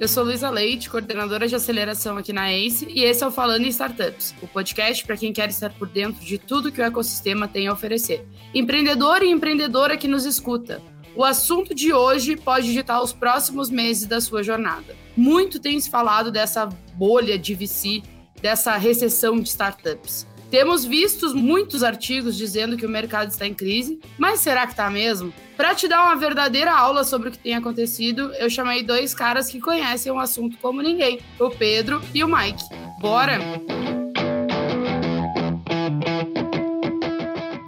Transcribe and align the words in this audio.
Eu 0.00 0.08
sou 0.08 0.24
Luísa 0.24 0.48
Leite, 0.48 0.88
coordenadora 0.88 1.46
de 1.46 1.54
aceleração 1.54 2.16
aqui 2.16 2.32
na 2.32 2.50
ACE, 2.50 2.88
e 2.88 3.04
esse 3.04 3.22
é 3.22 3.26
o 3.26 3.30
Falando 3.30 3.66
em 3.66 3.68
Startups, 3.68 4.34
o 4.40 4.48
podcast 4.48 5.04
para 5.04 5.14
quem 5.14 5.30
quer 5.30 5.50
estar 5.50 5.68
por 5.74 5.86
dentro 5.86 6.24
de 6.24 6.38
tudo 6.38 6.72
que 6.72 6.80
o 6.80 6.84
ecossistema 6.84 7.46
tem 7.46 7.68
a 7.68 7.72
oferecer. 7.74 8.26
Empreendedor 8.54 9.22
e 9.22 9.28
empreendedora 9.28 9.98
que 9.98 10.08
nos 10.08 10.24
escuta. 10.24 10.80
O 11.14 11.22
assunto 11.22 11.74
de 11.74 11.92
hoje 11.92 12.34
pode 12.34 12.72
ditar 12.72 13.02
os 13.02 13.12
próximos 13.12 13.68
meses 13.68 14.06
da 14.06 14.22
sua 14.22 14.42
jornada. 14.42 14.96
Muito 15.14 15.60
tem 15.60 15.78
se 15.78 15.90
falado 15.90 16.32
dessa 16.32 16.64
bolha 16.94 17.38
de 17.38 17.54
VC, 17.54 18.02
dessa 18.40 18.78
recessão 18.78 19.38
de 19.38 19.50
startups. 19.50 20.26
Temos 20.50 20.82
visto 20.82 21.36
muitos 21.36 21.82
artigos 21.82 22.38
dizendo 22.38 22.74
que 22.74 22.86
o 22.86 22.88
mercado 22.88 23.28
está 23.28 23.46
em 23.46 23.52
crise, 23.52 24.00
mas 24.16 24.40
será 24.40 24.66
que 24.66 24.72
está 24.72 24.88
mesmo? 24.88 25.30
Para 25.60 25.74
te 25.74 25.86
dar 25.86 26.04
uma 26.04 26.16
verdadeira 26.16 26.72
aula 26.72 27.04
sobre 27.04 27.28
o 27.28 27.32
que 27.32 27.38
tem 27.38 27.54
acontecido, 27.54 28.32
eu 28.36 28.48
chamei 28.48 28.82
dois 28.82 29.12
caras 29.12 29.50
que 29.50 29.60
conhecem 29.60 30.10
o 30.10 30.18
assunto 30.18 30.56
como 30.56 30.80
ninguém: 30.80 31.20
o 31.38 31.50
Pedro 31.50 32.00
e 32.14 32.24
o 32.24 32.26
Mike. 32.26 32.64
Bora! 32.98 33.38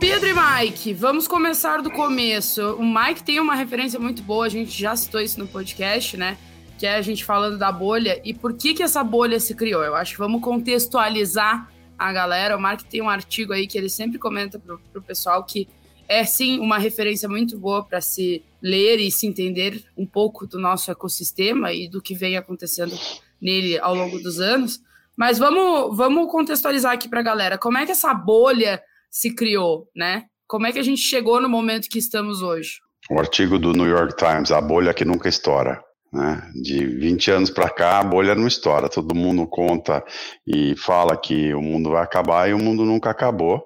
Pedro 0.00 0.27
e 0.27 0.33
Mike, 0.33 0.95
vamos 0.95 1.28
começar 1.28 1.83
do 1.83 1.91
começo. 1.91 2.77
O 2.77 2.83
Mike 2.83 3.23
tem 3.23 3.38
uma 3.38 3.55
referência 3.55 4.00
muito 4.00 4.22
boa, 4.22 4.47
a 4.47 4.48
gente 4.48 4.70
já 4.70 4.97
citou 4.97 5.20
isso 5.20 5.38
no 5.38 5.47
podcast, 5.47 6.16
né? 6.16 6.38
Que 6.78 6.86
é 6.86 6.95
a 6.95 7.02
gente 7.02 7.27
falando 7.27 7.59
da 7.59 7.70
bolha 7.70 8.19
e 8.24 8.33
por 8.33 8.55
que, 8.55 8.72
que 8.72 8.83
essa 8.83 9.05
bolha 9.05 9.38
se 9.38 9.55
criou. 9.55 9.84
Eu 9.84 9.95
acho 9.95 10.12
que 10.12 10.19
vamos 10.19 10.41
contextualizar 10.41 11.70
a 11.98 12.11
galera. 12.11 12.56
O 12.56 12.61
Mark 12.61 12.84
tem 12.84 13.02
um 13.02 13.11
artigo 13.11 13.52
aí 13.52 13.66
que 13.66 13.77
ele 13.77 13.91
sempre 13.91 14.19
comenta 14.19 14.58
pro, 14.58 14.80
pro 14.91 15.02
pessoal 15.02 15.45
que 15.45 15.69
é 16.12 16.24
sim 16.24 16.58
uma 16.60 16.78
referência 16.78 17.28
muito 17.28 17.58
boa 17.58 17.82
para 17.82 18.00
se 18.00 18.42
ler 18.60 18.98
e 18.98 19.10
se 19.10 19.27
entender 19.27 19.82
um 19.96 20.06
pouco 20.06 20.46
do 20.46 20.58
nosso 20.58 20.91
ecossistema 20.91 21.72
e 21.72 21.88
do 21.88 22.02
que 22.02 22.14
vem 22.14 22.36
acontecendo 22.36 22.94
nele 23.41 23.78
ao 23.78 23.94
longo 23.94 24.18
dos 24.18 24.38
anos. 24.38 24.80
Mas 25.16 25.38
vamos, 25.38 25.96
vamos 25.96 26.30
contextualizar 26.30 26.92
aqui 26.92 27.08
para 27.08 27.20
a 27.20 27.24
galera. 27.24 27.58
Como 27.58 27.78
é 27.78 27.86
que 27.86 27.92
essa 27.92 28.12
bolha 28.12 28.83
se 29.10 29.34
criou, 29.34 29.88
né? 29.96 30.24
Como 30.46 30.66
é 30.66 30.72
que 30.72 30.78
a 30.78 30.83
gente 30.83 31.00
chegou 31.00 31.40
no 31.40 31.48
momento 31.48 31.88
que 31.88 31.98
estamos 31.98 32.42
hoje? 32.42 32.80
O 33.10 33.18
artigo 33.18 33.58
do 33.58 33.72
New 33.72 33.86
York 33.86 34.14
Times, 34.16 34.50
a 34.50 34.60
bolha 34.60 34.92
que 34.92 35.05
nunca 35.05 35.28
estoura. 35.28 35.83
Né? 36.12 36.42
De 36.55 36.84
20 36.84 37.30
anos 37.30 37.50
para 37.50 37.70
cá, 37.70 37.98
a 37.98 38.05
bolha 38.05 38.34
não 38.34 38.46
estoura. 38.46 38.88
Todo 38.88 39.14
mundo 39.14 39.46
conta 39.46 40.05
e 40.46 40.77
fala 40.77 41.16
que 41.16 41.55
o 41.55 41.62
mundo 41.62 41.90
vai 41.90 42.02
acabar 42.02 42.48
e 42.50 42.52
o 42.52 42.58
mundo 42.58 42.84
nunca 42.84 43.10
acabou. 43.10 43.64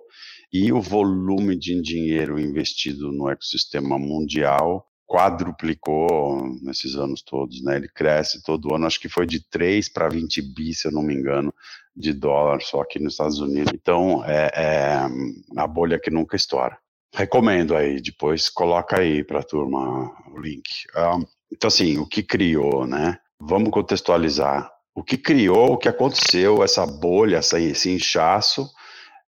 E 0.59 0.73
o 0.73 0.81
volume 0.81 1.55
de 1.55 1.79
dinheiro 1.83 2.41
investido 2.41 3.13
no 3.13 3.29
ecossistema 3.29 3.99
mundial 3.99 4.89
quadruplicou 5.07 6.49
nesses 6.63 6.97
anos 6.97 7.21
todos, 7.21 7.63
né? 7.63 7.77
Ele 7.77 7.89
cresce 7.89 8.43
todo 8.43 8.75
ano, 8.75 8.87
acho 8.87 8.99
que 8.99 9.09
foi 9.11 9.27
de 9.27 9.39
3 9.51 9.91
para 9.91 10.09
20 10.09 10.41
bi, 10.55 10.73
se 10.73 10.89
eu 10.89 10.93
não 10.93 11.03
me 11.03 11.15
engano, 11.15 11.53
de 11.95 12.11
dólar 12.15 12.63
só 12.63 12.81
aqui 12.81 12.99
nos 12.99 13.13
Estados 13.13 13.39
Unidos. 13.39 13.71
Então, 13.75 14.25
é, 14.25 14.51
é 14.55 15.61
a 15.61 15.67
bolha 15.67 15.99
que 15.99 16.11
nunca 16.11 16.37
estoura. 16.37 16.79
Recomendo 17.15 17.77
aí, 17.77 18.01
depois 18.01 18.49
coloca 18.49 18.99
aí 18.99 19.23
para 19.23 19.41
a 19.41 19.45
turma 19.45 20.11
o 20.33 20.41
link. 20.41 20.87
Um, 20.97 21.23
então, 21.53 21.69
assim, 21.69 21.99
o 21.99 22.07
que 22.07 22.23
criou, 22.23 22.87
né? 22.87 23.19
Vamos 23.39 23.71
contextualizar. 23.71 24.73
O 24.95 25.05
que 25.05 25.19
criou, 25.19 25.75
o 25.75 25.77
que 25.77 25.89
aconteceu, 25.89 26.65
essa 26.65 26.87
bolha, 26.87 27.41
esse 27.41 27.91
inchaço, 27.91 28.71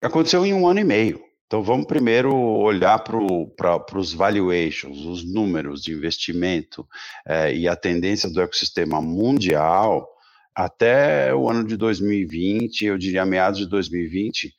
aconteceu 0.02 0.44
em 0.44 0.52
um 0.52 0.66
ano 0.66 0.80
e 0.80 0.84
meio. 0.84 1.20
Então, 1.46 1.62
vamos 1.62 1.86
primeiro 1.86 2.34
olhar 2.34 2.98
para 2.98 3.98
os 3.98 4.12
valuations, 4.12 4.98
os 5.04 5.24
números 5.24 5.80
de 5.82 5.92
investimento 5.92 6.86
é, 7.24 7.54
e 7.54 7.68
a 7.68 7.76
tendência 7.76 8.28
do 8.28 8.40
ecossistema 8.40 9.00
mundial 9.00 10.08
até 10.52 11.32
o 11.34 11.48
ano 11.48 11.64
de 11.64 11.76
2020, 11.76 12.86
eu 12.86 12.98
diria 12.98 13.24
meados 13.24 13.60
de 13.60 13.66
2020, 13.66 14.52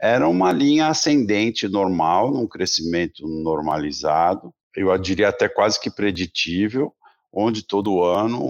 era 0.00 0.26
uma 0.26 0.50
linha 0.50 0.86
ascendente 0.86 1.68
normal, 1.68 2.30
num 2.32 2.46
crescimento 2.46 3.26
normalizado, 3.26 4.54
eu 4.74 4.96
diria 4.96 5.28
até 5.28 5.48
quase 5.48 5.78
que 5.78 5.90
preditível, 5.90 6.94
onde 7.32 7.62
todo 7.62 8.02
ano 8.02 8.40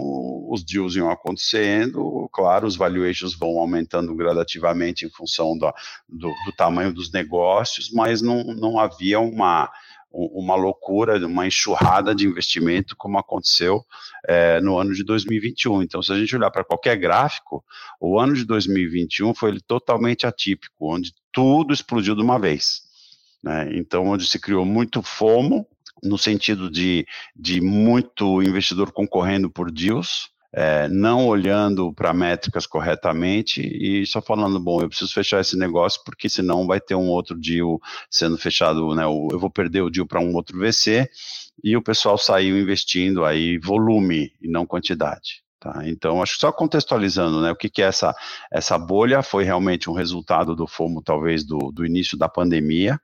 os 0.50 0.64
deals 0.64 0.96
iam 0.96 1.10
acontecendo, 1.10 2.28
claro, 2.32 2.66
os 2.66 2.76
valuations 2.76 3.34
vão 3.34 3.58
aumentando 3.58 4.14
gradativamente 4.14 5.04
em 5.04 5.10
função 5.10 5.56
do, 5.56 5.72
do, 6.08 6.28
do 6.46 6.52
tamanho 6.56 6.92
dos 6.92 7.12
negócios, 7.12 7.90
mas 7.92 8.22
não, 8.22 8.42
não 8.42 8.78
havia 8.78 9.20
uma, 9.20 9.70
uma 10.12 10.56
loucura, 10.56 11.24
uma 11.24 11.46
enxurrada 11.46 12.14
de 12.14 12.26
investimento 12.26 12.96
como 12.96 13.18
aconteceu 13.18 13.84
é, 14.26 14.60
no 14.60 14.78
ano 14.78 14.92
de 14.92 15.04
2021. 15.04 15.82
Então, 15.82 16.02
se 16.02 16.12
a 16.12 16.18
gente 16.18 16.34
olhar 16.34 16.50
para 16.50 16.64
qualquer 16.64 16.96
gráfico, 16.96 17.64
o 18.00 18.18
ano 18.18 18.34
de 18.34 18.44
2021 18.44 19.34
foi 19.34 19.60
totalmente 19.60 20.26
atípico, 20.26 20.92
onde 20.92 21.14
tudo 21.30 21.72
explodiu 21.72 22.16
de 22.16 22.22
uma 22.22 22.38
vez. 22.38 22.82
Né? 23.42 23.70
Então, 23.74 24.06
onde 24.06 24.26
se 24.26 24.38
criou 24.38 24.64
muito 24.64 25.02
FOMO, 25.02 25.66
no 26.02 26.18
sentido 26.18 26.70
de, 26.70 27.06
de 27.34 27.60
muito 27.60 28.42
investidor 28.42 28.92
concorrendo 28.92 29.50
por 29.50 29.70
deals, 29.70 30.30
é, 30.52 30.88
não 30.88 31.28
olhando 31.28 31.92
para 31.92 32.12
métricas 32.12 32.66
corretamente 32.66 33.60
e 33.60 34.04
só 34.04 34.20
falando, 34.20 34.58
bom, 34.58 34.80
eu 34.80 34.88
preciso 34.88 35.12
fechar 35.12 35.40
esse 35.40 35.56
negócio 35.56 36.00
porque 36.04 36.28
senão 36.28 36.66
vai 36.66 36.80
ter 36.80 36.96
um 36.96 37.08
outro 37.08 37.38
deal 37.38 37.80
sendo 38.10 38.36
fechado, 38.36 38.94
né, 38.94 39.04
eu 39.04 39.38
vou 39.38 39.50
perder 39.50 39.82
o 39.82 39.90
deal 39.90 40.06
para 40.06 40.20
um 40.20 40.34
outro 40.34 40.58
VC 40.58 41.08
e 41.62 41.76
o 41.76 41.82
pessoal 41.82 42.18
saiu 42.18 42.58
investindo 42.58 43.24
aí 43.24 43.58
volume 43.58 44.32
e 44.40 44.48
não 44.48 44.66
quantidade. 44.66 45.42
Tá, 45.60 45.82
então, 45.84 46.22
acho 46.22 46.34
que 46.34 46.40
só 46.40 46.50
contextualizando, 46.50 47.42
né, 47.42 47.50
o 47.50 47.54
que, 47.54 47.68
que 47.68 47.82
é 47.82 47.84
essa, 47.84 48.14
essa 48.50 48.78
bolha, 48.78 49.22
foi 49.22 49.44
realmente 49.44 49.90
um 49.90 49.92
resultado 49.92 50.56
do 50.56 50.66
FOMO, 50.66 51.02
talvez, 51.02 51.44
do, 51.44 51.70
do 51.70 51.84
início 51.84 52.16
da 52.16 52.30
pandemia, 52.30 52.98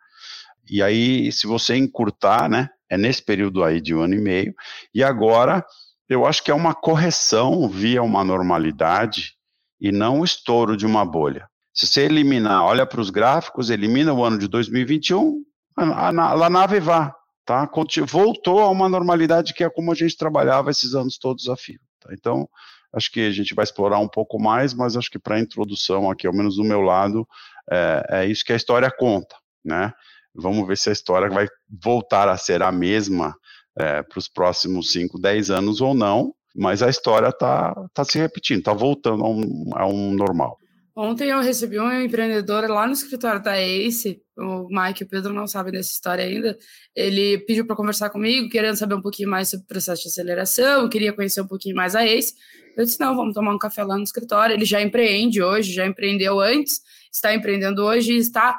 e 0.69 0.83
aí, 0.83 1.31
se 1.31 1.47
você 1.47 1.77
encurtar, 1.77 2.49
né, 2.49 2.71
é 2.91 2.97
nesse 2.97 3.23
período 3.23 3.63
aí 3.65 3.81
de 3.81 3.95
um 3.95 4.01
ano 4.01 4.15
e 4.15 4.21
meio, 4.21 4.55
e 4.95 5.03
agora 5.03 5.65
eu 6.09 6.25
acho 6.25 6.43
que 6.43 6.51
é 6.51 6.55
uma 6.55 6.75
correção 6.75 7.69
via 7.69 8.03
uma 8.03 8.23
normalidade 8.23 9.35
e 9.81 9.91
não 9.91 10.21
o 10.21 10.25
estouro 10.25 10.77
de 10.77 10.87
uma 10.87 11.05
bolha. 11.05 11.49
Se 11.75 11.87
você 11.87 12.03
eliminar, 12.03 12.65
olha 12.65 12.87
para 12.87 13.01
os 13.01 13.11
gráficos, 13.11 13.69
elimina 13.69 14.13
o 14.13 14.25
ano 14.25 14.39
de 14.39 14.49
2021, 14.49 15.43
a, 15.77 16.09
a, 16.09 16.47
a 16.47 16.51
nave 16.51 16.81
vá, 16.81 17.15
tá? 17.45 17.69
Voltou 18.07 18.61
a 18.61 18.71
uma 18.71 18.89
normalidade 18.89 19.53
que 19.53 19.63
é 19.63 19.69
como 19.69 19.93
a 19.93 19.95
gente 19.95 20.17
trabalhava 20.17 20.71
esses 20.71 20.95
anos 20.95 21.19
todos 21.19 21.49
a 21.49 21.57
fio. 21.57 21.81
Tá? 22.01 22.15
Então, 22.15 22.49
acho 22.95 23.11
que 23.13 23.21
a 23.21 23.31
gente 23.31 23.55
vai 23.55 23.65
explorar 23.65 23.99
um 23.99 24.09
pouco 24.09 24.41
mais, 24.41 24.73
mas 24.73 24.97
acho 24.97 25.11
que 25.11 25.19
para 25.19 25.37
a 25.37 25.41
introdução 25.41 26.11
aqui, 26.11 26.27
ao 26.27 26.33
menos 26.33 26.57
do 26.57 26.65
meu 26.65 26.81
lado, 26.81 27.29
é, 27.71 28.07
é 28.11 28.27
isso 28.27 28.45
que 28.45 28.53
a 28.53 28.57
história 28.57 28.91
conta, 28.91 29.37
né? 29.65 29.93
Vamos 30.37 30.67
ver 30.67 30.77
se 30.77 30.91
a 30.91 30.93
história 30.93 31.29
vai 31.29 31.47
voltar 31.83 32.29
a 32.29 32.37
ser 32.37 32.63
a 32.63 32.71
mesma 32.71 33.35
é, 33.79 34.03
para 34.03 34.19
os 34.19 34.29
próximos 34.29 34.93
5, 34.93 35.19
10 35.19 35.51
anos 35.51 35.81
ou 35.81 35.95
não, 35.95 36.33
mas 36.55 36.83
a 36.83 36.89
história 36.89 37.29
está 37.29 37.75
tá 37.93 38.05
se 38.05 38.19
repetindo, 38.19 38.59
está 38.59 38.73
voltando 38.73 39.25
a 39.25 39.29
um, 39.29 39.71
a 39.75 39.87
um 39.87 40.13
normal. 40.13 40.59
Ontem 40.99 41.29
eu 41.29 41.41
recebi 41.43 41.79
um 41.79 41.93
empreendedor 41.93 42.67
lá 42.71 42.87
no 42.87 42.95
escritório 42.95 43.43
da 43.43 43.61
Ace, 43.61 44.19
o 44.35 44.67
Mike 44.71 45.03
e 45.03 45.05
o 45.05 45.09
Pedro 45.09 45.31
não 45.31 45.47
sabem 45.47 45.71
dessa 45.71 45.91
história 45.91 46.25
ainda. 46.25 46.57
Ele 46.95 47.37
pediu 47.41 47.67
para 47.67 47.77
conversar 47.77 48.09
comigo, 48.09 48.49
querendo 48.49 48.77
saber 48.77 48.95
um 48.95 49.03
pouquinho 49.03 49.29
mais 49.29 49.51
sobre 49.51 49.65
o 49.65 49.69
processo 49.69 50.05
de 50.05 50.09
aceleração, 50.09 50.89
queria 50.89 51.13
conhecer 51.13 51.43
um 51.43 51.47
pouquinho 51.47 51.77
mais 51.77 51.95
a 51.95 52.07
Ace. 52.07 52.33
Eu 52.75 52.83
disse: 52.83 52.99
não, 52.99 53.15
vamos 53.15 53.35
tomar 53.35 53.55
um 53.55 53.59
café 53.59 53.85
lá 53.85 53.99
no 53.99 54.05
escritório. 54.05 54.55
Ele 54.55 54.65
já 54.65 54.81
empreende 54.81 55.43
hoje, 55.43 55.71
já 55.75 55.87
empreendeu 55.87 56.41
antes, 56.41 56.81
está 57.13 57.35
empreendendo 57.35 57.83
hoje 57.83 58.15
e 58.15 58.17
está 58.17 58.59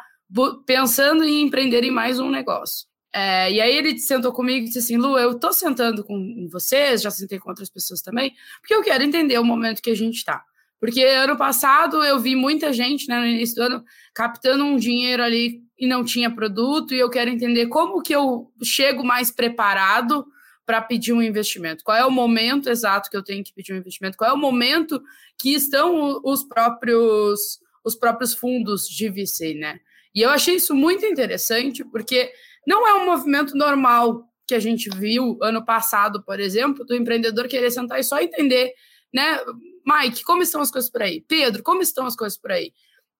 pensando 0.65 1.23
em 1.23 1.41
empreender 1.41 1.83
em 1.83 1.91
mais 1.91 2.19
um 2.19 2.29
negócio. 2.29 2.87
É, 3.13 3.51
e 3.51 3.61
aí 3.61 3.75
ele 3.75 3.97
sentou 3.97 4.31
comigo 4.31 4.59
e 4.59 4.65
disse 4.65 4.79
assim, 4.79 4.97
Lu, 4.97 5.17
eu 5.17 5.39
tô 5.39 5.51
sentando 5.51 6.03
com 6.03 6.47
vocês, 6.51 7.01
já 7.01 7.09
sentei 7.09 7.39
com 7.39 7.49
outras 7.49 7.69
pessoas 7.69 8.01
também, 8.01 8.33
porque 8.61 8.73
eu 8.75 8.83
quero 8.83 9.03
entender 9.03 9.39
o 9.39 9.43
momento 9.43 9.81
que 9.81 9.89
a 9.89 9.95
gente 9.95 10.17
está. 10.17 10.43
Porque 10.79 11.03
ano 11.03 11.35
passado 11.35 12.03
eu 12.03 12.19
vi 12.19 12.35
muita 12.35 12.71
gente, 12.71 13.07
né, 13.07 13.19
no 13.19 13.25
início 13.25 13.55
do 13.55 13.61
ano, 13.63 13.83
captando 14.13 14.63
um 14.63 14.77
dinheiro 14.77 15.23
ali 15.23 15.63
e 15.79 15.87
não 15.87 16.03
tinha 16.03 16.29
produto, 16.29 16.93
e 16.93 16.99
eu 16.99 17.09
quero 17.09 17.29
entender 17.29 17.67
como 17.67 18.01
que 18.01 18.13
eu 18.13 18.51
chego 18.63 19.03
mais 19.03 19.31
preparado 19.31 20.25
para 20.65 20.81
pedir 20.81 21.13
um 21.13 21.21
investimento. 21.21 21.83
Qual 21.83 21.97
é 21.97 22.05
o 22.05 22.11
momento 22.11 22.69
exato 22.69 23.09
que 23.09 23.17
eu 23.17 23.23
tenho 23.23 23.43
que 23.43 23.53
pedir 23.53 23.73
um 23.73 23.77
investimento? 23.77 24.17
Qual 24.17 24.29
é 24.29 24.33
o 24.33 24.37
momento 24.37 25.01
que 25.39 25.53
estão 25.53 26.19
os 26.23 26.43
próprios 26.43 27.59
os 27.83 27.95
próprios 27.95 28.33
fundos 28.33 28.85
de 28.85 29.09
VC, 29.09 29.53
né? 29.53 29.79
E 30.13 30.21
eu 30.21 30.29
achei 30.29 30.55
isso 30.55 30.75
muito 30.75 31.05
interessante, 31.05 31.83
porque 31.83 32.31
não 32.65 32.87
é 32.87 32.93
um 32.95 33.05
movimento 33.05 33.55
normal 33.55 34.27
que 34.47 34.55
a 34.55 34.59
gente 34.59 34.89
viu 34.89 35.37
ano 35.41 35.63
passado, 35.65 36.23
por 36.23 36.39
exemplo, 36.39 36.85
do 36.85 36.95
empreendedor 36.95 37.47
querer 37.47 37.69
sentar 37.69 37.99
e 37.99 38.03
só 38.03 38.19
entender, 38.19 38.73
né? 39.13 39.39
Mike, 39.85 40.23
como 40.23 40.41
estão 40.41 40.61
as 40.61 40.71
coisas 40.71 40.89
por 40.89 41.01
aí? 41.01 41.21
Pedro, 41.21 41.63
como 41.63 41.81
estão 41.81 42.05
as 42.05 42.15
coisas 42.15 42.37
por 42.37 42.51
aí? 42.51 42.71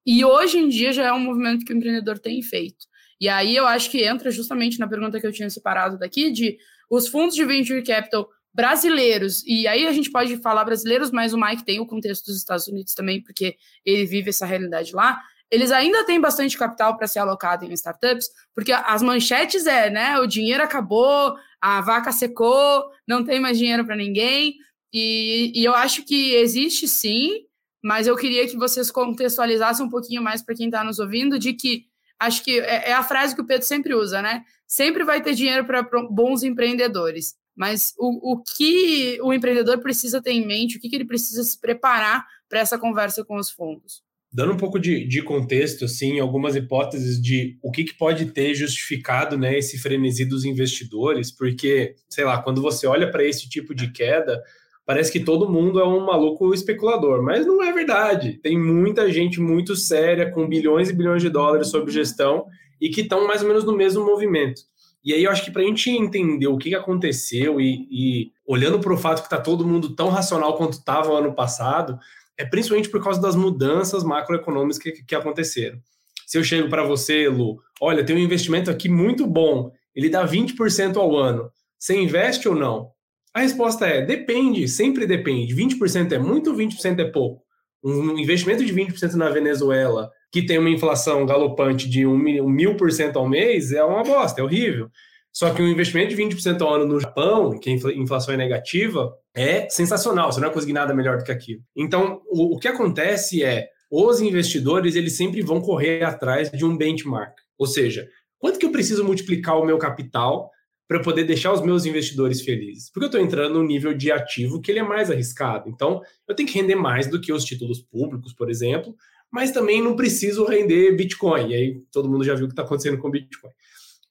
E 0.06 0.24
hoje 0.24 0.58
em 0.58 0.70
dia 0.70 0.94
já 0.94 1.06
é 1.06 1.12
um 1.12 1.20
movimento 1.20 1.66
que 1.66 1.74
o 1.74 1.76
empreendedor 1.76 2.18
tem 2.18 2.42
feito. 2.42 2.86
E 3.20 3.28
aí 3.28 3.56
eu 3.56 3.68
acho 3.68 3.90
que 3.92 4.04
entra 4.04 4.32
justamente 4.32 4.80
na 4.80 4.88
pergunta 4.88 5.20
que 5.20 5.28
eu 5.28 5.34
tinha 5.34 5.50
separado 5.50 5.98
daqui 5.98 6.32
de 6.32 6.58
os 6.90 7.08
fundos 7.08 7.36
de 7.36 7.44
venture 7.44 7.84
capital 7.84 8.30
brasileiros, 8.54 9.44
e 9.46 9.68
aí 9.68 9.86
a 9.86 9.92
gente 9.92 10.10
pode 10.10 10.36
falar 10.38 10.66
brasileiros, 10.66 11.12
mas 11.12 11.32
o 11.32 11.38
Mike 11.38 11.64
tem 11.64 11.80
o 11.80 11.86
contexto 11.86 12.26
dos 12.26 12.38
Estados 12.38 12.68
Unidos 12.68 12.96
também, 12.96 13.22
porque 13.22 13.56
ele 13.86 14.04
vive 14.06 14.30
essa 14.30 14.48
realidade 14.48 14.94
lá. 14.94 15.22
Eles 15.50 15.72
ainda 15.72 16.06
têm 16.06 16.20
bastante 16.20 16.58
capital 16.58 16.98
para 16.98 17.08
ser 17.08 17.20
alocado 17.20 17.66
em 17.66 17.74
startups, 17.74 18.30
porque 18.54 18.72
as 18.72 19.02
manchetes 19.02 19.66
é, 19.66 19.90
né? 19.90 20.20
O 20.20 20.28
dinheiro 20.28 20.62
acabou, 20.62 21.36
a 21.62 21.82
vaca 21.82 22.12
secou, 22.12 22.86
não 23.08 23.24
tem 23.24 23.40
mais 23.40 23.58
dinheiro 23.58 23.86
para 23.86 23.96
ninguém. 23.96 24.56
E, 24.94 25.52
e 25.56 25.64
eu 25.64 25.74
acho 25.74 26.04
que 26.04 26.34
existe 26.36 26.88
sim, 26.88 27.46
mas 27.82 28.08
eu 28.08 28.16
queria 28.16 28.48
que 28.48 28.58
vocês 28.58 28.92
contextualizassem 28.92 29.86
um 29.86 29.90
pouquinho 29.90 30.22
mais 30.22 30.42
para 30.42 30.56
quem 30.56 30.68
está 30.68 30.84
nos 30.84 31.00
ouvindo, 31.00 31.40
de 31.40 31.54
que 31.54 31.86
acho 32.20 32.44
que 32.44 32.60
é, 32.60 32.90
é 32.90 32.94
a 32.94 33.04
frase 33.04 33.36
que 33.36 33.42
o 33.42 33.46
Pedro 33.46 33.66
sempre 33.66 33.94
usa, 33.94 34.22
né? 34.22 34.44
Sempre 34.68 35.04
vai 35.04 35.22
ter 35.22 35.34
dinheiro 35.34 35.66
para 35.66 35.84
bons 36.10 36.44
empreendedores. 36.44 37.36
Mas 37.56 37.94
o, 37.98 38.34
o 38.34 38.44
que 38.44 39.20
o 39.22 39.34
empreendedor 39.34 39.80
precisa 39.80 40.22
ter 40.22 40.32
em 40.32 40.46
mente, 40.46 40.78
o 40.78 40.80
que, 40.80 40.90
que 40.90 40.96
ele 40.96 41.06
precisa 41.06 41.44
se 41.44 41.60
preparar 41.60 42.26
para 42.48 42.60
essa 42.60 42.78
conversa 42.78 43.26
com 43.26 43.38
os 43.38 43.50
fundos? 43.50 44.04
Dando 44.38 44.54
um 44.54 44.58
pouco 44.58 44.78
de, 44.78 45.04
de 45.08 45.24
contexto, 45.24 45.86
assim, 45.86 46.20
algumas 46.20 46.56
hipóteses 46.56 47.20
de 47.20 47.58
o 47.60 47.72
que, 47.72 47.84
que 47.84 47.98
pode 47.98 48.28
ter 48.28 48.54
justificado 48.54 49.36
né, 49.36 49.58
esse 49.58 49.80
frenesi 49.80 50.26
dos 50.26 50.46
investidores, 50.46 51.32
porque, 51.32 51.96
sei 52.08 52.24
lá, 52.24 52.40
quando 52.40 52.62
você 52.62 52.86
olha 52.86 53.10
para 53.10 53.24
esse 53.24 53.50
tipo 53.50 53.74
de 53.74 53.92
queda, 53.92 54.40
parece 54.86 55.12
que 55.12 55.22
todo 55.22 55.50
mundo 55.50 55.80
é 55.80 55.88
um 55.88 56.06
maluco 56.06 56.54
especulador, 56.54 57.24
mas 57.24 57.48
não 57.48 57.64
é 57.64 57.74
verdade. 57.74 58.40
Tem 58.44 58.56
muita 58.56 59.12
gente 59.12 59.42
muito 59.42 59.76
séria, 59.76 60.30
com 60.30 60.48
bilhões 60.48 60.92
e 60.92 60.94
bilhões 60.94 61.24
de 61.24 61.32
dólares 61.32 61.70
sob 61.70 61.92
gestão 61.92 62.46
e 62.80 62.90
que 62.90 63.02
estão 63.02 63.26
mais 63.26 63.42
ou 63.42 63.48
menos 63.48 63.64
no 63.64 63.76
mesmo 63.76 64.06
movimento. 64.06 64.62
E 65.04 65.16
aí 65.16 65.24
eu 65.24 65.32
acho 65.32 65.44
que 65.44 65.50
para 65.50 65.64
a 65.64 65.66
gente 65.66 65.90
entender 65.90 66.46
o 66.46 66.60
que 66.60 66.76
aconteceu 66.76 67.60
e, 67.60 67.88
e 67.90 68.32
olhando 68.46 68.80
para 68.80 68.94
o 68.94 68.98
fato 68.98 69.22
que 69.22 69.26
está 69.26 69.40
todo 69.40 69.66
mundo 69.66 69.96
tão 69.96 70.10
racional 70.10 70.56
quanto 70.56 70.74
estava 70.74 71.18
ano 71.18 71.34
passado, 71.34 71.98
é 72.38 72.46
principalmente 72.46 72.90
por 72.90 73.04
causa 73.04 73.22
das 73.22 73.36
mudanças 73.36 74.04
macroeconômicas 74.04 74.78
que, 74.78 74.92
que 74.92 75.16
aconteceram. 75.16 75.80
Se 76.26 76.38
eu 76.38 76.44
chego 76.44 76.70
para 76.70 76.84
você, 76.84 77.28
Lu, 77.28 77.60
olha, 77.82 78.06
tem 78.06 78.16
um 78.16 78.20
investimento 78.20 78.70
aqui 78.70 78.90
muito 78.90 79.26
bom, 79.26 79.72
ele 79.96 80.10
dá 80.10 80.28
20% 80.28 80.98
ao 80.98 81.16
ano, 81.16 81.50
você 81.80 81.96
investe 81.96 82.48
ou 82.48 82.56
não? 82.56 82.92
A 83.34 83.42
resposta 83.42 83.86
é: 83.86 84.02
depende, 84.02 84.68
sempre 84.68 85.06
depende. 85.06 85.56
20% 85.56 86.12
é 86.12 86.18
muito, 86.18 86.54
20% 86.54 87.00
é 87.00 87.06
pouco. 87.06 87.44
Um 87.84 88.18
investimento 88.18 88.66
de 88.66 88.74
20% 88.74 89.14
na 89.14 89.30
Venezuela 89.30 90.10
que 90.32 90.46
tem 90.46 90.58
uma 90.58 90.70
inflação 90.70 91.26
galopante 91.26 91.90
de 91.90 92.06
um 92.06 92.18
mil 92.18 92.76
por 92.76 92.92
cento 92.92 93.18
ao 93.18 93.30
mês, 93.30 93.72
é 93.72 93.84
uma 93.84 94.04
bosta, 94.04 94.42
é 94.42 94.44
horrível. 94.44 94.90
Só 95.38 95.54
que 95.54 95.62
um 95.62 95.68
investimento 95.68 96.16
de 96.16 96.20
20% 96.20 96.60
ao 96.62 96.74
ano 96.74 96.88
no 96.88 97.00
Japão, 97.00 97.60
que 97.60 97.70
a 97.70 97.74
inflação 97.94 98.34
é 98.34 98.38
negativa, 98.38 99.16
é 99.36 99.70
sensacional, 99.70 100.32
você 100.32 100.40
não 100.40 100.48
vai 100.48 100.54
conseguir 100.56 100.74
nada 100.74 100.96
melhor 100.96 101.20
do 101.20 101.24
que 101.24 101.32
aquilo. 101.32 101.62
Então, 101.76 102.24
o, 102.26 102.56
o 102.56 102.60
que 102.60 102.68
acontece 102.68 103.44
é, 103.44 103.68
os 103.92 104.20
investidores, 104.20 104.96
eles 104.96 105.16
sempre 105.16 105.44
vão 105.44 105.62
correr 105.62 106.04
atrás 106.04 106.50
de 106.50 106.66
um 106.66 106.76
benchmark. 106.76 107.36
Ou 107.56 107.68
seja, 107.68 108.10
quanto 108.40 108.58
que 108.58 108.66
eu 108.66 108.72
preciso 108.72 109.04
multiplicar 109.04 109.60
o 109.60 109.64
meu 109.64 109.78
capital 109.78 110.50
para 110.88 111.04
poder 111.04 111.24
deixar 111.24 111.54
os 111.54 111.62
meus 111.62 111.86
investidores 111.86 112.42
felizes? 112.42 112.90
Porque 112.90 113.06
eu 113.06 113.10
estou 113.10 113.22
entrando 113.22 113.60
num 113.60 113.68
nível 113.68 113.94
de 113.94 114.12
ativo 114.12 114.60
que 114.60 114.72
ele 114.72 114.80
é 114.80 114.84
mais 114.84 115.12
arriscado. 115.12 115.70
Então, 115.70 116.02
eu 116.28 116.34
tenho 116.34 116.50
que 116.50 116.60
render 116.60 116.74
mais 116.74 117.06
do 117.06 117.22
que 117.22 117.32
os 117.32 117.46
títulos 117.46 117.80
públicos, 117.80 118.34
por 118.34 118.50
exemplo, 118.50 118.96
mas 119.32 119.52
também 119.52 119.84
não 119.84 119.96
preciso 119.96 120.46
render 120.46 120.96
Bitcoin. 120.96 121.52
E 121.52 121.54
aí 121.54 121.82
todo 121.92 122.10
mundo 122.10 122.24
já 122.24 122.34
viu 122.34 122.46
o 122.46 122.48
que 122.48 122.54
está 122.54 122.64
acontecendo 122.64 122.98
com 122.98 123.12
Bitcoin. 123.12 123.52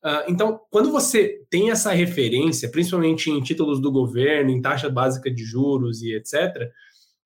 Uh, 0.06 0.22
então, 0.28 0.60
quando 0.70 0.92
você 0.92 1.44
tem 1.50 1.72
essa 1.72 1.90
referência, 1.90 2.70
principalmente 2.70 3.28
em 3.28 3.42
títulos 3.42 3.80
do 3.80 3.90
governo, 3.90 4.52
em 4.52 4.62
taxa 4.62 4.88
básica 4.88 5.28
de 5.28 5.42
juros 5.42 6.00
e 6.00 6.14
etc., 6.14 6.70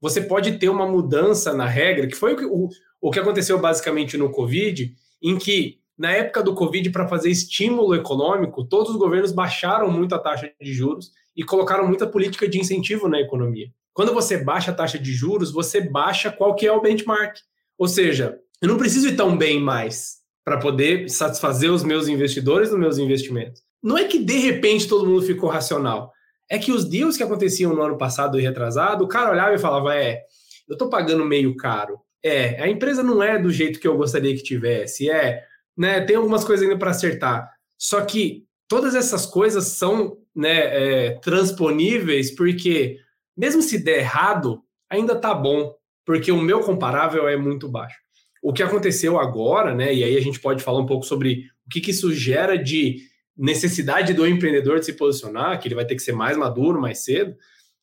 você 0.01 0.23
pode 0.23 0.53
ter 0.53 0.71
uma 0.71 0.87
mudança 0.87 1.53
na 1.53 1.67
regra, 1.67 2.07
que 2.07 2.17
foi 2.17 2.33
o 2.33 2.37
que, 2.39 2.47
o, 2.47 2.71
o 2.99 3.11
que 3.11 3.21
aconteceu 3.21 3.59
basicamente 3.59 4.17
no 4.17 4.31
Covid, 4.31 4.95
em 5.23 5.37
que, 5.37 5.79
na 5.99 6.11
época 6.11 6.43
do 6.43 6.55
Covid, 6.55 6.89
para 6.89 7.07
fazer 7.07 7.29
estímulo 7.29 7.95
econômico, 7.95 8.65
todos 8.65 8.93
os 8.93 8.97
governos 8.97 9.31
baixaram 9.31 9.91
muito 9.91 10.15
a 10.15 10.19
taxa 10.19 10.51
de 10.59 10.73
juros 10.73 11.13
e 11.37 11.45
colocaram 11.45 11.87
muita 11.87 12.07
política 12.07 12.49
de 12.49 12.59
incentivo 12.59 13.09
na 13.09 13.21
economia. 13.21 13.71
Quando 13.93 14.15
você 14.15 14.43
baixa 14.43 14.71
a 14.71 14.75
taxa 14.75 14.99
de 14.99 15.13
juros, 15.13 15.53
você 15.53 15.83
baixa 15.83 16.33
qual 16.33 16.55
que 16.55 16.67
é 16.67 16.73
o 16.73 16.81
benchmark. 16.81 17.37
Ou 17.77 17.87
seja, 17.87 18.39
eu 18.63 18.69
não 18.69 18.79
preciso 18.79 19.07
ir 19.07 19.17
tão 19.17 19.37
bem 19.37 19.61
mais 19.61 20.20
para 20.45 20.59
poder 20.59 21.09
satisfazer 21.09 21.71
os 21.71 21.85
meus 21.85 22.09
investidores 22.09 22.71
nos 22.71 22.79
meus 22.79 22.99
investimentos. 22.99 23.63
Não 23.83 23.97
é 23.97 24.05
que 24.05 24.19
de 24.19 24.39
repente 24.39 24.89
todo 24.89 25.07
mundo 25.07 25.23
ficou 25.23 25.49
racional. 25.49 26.13
É 26.49 26.59
que 26.59 26.73
os 26.73 26.85
deals 26.85 27.17
que 27.17 27.23
aconteciam 27.23 27.75
no 27.75 27.83
ano 27.83 27.97
passado 27.97 28.39
e 28.39 28.43
retrasado, 28.43 29.05
o 29.05 29.09
cara 29.09 29.31
olhava 29.31 29.55
e 29.55 29.59
falava: 29.59 29.95
é, 29.95 30.23
eu 30.69 30.75
estou 30.75 30.89
pagando 30.89 31.25
meio 31.25 31.57
caro. 31.57 31.99
É, 32.23 32.61
a 32.63 32.69
empresa 32.69 33.03
não 33.03 33.23
é 33.23 33.39
do 33.39 33.51
jeito 33.51 33.81
que 33.81 33.89
eu 33.89 33.97
gostaria 33.97 34.35
que 34.35 34.43
tivesse. 34.43 35.11
É, 35.11 35.45
né, 35.77 36.01
tem 36.01 36.17
algumas 36.17 36.45
coisas 36.45 36.65
ainda 36.65 36.79
para 36.79 36.91
acertar. 36.91 37.51
Só 37.79 38.01
que 38.03 38.45
todas 38.69 38.95
essas 38.95 39.25
coisas 39.25 39.65
são 39.65 40.19
né, 40.35 40.59
é, 41.07 41.11
transponíveis 41.21 42.31
porque, 42.31 42.99
mesmo 43.37 43.63
se 43.63 43.79
der 43.79 44.01
errado, 44.01 44.63
ainda 44.91 45.17
tá 45.17 45.33
bom 45.33 45.75
porque 46.05 46.33
o 46.33 46.41
meu 46.41 46.61
comparável 46.61 47.29
é 47.29 47.37
muito 47.37 47.69
baixo. 47.69 47.97
O 48.43 48.53
que 48.53 48.63
aconteceu 48.63 49.19
agora, 49.19 49.75
né? 49.75 49.93
E 49.95 50.03
aí 50.03 50.17
a 50.17 50.21
gente 50.21 50.41
pode 50.41 50.63
falar 50.63 50.79
um 50.79 50.87
pouco 50.87 51.05
sobre 51.05 51.51
o 51.67 51.71
que, 51.71 51.81
que 51.81 51.91
isso 51.91 52.13
gera 52.13 52.57
de 52.57 52.99
necessidade 53.37 54.13
do 54.13 54.27
empreendedor 54.27 54.79
de 54.79 54.87
se 54.87 54.93
posicionar, 54.95 55.59
que 55.59 55.69
ele 55.69 55.75
vai 55.75 55.85
ter 55.85 55.95
que 55.95 56.03
ser 56.03 56.13
mais 56.13 56.37
maduro 56.37 56.81
mais 56.81 57.05
cedo. 57.05 57.35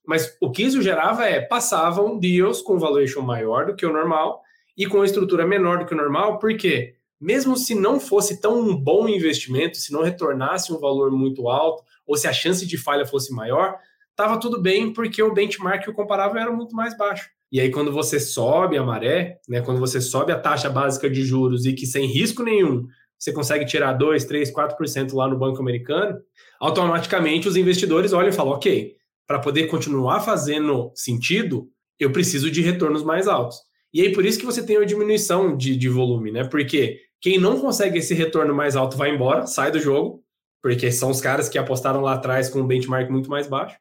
Mas 0.05 0.37
o 0.41 0.51
que 0.51 0.63
isso 0.63 0.81
gerava 0.81 1.25
é 1.25 1.41
passavam 1.41 2.17
deals 2.17 2.61
com 2.61 2.79
valuation 2.79 3.21
maior 3.21 3.65
do 3.65 3.75
que 3.75 3.85
o 3.85 3.91
normal 3.91 4.41
e 4.77 4.85
com 4.85 5.03
estrutura 5.03 5.45
menor 5.45 5.79
do 5.79 5.85
que 5.85 5.93
o 5.93 5.97
normal, 5.97 6.39
porque 6.39 6.95
mesmo 7.19 7.57
se 7.57 7.73
não 7.73 7.99
fosse 7.99 8.39
tão 8.39 8.59
um 8.59 8.75
bom 8.75 9.09
investimento, 9.09 9.77
se 9.77 9.91
não 9.91 10.03
retornasse 10.03 10.71
um 10.71 10.79
valor 10.79 11.11
muito 11.11 11.49
alto, 11.49 11.83
ou 12.05 12.15
se 12.15 12.27
a 12.27 12.33
chance 12.33 12.65
de 12.65 12.77
falha 12.77 13.05
fosse 13.05 13.33
maior, 13.33 13.77
estava 14.11 14.39
tudo 14.39 14.61
bem, 14.61 14.93
porque 14.93 15.21
o 15.21 15.33
benchmark 15.33 15.85
e 15.85 15.89
o 15.89 15.93
comparável 15.93 16.39
era 16.39 16.51
muito 16.51 16.75
mais 16.75 16.95
baixo. 16.95 17.27
E 17.51 17.61
aí, 17.61 17.71
quando 17.71 17.91
você 17.91 18.19
sobe 18.19 18.77
a 18.77 18.83
maré, 18.83 19.39
né, 19.47 19.61
quando 19.61 19.79
você 19.79 20.01
sobe 20.01 20.31
a 20.31 20.39
taxa 20.39 20.69
básica 20.69 21.09
de 21.09 21.23
juros 21.23 21.65
e 21.65 21.73
que 21.73 21.85
sem 21.85 22.05
risco 22.05 22.43
nenhum 22.43 22.85
você 23.17 23.33
consegue 23.33 23.65
tirar 23.65 23.93
2, 23.93 24.25
3, 24.25 24.51
4% 24.53 25.13
lá 25.13 25.27
no 25.27 25.37
banco 25.37 25.59
americano, 25.59 26.19
automaticamente 26.59 27.47
os 27.47 27.55
investidores 27.55 28.13
olham 28.13 28.29
e 28.29 28.33
falam: 28.33 28.53
ok, 28.53 28.95
para 29.25 29.39
poder 29.39 29.67
continuar 29.67 30.19
fazendo 30.19 30.91
sentido, 30.95 31.67
eu 31.99 32.11
preciso 32.11 32.51
de 32.51 32.61
retornos 32.61 33.03
mais 33.03 33.27
altos. 33.27 33.57
E 33.93 34.01
aí, 34.01 34.11
por 34.13 34.25
isso 34.25 34.37
que 34.37 34.45
você 34.45 34.63
tem 34.63 34.77
uma 34.77 34.85
diminuição 34.85 35.55
de, 35.55 35.75
de 35.75 35.89
volume, 35.89 36.31
né? 36.31 36.43
Porque 36.43 36.99
quem 37.19 37.39
não 37.39 37.59
consegue 37.59 37.97
esse 37.97 38.13
retorno 38.13 38.53
mais 38.53 38.75
alto 38.75 38.97
vai 38.97 39.09
embora, 39.09 39.47
sai 39.47 39.71
do 39.71 39.79
jogo, 39.79 40.23
porque 40.61 40.91
são 40.91 41.09
os 41.09 41.19
caras 41.19 41.49
que 41.49 41.57
apostaram 41.57 42.01
lá 42.01 42.13
atrás 42.13 42.49
com 42.49 42.59
um 42.59 42.67
benchmark 42.67 43.09
muito 43.09 43.29
mais 43.29 43.47
baixo. 43.47 43.75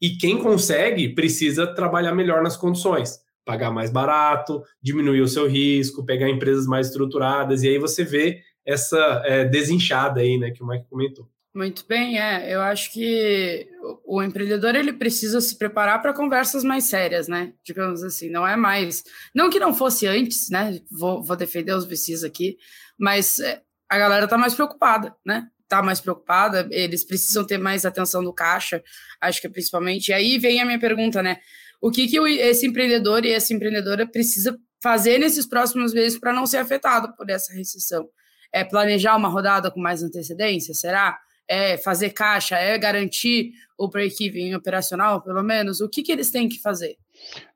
E 0.00 0.10
quem 0.10 0.42
consegue 0.42 1.14
precisa 1.14 1.66
trabalhar 1.66 2.14
melhor 2.14 2.42
nas 2.42 2.56
condições, 2.56 3.18
pagar 3.44 3.70
mais 3.70 3.90
barato, 3.90 4.62
diminuir 4.82 5.20
o 5.20 5.28
seu 5.28 5.46
risco, 5.46 6.04
pegar 6.04 6.28
empresas 6.28 6.66
mais 6.66 6.88
estruturadas, 6.88 7.62
e 7.62 7.68
aí 7.68 7.78
você 7.78 8.04
vê 8.04 8.40
essa 8.64 9.22
é, 9.24 9.44
desinchada 9.44 10.20
aí, 10.20 10.36
né, 10.36 10.50
que 10.50 10.62
o 10.62 10.66
Mike 10.66 10.86
comentou. 10.90 11.28
Muito 11.56 11.86
bem, 11.88 12.20
é. 12.20 12.54
Eu 12.54 12.60
acho 12.60 12.92
que 12.92 13.66
o, 14.04 14.22
empreendedor 14.22 14.74
ele 14.74 14.92
precisa 14.92 15.40
se 15.40 15.56
preparar 15.56 16.02
para 16.02 16.12
conversas 16.12 16.62
mais 16.62 16.84
sérias, 16.84 17.28
né? 17.28 17.54
Digamos 17.64 18.02
assim, 18.02 18.28
não 18.28 18.46
é 18.46 18.56
mais. 18.56 19.02
Não 19.34 19.48
que 19.48 19.58
não 19.58 19.72
fosse 19.72 20.06
antes, 20.06 20.50
né? 20.50 20.78
Vou, 20.90 21.22
vou 21.22 21.34
defender 21.34 21.72
os 21.72 21.86
VCs 21.86 22.24
aqui, 22.24 22.58
mas 22.98 23.38
é, 23.38 23.62
a 23.88 23.96
galera 23.96 24.24
está 24.24 24.36
mais 24.36 24.52
preocupada, 24.52 25.16
né? 25.24 25.48
Está 25.66 25.82
mais 25.82 26.00
preocupada, 26.00 26.66
eles 26.70 27.04
precisam 27.04 27.44
ter 27.44 27.58
mais 27.58 27.84
atenção 27.84 28.22
do 28.22 28.32
caixa, 28.32 28.82
acho 29.20 29.40
que 29.40 29.48
principalmente. 29.48 30.08
E 30.08 30.12
aí 30.12 30.38
vem 30.38 30.60
a 30.60 30.64
minha 30.64 30.78
pergunta, 30.78 31.22
né? 31.22 31.38
O 31.80 31.90
que, 31.90 32.08
que 32.08 32.18
esse 32.18 32.66
empreendedor 32.66 33.24
e 33.24 33.32
essa 33.32 33.52
empreendedora 33.52 34.06
precisa 34.06 34.56
fazer 34.82 35.18
nesses 35.18 35.46
próximos 35.46 35.92
meses 35.92 36.18
para 36.18 36.32
não 36.32 36.46
ser 36.46 36.58
afetado 36.58 37.14
por 37.16 37.28
essa 37.28 37.52
recessão? 37.52 38.08
É 38.52 38.64
planejar 38.64 39.16
uma 39.16 39.28
rodada 39.28 39.70
com 39.70 39.80
mais 39.80 40.02
antecedência? 40.02 40.72
Será? 40.72 41.18
É 41.48 41.76
fazer 41.76 42.10
caixa? 42.10 42.56
É 42.56 42.78
garantir 42.78 43.50
o 43.76 43.88
break-even 43.88 44.54
operacional, 44.54 45.20
pelo 45.20 45.42
menos? 45.42 45.80
O 45.80 45.88
que, 45.88 46.02
que 46.02 46.12
eles 46.12 46.30
têm 46.30 46.48
que 46.48 46.60
fazer? 46.60 46.96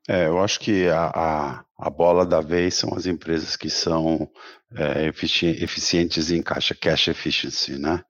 É, 0.07 0.27
eu 0.27 0.39
acho 0.39 0.59
que 0.59 0.87
a, 0.87 1.11
a, 1.13 1.65
a, 1.81 1.89
bola 1.89 2.25
da 2.25 2.39
vez 2.39 2.75
são 2.75 2.93
as 2.95 3.05
empresas 3.05 3.55
que 3.55 3.69
são 3.69 4.29
é, 4.75 5.07
eficientes 5.07 6.31
em 6.31 6.41
caixa, 6.41 6.75
cash 6.75 7.07
efficiency, 7.07 7.77
né? 7.77 8.03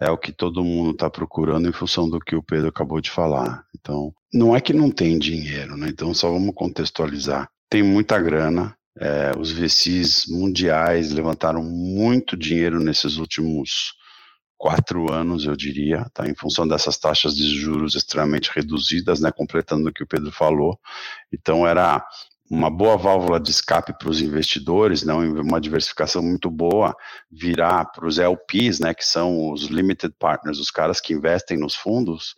É 0.00 0.10
o 0.10 0.18
que 0.18 0.30
todo 0.30 0.64
mundo 0.64 0.92
está 0.92 1.10
procurando 1.10 1.68
em 1.68 1.72
função 1.72 2.08
do 2.08 2.20
que 2.20 2.36
o 2.36 2.42
Pedro 2.42 2.68
acabou 2.68 3.00
de 3.00 3.10
falar. 3.10 3.64
Então, 3.78 4.14
não 4.32 4.54
é 4.54 4.60
que 4.60 4.72
não 4.72 4.90
tem 4.90 5.18
dinheiro, 5.18 5.76
né? 5.76 5.88
Então, 5.88 6.14
só 6.14 6.30
vamos 6.30 6.54
contextualizar. 6.54 7.48
Tem 7.68 7.82
muita 7.82 8.18
grana, 8.20 8.76
é, 8.98 9.32
os 9.38 9.50
VCs 9.50 10.26
mundiais 10.28 11.12
levantaram 11.12 11.62
muito 11.62 12.36
dinheiro 12.36 12.78
nesses 12.78 13.16
últimos 13.16 13.94
quatro 14.56 15.12
anos, 15.12 15.44
eu 15.44 15.54
diria, 15.56 16.06
tá? 16.14 16.26
Em 16.26 16.34
função 16.34 16.66
dessas 16.66 16.96
taxas 16.96 17.34
de 17.34 17.58
juros 17.58 17.94
extremamente 17.94 18.50
reduzidas, 18.54 19.20
né? 19.20 19.30
Completando 19.30 19.88
o 19.88 19.92
que 19.92 20.02
o 20.02 20.06
Pedro 20.06 20.32
falou. 20.32 20.78
Então, 21.32 21.66
era 21.66 22.02
uma 22.50 22.70
boa 22.70 22.96
válvula 22.96 23.40
de 23.40 23.50
escape 23.50 23.92
para 23.98 24.08
os 24.08 24.20
investidores, 24.20 25.02
né, 25.02 25.12
uma 25.12 25.60
diversificação 25.60 26.22
muito 26.22 26.50
boa, 26.50 26.94
virar 27.30 27.84
para 27.86 28.06
os 28.06 28.18
LPs, 28.18 28.78
né, 28.80 28.94
que 28.94 29.04
são 29.04 29.50
os 29.52 29.64
limited 29.64 30.14
partners, 30.18 30.58
os 30.58 30.70
caras 30.70 31.00
que 31.00 31.12
investem 31.12 31.58
nos 31.58 31.74
fundos, 31.74 32.34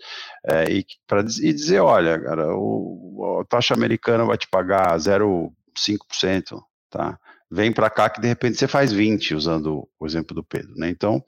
é, 0.46 0.70
e, 0.70 0.86
para 1.06 1.20
e 1.20 1.52
dizer, 1.52 1.80
olha, 1.80 2.18
cara, 2.20 2.54
o, 2.54 3.40
a 3.40 3.44
taxa 3.44 3.74
americana 3.74 4.24
vai 4.24 4.38
te 4.38 4.48
pagar 4.48 4.96
0,5%, 4.96 6.60
tá? 6.90 7.18
Vem 7.50 7.72
para 7.72 7.88
cá 7.88 8.10
que 8.10 8.20
de 8.20 8.28
repente 8.28 8.58
você 8.58 8.68
faz 8.68 8.92
20, 8.92 9.34
usando 9.34 9.88
o 9.98 10.06
exemplo 10.06 10.34
do 10.34 10.44
Pedro, 10.44 10.74
né? 10.76 10.88
Então, 10.90 11.22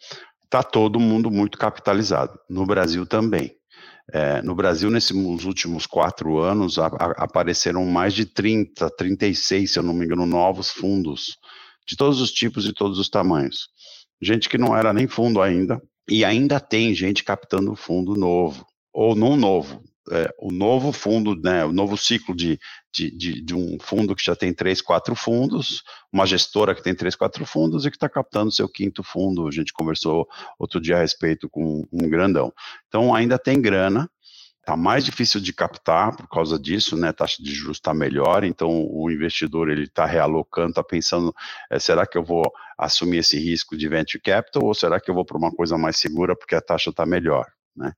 tá 0.50 0.62
todo 0.62 1.00
mundo 1.00 1.30
muito 1.30 1.56
capitalizado. 1.56 2.38
No 2.48 2.66
Brasil 2.66 3.06
também. 3.06 3.56
É, 4.12 4.42
no 4.42 4.54
Brasil, 4.54 4.90
nesses 4.90 5.12
últimos 5.44 5.86
quatro 5.86 6.38
anos, 6.38 6.78
a, 6.78 6.86
a, 6.86 7.24
apareceram 7.24 7.84
mais 7.84 8.14
de 8.14 8.24
30, 8.24 8.90
36, 8.96 9.72
se 9.72 9.78
eu 9.78 9.82
não 9.82 9.94
me 9.94 10.04
engano, 10.04 10.26
novos 10.26 10.70
fundos, 10.70 11.38
de 11.86 11.96
todos 11.96 12.20
os 12.20 12.32
tipos 12.32 12.66
e 12.66 12.72
todos 12.72 12.98
os 12.98 13.08
tamanhos. 13.08 13.68
Gente 14.20 14.48
que 14.48 14.58
não 14.58 14.76
era 14.76 14.92
nem 14.92 15.06
fundo 15.06 15.40
ainda, 15.40 15.80
e 16.08 16.24
ainda 16.24 16.58
tem 16.58 16.94
gente 16.94 17.22
captando 17.22 17.76
fundo 17.76 18.14
novo, 18.14 18.66
ou 18.92 19.14
não 19.14 19.36
novo, 19.36 19.82
é, 20.10 20.32
o 20.38 20.50
novo 20.50 20.92
fundo, 20.92 21.34
né, 21.36 21.64
o 21.64 21.72
novo 21.72 21.96
ciclo 21.96 22.34
de, 22.34 22.58
de, 22.92 23.10
de, 23.16 23.42
de, 23.42 23.54
um 23.54 23.78
fundo 23.80 24.14
que 24.14 24.24
já 24.24 24.34
tem 24.34 24.52
três, 24.52 24.80
quatro 24.80 25.14
fundos, 25.14 25.82
uma 26.12 26.26
gestora 26.26 26.74
que 26.74 26.82
tem 26.82 26.94
três, 26.94 27.14
quatro 27.14 27.44
fundos 27.44 27.84
e 27.84 27.90
que 27.90 27.96
está 27.96 28.08
captando 28.08 28.50
seu 28.50 28.68
quinto 28.68 29.02
fundo. 29.02 29.46
A 29.46 29.50
gente 29.50 29.72
conversou 29.72 30.26
outro 30.58 30.80
dia 30.80 30.96
a 30.96 31.00
respeito 31.00 31.48
com 31.48 31.86
um 31.92 32.08
grandão. 32.08 32.52
Então 32.88 33.14
ainda 33.14 33.38
tem 33.38 33.60
grana, 33.60 34.10
Está 34.60 34.76
mais 34.76 35.04
difícil 35.04 35.40
de 35.40 35.52
captar 35.52 36.14
por 36.14 36.28
causa 36.28 36.58
disso, 36.58 36.94
né? 36.96 37.08
A 37.08 37.12
taxa 37.12 37.42
de 37.42 37.52
juros 37.52 37.78
está 37.78 37.94
melhor, 37.94 38.44
então 38.44 38.86
o 38.88 39.10
investidor 39.10 39.70
ele 39.70 39.84
está 39.84 40.04
realocando, 40.04 40.68
está 40.68 40.84
pensando, 40.84 41.34
é, 41.70 41.78
será 41.78 42.06
que 42.06 42.16
eu 42.16 42.22
vou 42.22 42.44
assumir 42.78 43.18
esse 43.18 43.38
risco 43.38 43.76
de 43.76 43.88
venture 43.88 44.22
capital 44.22 44.64
ou 44.64 44.74
será 44.74 45.00
que 45.00 45.10
eu 45.10 45.14
vou 45.14 45.24
para 45.24 45.38
uma 45.38 45.50
coisa 45.50 45.78
mais 45.78 45.96
segura 45.96 46.36
porque 46.36 46.54
a 46.54 46.60
taxa 46.60 46.90
está 46.90 47.06
melhor, 47.06 47.46
né? 47.74 47.92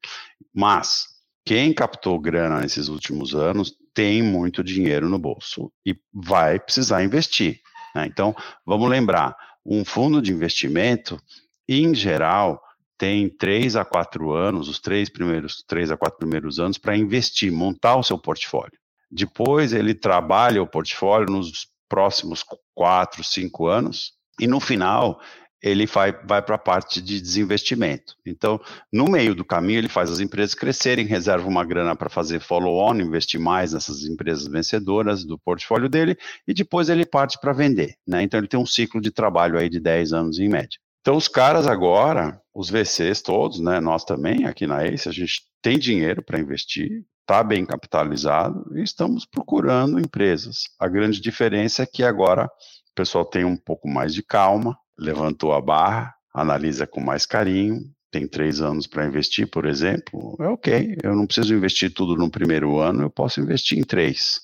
Mas 0.55 1.12
quem 1.45 1.73
captou 1.73 2.19
grana 2.19 2.61
nesses 2.61 2.89
últimos 2.89 3.35
anos 3.35 3.75
tem 3.93 4.23
muito 4.23 4.63
dinheiro 4.63 5.09
no 5.09 5.19
bolso 5.19 5.73
e 5.85 5.97
vai 6.13 6.59
precisar 6.59 7.03
investir. 7.03 7.61
Né? 7.95 8.07
Então, 8.07 8.35
vamos 8.65 8.89
lembrar: 8.89 9.37
um 9.65 9.85
fundo 9.85 10.23
de 10.23 10.33
investimento, 10.33 11.21
em 11.69 11.95
geral, 11.95 12.63
tem 12.97 13.29
três 13.29 13.75
a 13.75 13.85
quatro 13.85 14.33
anos, 14.33 14.69
os 14.69 14.79
três 14.79 15.09
primeiros, 15.09 15.63
três 15.67 15.91
a 15.91 15.97
quatro 15.97 16.19
primeiros 16.19 16.61
anos, 16.61 16.79
para 16.79 16.97
investir, 16.97 17.51
montar 17.51 17.97
o 17.97 18.03
seu 18.03 18.17
portfólio. 18.17 18.79
Depois 19.11 19.73
ele 19.73 19.95
trabalha 19.95 20.63
o 20.63 20.67
portfólio 20.67 21.29
nos 21.29 21.67
próximos 21.89 22.45
quatro, 22.75 23.23
cinco 23.23 23.67
anos, 23.67 24.13
e 24.41 24.47
no 24.47 24.61
final 24.61 25.21
ele 25.63 25.87
vai, 25.87 26.13
vai 26.27 26.43
para 26.43 26.57
a 26.57 26.59
parte 26.59 27.01
de 27.01 27.21
desinvestimento. 27.21 28.17
Então, 28.27 28.61
no 28.93 29.05
meio 29.05 29.35
do 29.35 29.45
caminho, 29.45 29.79
ele 29.79 29.89
faz 29.89 30.11
as 30.11 30.19
empresas 30.19 30.55
crescerem, 30.55 31.07
reserva 31.07 31.47
uma 31.47 31.65
grana 31.65 31.95
para 31.95 32.11
fazer 32.11 32.41
follow-on, 32.41 32.97
investir 32.97 33.39
mais 33.39 33.73
nessas 33.73 34.05
empresas 34.05 34.47
vencedoras 34.49 35.25
do 35.25 35.39
portfólio 35.39 35.89
dele, 35.89 36.17
e 36.49 36.53
depois 36.53 36.89
ele 36.89 37.07
parte 37.07 37.39
para 37.41 37.53
vender. 37.53 37.95
Né? 38.07 38.23
Então, 38.23 38.39
ele 38.41 38.49
tem 38.49 38.59
um 38.59 38.67
ciclo 38.67 39.01
de 39.01 39.13
trabalho 39.13 39.59
aí 39.59 39.69
de 39.69 39.79
10 39.79 40.13
anos 40.13 40.39
em 40.39 40.49
média. 40.49 40.79
Então, 41.01 41.17
os 41.17 41.29
caras 41.29 41.67
agora, 41.67 42.41
os 42.55 42.71
VCs 42.71 43.23
todos, 43.23 43.59
né, 43.61 43.81
nós 43.81 44.05
também 44.05 44.47
aqui 44.47 44.67
na 44.67 44.85
ACE, 44.85 45.09
a 45.09 45.13
gente 45.13 45.43
tem 45.61 45.79
dinheiro 45.79 46.23
para 46.23 46.39
investir, 46.39 47.05
está 47.23 47.43
bem 47.43 47.65
capitalizado 47.65 48.65
e 48.77 48.83
estamos 48.83 49.25
procurando 49.27 49.99
empresas. 49.99 50.65
A 50.79 50.87
grande 50.87 51.21
diferença 51.21 51.83
é 51.83 51.87
que 51.87 52.05
agora 52.05 52.45
o 52.45 52.95
pessoal 52.95 53.25
tem 53.25 53.45
um 53.45 53.57
pouco 53.57 53.89
mais 53.89 54.15
de 54.15 54.23
calma, 54.23 54.77
levantou 55.03 55.53
a 55.53 55.61
barra, 55.61 56.15
analisa 56.35 56.87
com 56.87 57.01
mais 57.01 57.27
carinho, 57.27 57.81
tem 58.11 58.29
três 58.29 58.61
anos 58.61 58.87
para 58.87 59.07
investir, 59.07 59.49
por 59.49 59.65
exemplo, 59.65 60.37
é 60.39 60.47
ok, 60.47 60.99
eu 61.03 61.17
não 61.17 61.27
preciso 61.27 61.55
investir 61.55 61.93
tudo 61.93 62.15
no 62.15 62.31
primeiro 62.31 62.79
ano, 62.79 63.03
eu 63.03 63.11
posso 63.11 63.41
investir 63.41 63.79
em 63.79 63.83
três, 63.83 64.41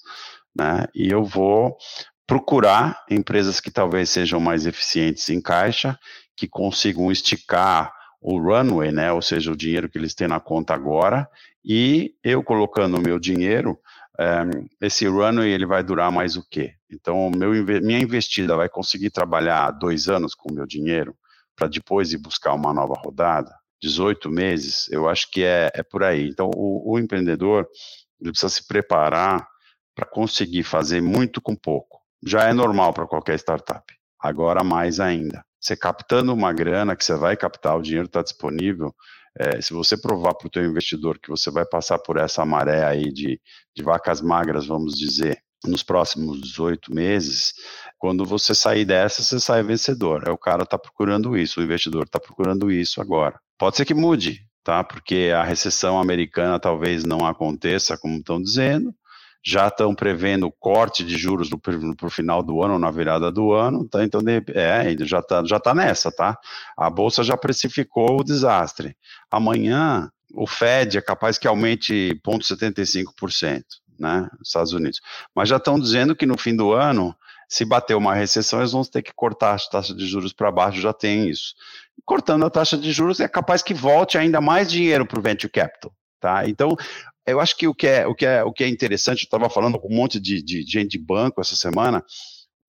né? 0.57 0.87
E 0.95 1.11
eu 1.11 1.23
vou 1.23 1.77
procurar 2.27 3.05
empresas 3.11 3.61
que 3.61 3.71
talvez 3.71 4.09
sejam 4.09 4.41
mais 4.41 4.67
eficientes 4.67 5.29
em 5.29 5.41
caixa, 5.41 5.99
que 6.35 6.49
consigam 6.49 7.13
esticar 7.13 7.93
o 8.21 8.39
runway, 8.39 8.91
né? 8.91 9.13
Ou 9.13 9.21
seja, 9.21 9.53
o 9.53 9.57
dinheiro 9.57 9.89
que 9.89 9.99
eles 9.99 10.15
têm 10.15 10.29
na 10.29 10.41
conta 10.41 10.75
agora, 10.75 11.29
e 11.65 12.15
eu 12.25 12.43
colocando 12.43 12.97
o 12.97 13.01
meu 13.01 13.19
dinheiro, 13.19 13.79
é, 14.19 14.45
esse 14.81 15.07
runway 15.07 15.51
ele 15.51 15.67
vai 15.67 15.83
durar 15.83 16.11
mais 16.11 16.37
o 16.37 16.47
quê? 16.49 16.73
Então, 16.91 17.31
meu, 17.31 17.53
minha 17.83 18.01
investida 18.01 18.57
vai 18.57 18.69
conseguir 18.69 19.11
trabalhar 19.11 19.71
dois 19.73 20.09
anos 20.09 20.35
com 20.35 20.51
o 20.51 20.55
meu 20.55 20.67
dinheiro 20.67 21.15
para 21.55 21.69
depois 21.69 22.13
ir 22.13 22.19
buscar 22.19 22.55
uma 22.55 22.73
nova 22.73 22.95
rodada? 22.95 23.55
18 23.83 24.31
meses? 24.31 24.89
Eu 24.91 25.09
acho 25.09 25.31
que 25.31 25.45
é, 25.45 25.71
é 25.75 25.83
por 25.83 26.03
aí. 26.03 26.29
Então, 26.29 26.51
o, 26.55 26.95
o 26.95 26.99
empreendedor 26.99 27.69
ele 28.21 28.31
precisa 28.31 28.49
se 28.49 28.67
preparar 28.67 29.47
para 29.95 30.07
conseguir 30.07 30.63
fazer 30.63 31.01
muito 31.01 31.41
com 31.41 31.55
pouco. 31.55 32.01
Já 32.25 32.45
é 32.45 32.53
normal 32.53 32.93
para 32.93 33.07
qualquer 33.07 33.39
startup. 33.39 33.85
Agora, 34.21 34.65
mais 34.65 34.99
ainda. 34.99 35.45
Você 35.61 35.77
captando 35.77 36.33
uma 36.33 36.53
grana 36.53 36.97
que 36.97 37.05
você 37.05 37.15
vai 37.15 37.37
captar, 37.37 37.77
o 37.77 37.83
dinheiro 37.83 38.07
está 38.07 38.23
disponível, 38.23 38.95
é, 39.39 39.61
se 39.61 39.73
você 39.73 39.97
provar 39.97 40.35
para 40.35 40.47
o 40.47 40.51
teu 40.51 40.65
investidor 40.65 41.19
que 41.19 41.29
você 41.29 41.51
vai 41.51 41.65
passar 41.65 41.99
por 41.99 42.17
essa 42.17 42.45
maré 42.45 42.85
aí 42.85 43.13
de, 43.13 43.41
de 43.75 43.83
vacas 43.83 44.21
magras, 44.21 44.67
vamos 44.67 44.95
dizer, 44.99 45.41
nos 45.65 45.83
próximos 45.83 46.41
18 46.41 46.95
meses, 46.95 47.53
quando 47.99 48.25
você 48.25 48.55
sair 48.55 48.85
dessa, 48.85 49.23
você 49.23 49.41
sai 49.41 49.63
vencedor. 49.63 50.25
É 50.27 50.31
o 50.31 50.39
cara 50.39 50.63
está 50.63 50.79
procurando 50.79 51.37
isso, 51.37 51.61
o 51.61 51.65
investidor 51.65 52.05
está 52.05 52.21
procurando 52.21 52.71
isso 52.71 53.01
agora. 53.01 53.39
Pode 53.59 53.77
ser 53.77 53.85
que 53.85 53.95
mude, 53.95 54.41
tá? 54.63 54.85
Porque 54.85 55.33
a 55.35 55.43
recessão 55.43 55.99
americana 56.01 56.61
talvez 56.61 57.05
não 57.05 57.27
aconteça 57.27 57.99
como 57.99 58.19
estão 58.19 58.41
dizendo, 58.41 58.95
já 59.45 59.69
estão 59.69 59.95
prevendo 59.95 60.53
corte 60.59 61.05
de 61.05 61.17
juros 61.17 61.49
para 61.49 62.07
o 62.07 62.11
final 62.11 62.43
do 62.43 62.63
ano, 62.63 62.79
na 62.79 62.91
virada 62.91 63.31
do 63.33 63.53
ano, 63.53 63.89
tá? 63.89 64.05
Então, 64.05 64.21
é, 64.55 64.97
já 65.05 65.21
está 65.21 65.45
já 65.45 65.59
tá 65.59 65.75
nessa, 65.75 66.13
tá? 66.13 66.37
A 66.77 66.91
Bolsa 66.91 67.23
já 67.23 67.37
precificou 67.37 68.21
o 68.21 68.25
desastre. 68.25 68.97
Amanhã, 69.31 70.11
o 70.35 70.47
Fed 70.47 70.99
é 70.99 71.01
capaz 71.01 71.39
que 71.39 71.49
aumente 71.49 72.21
0,75%, 72.27 73.63
né? 73.99 74.29
Estados 74.43 74.73
Unidos. 74.73 75.01
Mas 75.35 75.49
já 75.49 75.57
estão 75.57 75.79
dizendo 75.79 76.15
que 76.15 76.27
no 76.27 76.39
fim 76.39 76.55
do 76.55 76.73
ano, 76.73 77.15
se 77.49 77.65
bater 77.65 77.97
uma 77.97 78.15
recessão, 78.15 78.61
eles 78.61 78.73
vão 78.73 78.85
ter 78.85 79.03
que 79.03 79.13
cortar 79.15 79.55
a 79.55 79.71
taxa 79.71 79.95
de 79.95 80.07
juros 80.07 80.33
para 80.33 80.53
baixo, 80.53 80.81
já 80.81 80.93
tem 80.93 81.29
isso. 81.29 81.55
Cortando 82.05 82.45
a 82.45 82.51
taxa 82.51 82.77
de 82.77 82.93
juros, 82.93 83.21
é 83.21 83.29
capaz 83.29 83.63
que 83.63 83.75
volte 83.75 84.19
ainda 84.19 84.41
mais 84.41 84.71
dinheiro 84.71 85.07
para 85.07 85.19
o 85.19 85.23
venture 85.23 85.51
capital. 85.51 85.93
Tá? 86.21 86.49
Então, 86.49 86.77
eu 87.27 87.41
acho 87.41 87.57
que 87.57 87.67
o 87.67 87.75
que 87.75 87.87
é, 87.87 88.07
o 88.07 88.15
que 88.15 88.27
é, 88.27 88.43
o 88.43 88.53
que 88.53 88.65
é 88.65 88.69
interessante, 88.69 89.21
eu 89.21 89.25
estava 89.25 89.49
falando 89.51 89.79
com 89.79 89.89
um 89.89 89.97
monte 89.97 90.19
de, 90.19 90.43
de, 90.43 90.63
gente 90.63 90.91
de 90.91 90.99
banco 90.99 91.41
essa 91.41 91.57
semana, 91.57 92.05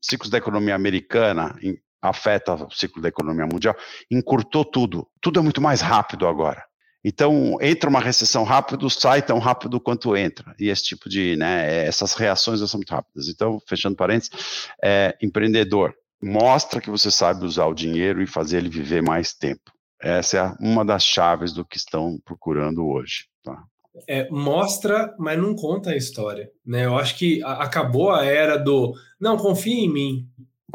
ciclos 0.01 0.29
da 0.29 0.38
economia 0.38 0.75
americana 0.75 1.55
afeta 2.01 2.55
o 2.55 2.71
ciclo 2.71 3.01
da 3.01 3.09
economia 3.09 3.45
mundial, 3.45 3.75
encurtou 4.09 4.63
tudo. 4.63 5.07
Tudo 5.21 5.39
é 5.39 5.43
muito 5.43 5.62
mais 5.62 5.81
rápido 5.81 6.27
agora. 6.27 6.63
Então, 7.03 7.58
entra 7.62 7.89
uma 7.89 8.00
recessão 8.00 8.44
rápido, 8.44 8.89
sai 8.89 9.22
tão 9.22 9.39
rápido 9.39 9.79
quanto 9.79 10.18
entra. 10.18 10.53
E 10.60 10.70
esse 10.70 10.84
tipo 10.84 11.08
de, 11.08 11.36
né, 11.38 11.86
essas 11.86 12.13
reações 12.13 12.60
são 12.60 12.77
muito 12.77 12.91
rápidas. 12.91 13.29
Então, 13.29 13.60
fechando 13.68 13.96
parênteses, 13.96 14.68
é, 14.84 15.18
empreendedor, 15.22 15.96
mostra 16.22 16.82
que 16.82 16.89
você 16.89 17.10
sabe 17.10 17.46
usar 17.46 17.68
o 17.68 17.74
dinheiro 17.74 18.22
e 18.22 18.27
fazer 18.27 18.58
ele 18.58 18.70
viver 18.70 19.01
mais 19.01 19.34
tempo. 19.34 19.72
Essa 20.01 20.38
é 20.38 20.65
uma 20.65 20.84
das 20.84 21.03
chaves 21.03 21.53
do 21.53 21.65
que 21.65 21.77
estão 21.77 22.20
procurando 22.24 22.86
hoje. 22.86 23.27
Tá? 23.44 23.63
É, 24.08 24.29
mostra, 24.29 25.13
mas 25.18 25.38
não 25.38 25.56
conta 25.56 25.91
a 25.91 25.98
história. 25.98 26.50
Né? 26.65 26.86
Eu 26.86 26.98
acho 26.98 27.18
que 27.18 27.41
acabou 27.44 28.12
a 28.12 28.25
era 28.25 28.58
do 28.58 28.94
não, 29.20 29.36
confia 29.36 29.74
em 29.74 29.91
mim, 29.91 30.27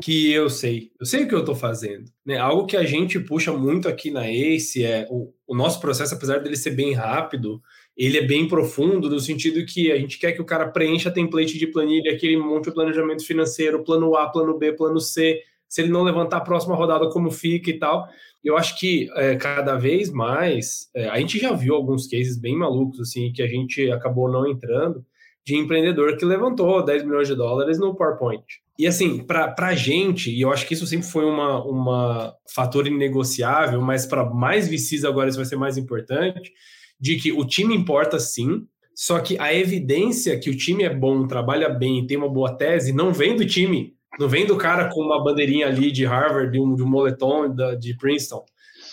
que 0.02 0.32
eu 0.32 0.48
sei. 0.50 0.90
Eu 0.98 1.06
sei 1.06 1.24
o 1.24 1.28
que 1.28 1.34
eu 1.34 1.40
estou 1.40 1.54
fazendo. 1.54 2.04
Né? 2.24 2.38
Algo 2.38 2.66
que 2.66 2.76
a 2.76 2.84
gente 2.84 3.18
puxa 3.20 3.52
muito 3.52 3.88
aqui 3.88 4.10
na 4.10 4.28
ACE 4.28 4.84
é 4.84 5.06
o, 5.10 5.32
o 5.46 5.54
nosso 5.54 5.80
processo, 5.80 6.14
apesar 6.14 6.38
dele 6.38 6.56
ser 6.56 6.70
bem 6.70 6.92
rápido, 6.92 7.60
ele 7.96 8.18
é 8.18 8.26
bem 8.26 8.48
profundo, 8.48 9.08
no 9.08 9.20
sentido 9.20 9.64
que 9.64 9.92
a 9.92 9.96
gente 9.96 10.18
quer 10.18 10.32
que 10.32 10.42
o 10.42 10.44
cara 10.44 10.68
preencha 10.68 11.10
template 11.10 11.58
de 11.58 11.66
planilha, 11.66 12.16
que 12.16 12.26
ele 12.26 12.36
monte 12.36 12.68
o 12.68 12.74
planejamento 12.74 13.24
financeiro, 13.24 13.84
plano 13.84 14.16
A, 14.16 14.28
plano 14.28 14.58
B, 14.58 14.72
plano 14.72 15.00
C, 15.00 15.40
se 15.68 15.82
ele 15.82 15.90
não 15.90 16.02
levantar 16.02 16.38
a 16.38 16.40
próxima 16.40 16.74
rodada, 16.74 17.08
como 17.08 17.30
fica 17.30 17.70
e 17.70 17.78
tal 17.78 18.08
eu 18.44 18.58
acho 18.58 18.78
que 18.78 19.08
é, 19.14 19.34
cada 19.36 19.76
vez 19.76 20.10
mais 20.10 20.90
é, 20.94 21.08
a 21.08 21.18
gente 21.18 21.38
já 21.38 21.52
viu 21.52 21.74
alguns 21.74 22.06
cases 22.06 22.36
bem 22.36 22.56
malucos 22.56 23.00
assim 23.00 23.32
que 23.32 23.42
a 23.42 23.48
gente 23.48 23.90
acabou 23.90 24.30
não 24.30 24.46
entrando 24.46 25.04
de 25.44 25.56
empreendedor 25.56 26.16
que 26.18 26.24
levantou 26.24 26.84
10 26.84 27.04
milhões 27.04 27.26
de 27.26 27.34
dólares 27.34 27.78
no 27.78 27.94
PowerPoint. 27.94 28.44
E 28.78 28.86
assim, 28.86 29.18
para 29.18 29.54
a 29.58 29.74
gente, 29.74 30.30
e 30.30 30.40
eu 30.40 30.52
acho 30.52 30.66
que 30.66 30.74
isso 30.74 30.86
sempre 30.86 31.06
foi 31.06 31.24
uma, 31.24 31.64
uma 31.64 32.34
fator 32.52 32.86
inegociável, 32.86 33.80
mas 33.80 34.04
para 34.04 34.28
mais 34.28 34.68
VCs 34.68 35.04
agora 35.04 35.28
isso 35.28 35.38
vai 35.38 35.46
ser 35.46 35.56
mais 35.56 35.78
importante, 35.78 36.52
de 36.98 37.16
que 37.16 37.32
o 37.32 37.44
time 37.44 37.74
importa 37.74 38.18
sim, 38.18 38.66
só 38.94 39.20
que 39.20 39.38
a 39.38 39.54
evidência 39.54 40.38
que 40.38 40.50
o 40.50 40.56
time 40.56 40.82
é 40.82 40.92
bom, 40.92 41.26
trabalha 41.26 41.68
bem, 41.68 42.06
tem 42.06 42.16
uma 42.16 42.28
boa 42.28 42.56
tese, 42.56 42.92
não 42.92 43.12
vem 43.12 43.36
do 43.36 43.46
time, 43.46 43.94
não 44.18 44.28
vem 44.28 44.44
do 44.44 44.56
cara 44.56 44.88
com 44.88 45.00
uma 45.00 45.22
bandeirinha 45.22 45.68
ali 45.68 45.92
de 45.92 46.04
Harvard, 46.04 46.50
de 46.50 46.60
um, 46.60 46.74
de 46.74 46.82
um 46.82 46.88
moletom 46.88 47.54
da, 47.54 47.76
de 47.76 47.96
Princeton, 47.96 48.44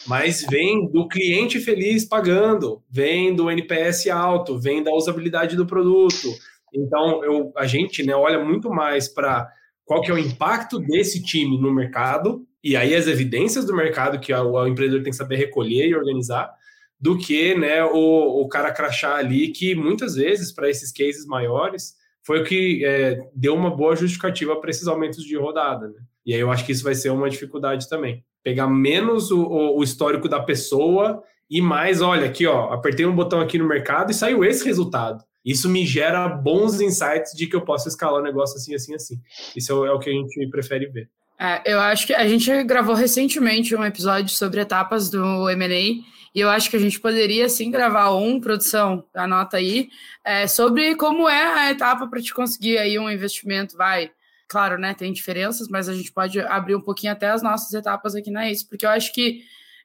mas 0.08 0.46
vem 0.50 0.90
do 0.92 1.08
cliente 1.08 1.60
feliz 1.60 2.06
pagando, 2.06 2.84
vem 2.90 3.36
do 3.36 3.50
NPS 3.50 4.08
alto, 4.08 4.60
vem 4.60 4.84
da 4.84 4.92
usabilidade 4.92 5.56
do 5.56 5.66
produto. 5.66 6.28
Então, 6.74 7.24
eu, 7.24 7.52
a 7.56 7.68
gente 7.68 8.04
né, 8.04 8.16
olha 8.16 8.44
muito 8.44 8.70
mais 8.70 9.08
para 9.08 9.48
qual 9.92 10.02
que 10.02 10.10
é 10.10 10.14
o 10.14 10.18
impacto 10.18 10.80
desse 10.80 11.22
time 11.22 11.60
no 11.60 11.70
mercado, 11.70 12.48
e 12.64 12.78
aí 12.78 12.96
as 12.96 13.08
evidências 13.08 13.66
do 13.66 13.76
mercado 13.76 14.22
que 14.22 14.34
o, 14.34 14.52
o 14.54 14.66
empreendedor 14.66 15.04
tem 15.04 15.12
que 15.12 15.18
saber 15.18 15.36
recolher 15.36 15.86
e 15.86 15.94
organizar, 15.94 16.50
do 16.98 17.18
que 17.18 17.54
né, 17.56 17.84
o, 17.84 18.42
o 18.42 18.48
cara 18.48 18.72
crachar 18.72 19.18
ali, 19.18 19.50
que 19.50 19.76
muitas 19.76 20.16
vezes, 20.16 20.50
para 20.50 20.70
esses 20.70 20.94
cases 20.94 21.26
maiores, 21.26 21.96
foi 22.24 22.40
o 22.40 22.46
que 22.46 22.86
é, 22.86 23.20
deu 23.36 23.54
uma 23.54 23.70
boa 23.70 23.94
justificativa 23.94 24.56
para 24.62 24.70
esses 24.70 24.88
aumentos 24.88 25.26
de 25.26 25.36
rodada. 25.36 25.90
Né? 25.90 26.00
E 26.26 26.34
aí 26.34 26.40
eu 26.40 26.50
acho 26.50 26.66
que 26.66 26.72
isso 26.72 26.86
vai 26.86 26.96
ser 26.96 27.10
uma 27.10 27.30
dificuldade 27.30 27.90
também. 27.90 28.24
Pegar 28.42 28.68
menos 28.68 29.30
o, 29.30 29.46
o 29.46 29.84
histórico 29.84 30.30
da 30.30 30.40
pessoa 30.40 31.22
e 31.50 31.60
mais, 31.60 32.02
olha, 32.02 32.28
aqui, 32.28 32.48
ó, 32.48 32.72
apertei 32.72 33.06
um 33.06 33.14
botão 33.14 33.42
aqui 33.42 33.58
no 33.58 33.68
mercado 33.68 34.12
e 34.12 34.16
saiu 34.16 34.42
esse 34.46 34.64
resultado. 34.64 35.22
Isso 35.46 35.68
me 35.70 35.86
gera 35.86 36.28
bons 36.28 36.80
insights 36.80 37.34
de 37.36 37.48
que 37.48 37.56
eu 37.56 37.62
posso 37.62 37.88
escalar 37.88 38.20
o 38.20 38.24
negócio 38.24 38.58
assim, 38.58 38.76
assim, 38.76 38.94
assim. 38.94 39.20
Isso 39.56 39.86
é 39.86 39.92
o 39.92 40.00
que 40.00 40.10
a 40.10 40.14
gente 40.14 40.48
prefere 40.48 40.88
ver. 40.88 41.10
É, 41.40 41.74
eu 41.74 41.80
acho 41.80 42.06
que 42.06 42.14
a 42.14 42.28
gente 42.28 42.64
gravou 42.64 42.94
recentemente 42.94 43.76
um 43.76 43.84
episódio 43.84 44.30
sobre 44.30 44.62
etapas 44.62 45.10
do 45.10 45.50
M&A 45.50 46.06
e 46.34 46.40
eu 46.40 46.50
acho 46.50 46.70
que 46.70 46.76
a 46.76 46.80
gente 46.80 47.00
poderia 47.00 47.50
sim 47.50 47.72
gravar 47.72 48.12
um, 48.12 48.40
produção, 48.40 49.04
anota 49.14 49.58
aí, 49.58 49.90
é, 50.24 50.48
sobre 50.48 50.96
como 50.96 51.28
é 51.28 51.44
a 51.44 51.72
etapa 51.72 52.08
para 52.08 52.22
te 52.22 52.34
conseguir 52.34 52.78
aí 52.78 52.98
um 52.98 53.10
investimento, 53.10 53.76
vai. 53.76 54.12
Claro, 54.48 54.78
né, 54.78 54.94
tem 54.94 55.12
diferenças, 55.12 55.68
mas 55.68 55.90
a 55.90 55.94
gente 55.94 56.12
pode 56.12 56.40
abrir 56.40 56.76
um 56.76 56.82
pouquinho 56.82 57.14
até 57.14 57.30
as 57.30 57.42
nossas 57.42 57.74
etapas 57.74 58.16
aqui 58.16 58.30
na 58.30 58.50
isso, 58.50 58.68
porque 58.68 58.86
eu 58.86 58.90
acho 58.90 59.14
que 59.14 59.42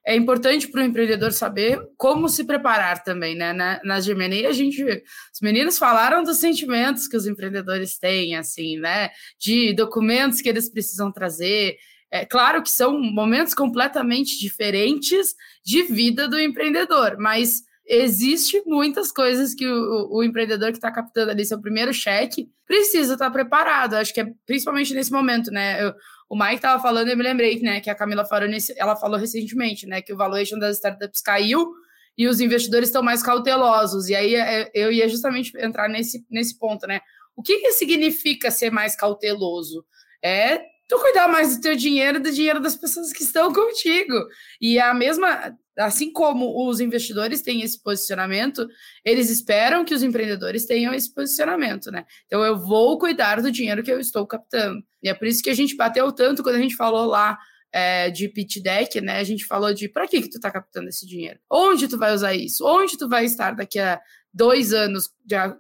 é 0.07 0.15
importante 0.15 0.69
para 0.69 0.83
o 0.83 0.85
empreendedor 0.85 1.33
saber 1.33 1.81
como 1.97 2.29
se 2.29 2.45
preparar 2.45 3.03
também, 3.03 3.35
né? 3.35 3.53
Na, 3.53 3.81
na 3.85 4.01
Gemini, 4.01 4.47
a 4.47 4.53
gente, 4.53 4.85
os 4.85 5.41
meninos 5.43 5.79
falaram 5.79 6.23
dos 6.23 6.39
sentimentos 6.39 7.09
que 7.09 7.17
os 7.17 7.27
empreendedores 7.27 7.99
têm, 7.99 8.37
assim, 8.37 8.79
né? 8.79 9.11
De 9.37 9.75
documentos 9.75 10.41
que 10.41 10.49
eles 10.49 10.71
precisam 10.71 11.11
trazer. 11.11 11.77
É 12.09 12.25
claro 12.25 12.63
que 12.63 12.71
são 12.71 13.01
momentos 13.01 13.53
completamente 13.53 14.39
diferentes 14.39 15.35
de 15.65 15.83
vida 15.83 16.29
do 16.29 16.39
empreendedor, 16.39 17.17
mas 17.19 17.63
existe 17.85 18.63
muitas 18.65 19.11
coisas 19.11 19.55
que 19.55 19.67
o, 19.67 20.09
o 20.11 20.23
empreendedor 20.23 20.71
que 20.71 20.79
está 20.79 20.91
captando 20.91 21.33
ali 21.33 21.45
seu 21.45 21.61
primeiro 21.61 21.93
cheque 21.93 22.49
precisa 22.65 23.15
estar 23.15 23.27
tá 23.27 23.31
preparado. 23.31 23.95
Acho 23.95 24.15
que 24.15 24.21
é 24.21 24.33
principalmente 24.47 24.95
nesse 24.95 25.11
momento, 25.11 25.51
né? 25.51 25.83
Eu, 25.83 25.95
o 26.29 26.37
Mike 26.37 26.57
estava 26.57 26.83
falando, 26.83 27.09
eu 27.09 27.17
me 27.17 27.23
lembrei, 27.23 27.61
né, 27.61 27.81
que 27.81 27.89
a 27.89 27.95
Camila 27.95 28.25
Faroni, 28.25 28.59
ela 28.77 28.97
falou 28.97 29.19
recentemente, 29.19 29.87
né, 29.87 30.03
que 30.03 30.13
o 30.13 30.17
valuation 30.17 30.59
das 30.59 30.77
startups 30.77 31.21
caiu 31.21 31.73
e 32.19 32.27
os 32.27 32.41
investidores 32.41 32.89
estão 32.89 33.03
mais 33.03 33.23
cautelosos. 33.23 34.09
E 34.09 34.15
aí 34.15 34.35
é, 34.35 34.71
eu 34.75 34.91
ia 34.91 35.09
justamente 35.09 35.53
entrar 35.59 35.89
nesse, 35.89 36.25
nesse 36.31 36.59
ponto, 36.59 36.87
né? 36.87 37.01
O 37.37 37.43
que, 37.43 37.59
que 37.59 37.73
significa 37.73 38.51
ser 38.51 38.71
mais 38.71 38.97
cauteloso? 38.97 39.85
É 40.23 40.63
tu 40.89 40.99
cuidar 41.01 41.29
mais 41.29 41.57
do 41.57 41.63
teu 41.63 41.77
dinheiro 41.77 42.21
do 42.21 42.31
dinheiro 42.31 42.61
das 42.61 42.77
pessoas 42.77 43.13
que 43.13 43.23
estão 43.23 43.53
contigo. 43.53 44.15
E 44.61 44.79
a 44.79 44.95
mesma, 44.95 45.57
assim 45.79 46.13
como 46.13 46.69
os 46.69 46.81
investidores 46.81 47.43
têm 47.43 47.63
esse 47.63 47.83
posicionamento, 47.83 48.67
eles 49.05 49.31
esperam 49.31 49.85
que 49.85 49.95
os 49.95 50.03
empreendedores 50.03 50.67
tenham 50.67 50.95
esse 50.95 51.13
posicionamento, 51.13 51.91
né? 51.91 52.05
Então 52.27 52.45
eu 52.45 52.59
vou 52.59 52.99
cuidar 52.99 53.41
do 53.41 53.51
dinheiro 53.51 53.83
que 53.83 53.91
eu 53.91 54.01
estou 54.01 54.27
captando. 54.27 54.83
E 55.03 55.09
é 55.09 55.15
por 55.15 55.27
isso 55.27 55.43
que 55.43 55.51
a 55.51 55.55
gente 55.55 55.77
bateu 55.77 56.11
tanto 56.13 56.43
quando 56.43 56.57
a 56.57 56.61
gente 56.61 56.77
falou 56.77 57.07
lá 57.07 57.39
é, 57.73 58.11
de 58.11 58.29
pitch 58.29 58.63
deck, 58.63 59.01
né? 59.01 59.19
A 59.19 59.25
gente 59.25 59.45
falou 59.45 59.75
de 59.75 59.89
para 59.89 60.07
que 60.07 60.23
que 60.23 60.31
tu 60.31 60.37
está 60.37 60.51
captando 60.51 60.89
esse 60.89 61.07
dinheiro? 61.07 61.39
Onde 61.51 61.89
tu 61.89 61.99
vai 61.99 62.15
usar 62.15 62.35
isso? 62.35 62.65
Onde 62.67 62.97
tu 62.97 63.09
vai 63.09 63.25
estar 63.25 63.55
daqui 63.55 63.79
a 63.79 64.01
dois 64.37 64.75
anos, 64.75 65.11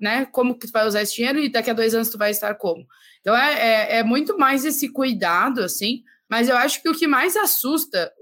né? 0.00 0.26
Como 0.26 0.58
que 0.58 0.66
tu 0.66 0.72
vai 0.72 0.86
usar 0.86 1.00
esse 1.00 1.16
dinheiro 1.16 1.38
e 1.38 1.48
daqui 1.48 1.70
a 1.70 1.74
dois 1.74 1.94
anos 1.94 2.10
tu 2.10 2.18
vai 2.18 2.30
estar 2.30 2.54
como? 2.56 2.86
Então 3.22 3.34
é, 3.34 3.54
é, 3.54 3.98
é 3.98 4.02
muito 4.04 4.36
mais 4.36 4.66
esse 4.66 4.90
cuidado, 4.90 5.62
assim. 5.62 6.02
Mas 6.28 6.48
eu 6.50 6.56
acho 6.56 6.82
que 6.82 6.88
o 6.88 6.94
que 6.94 7.06
mais 7.06 7.36
assusta 7.36 8.12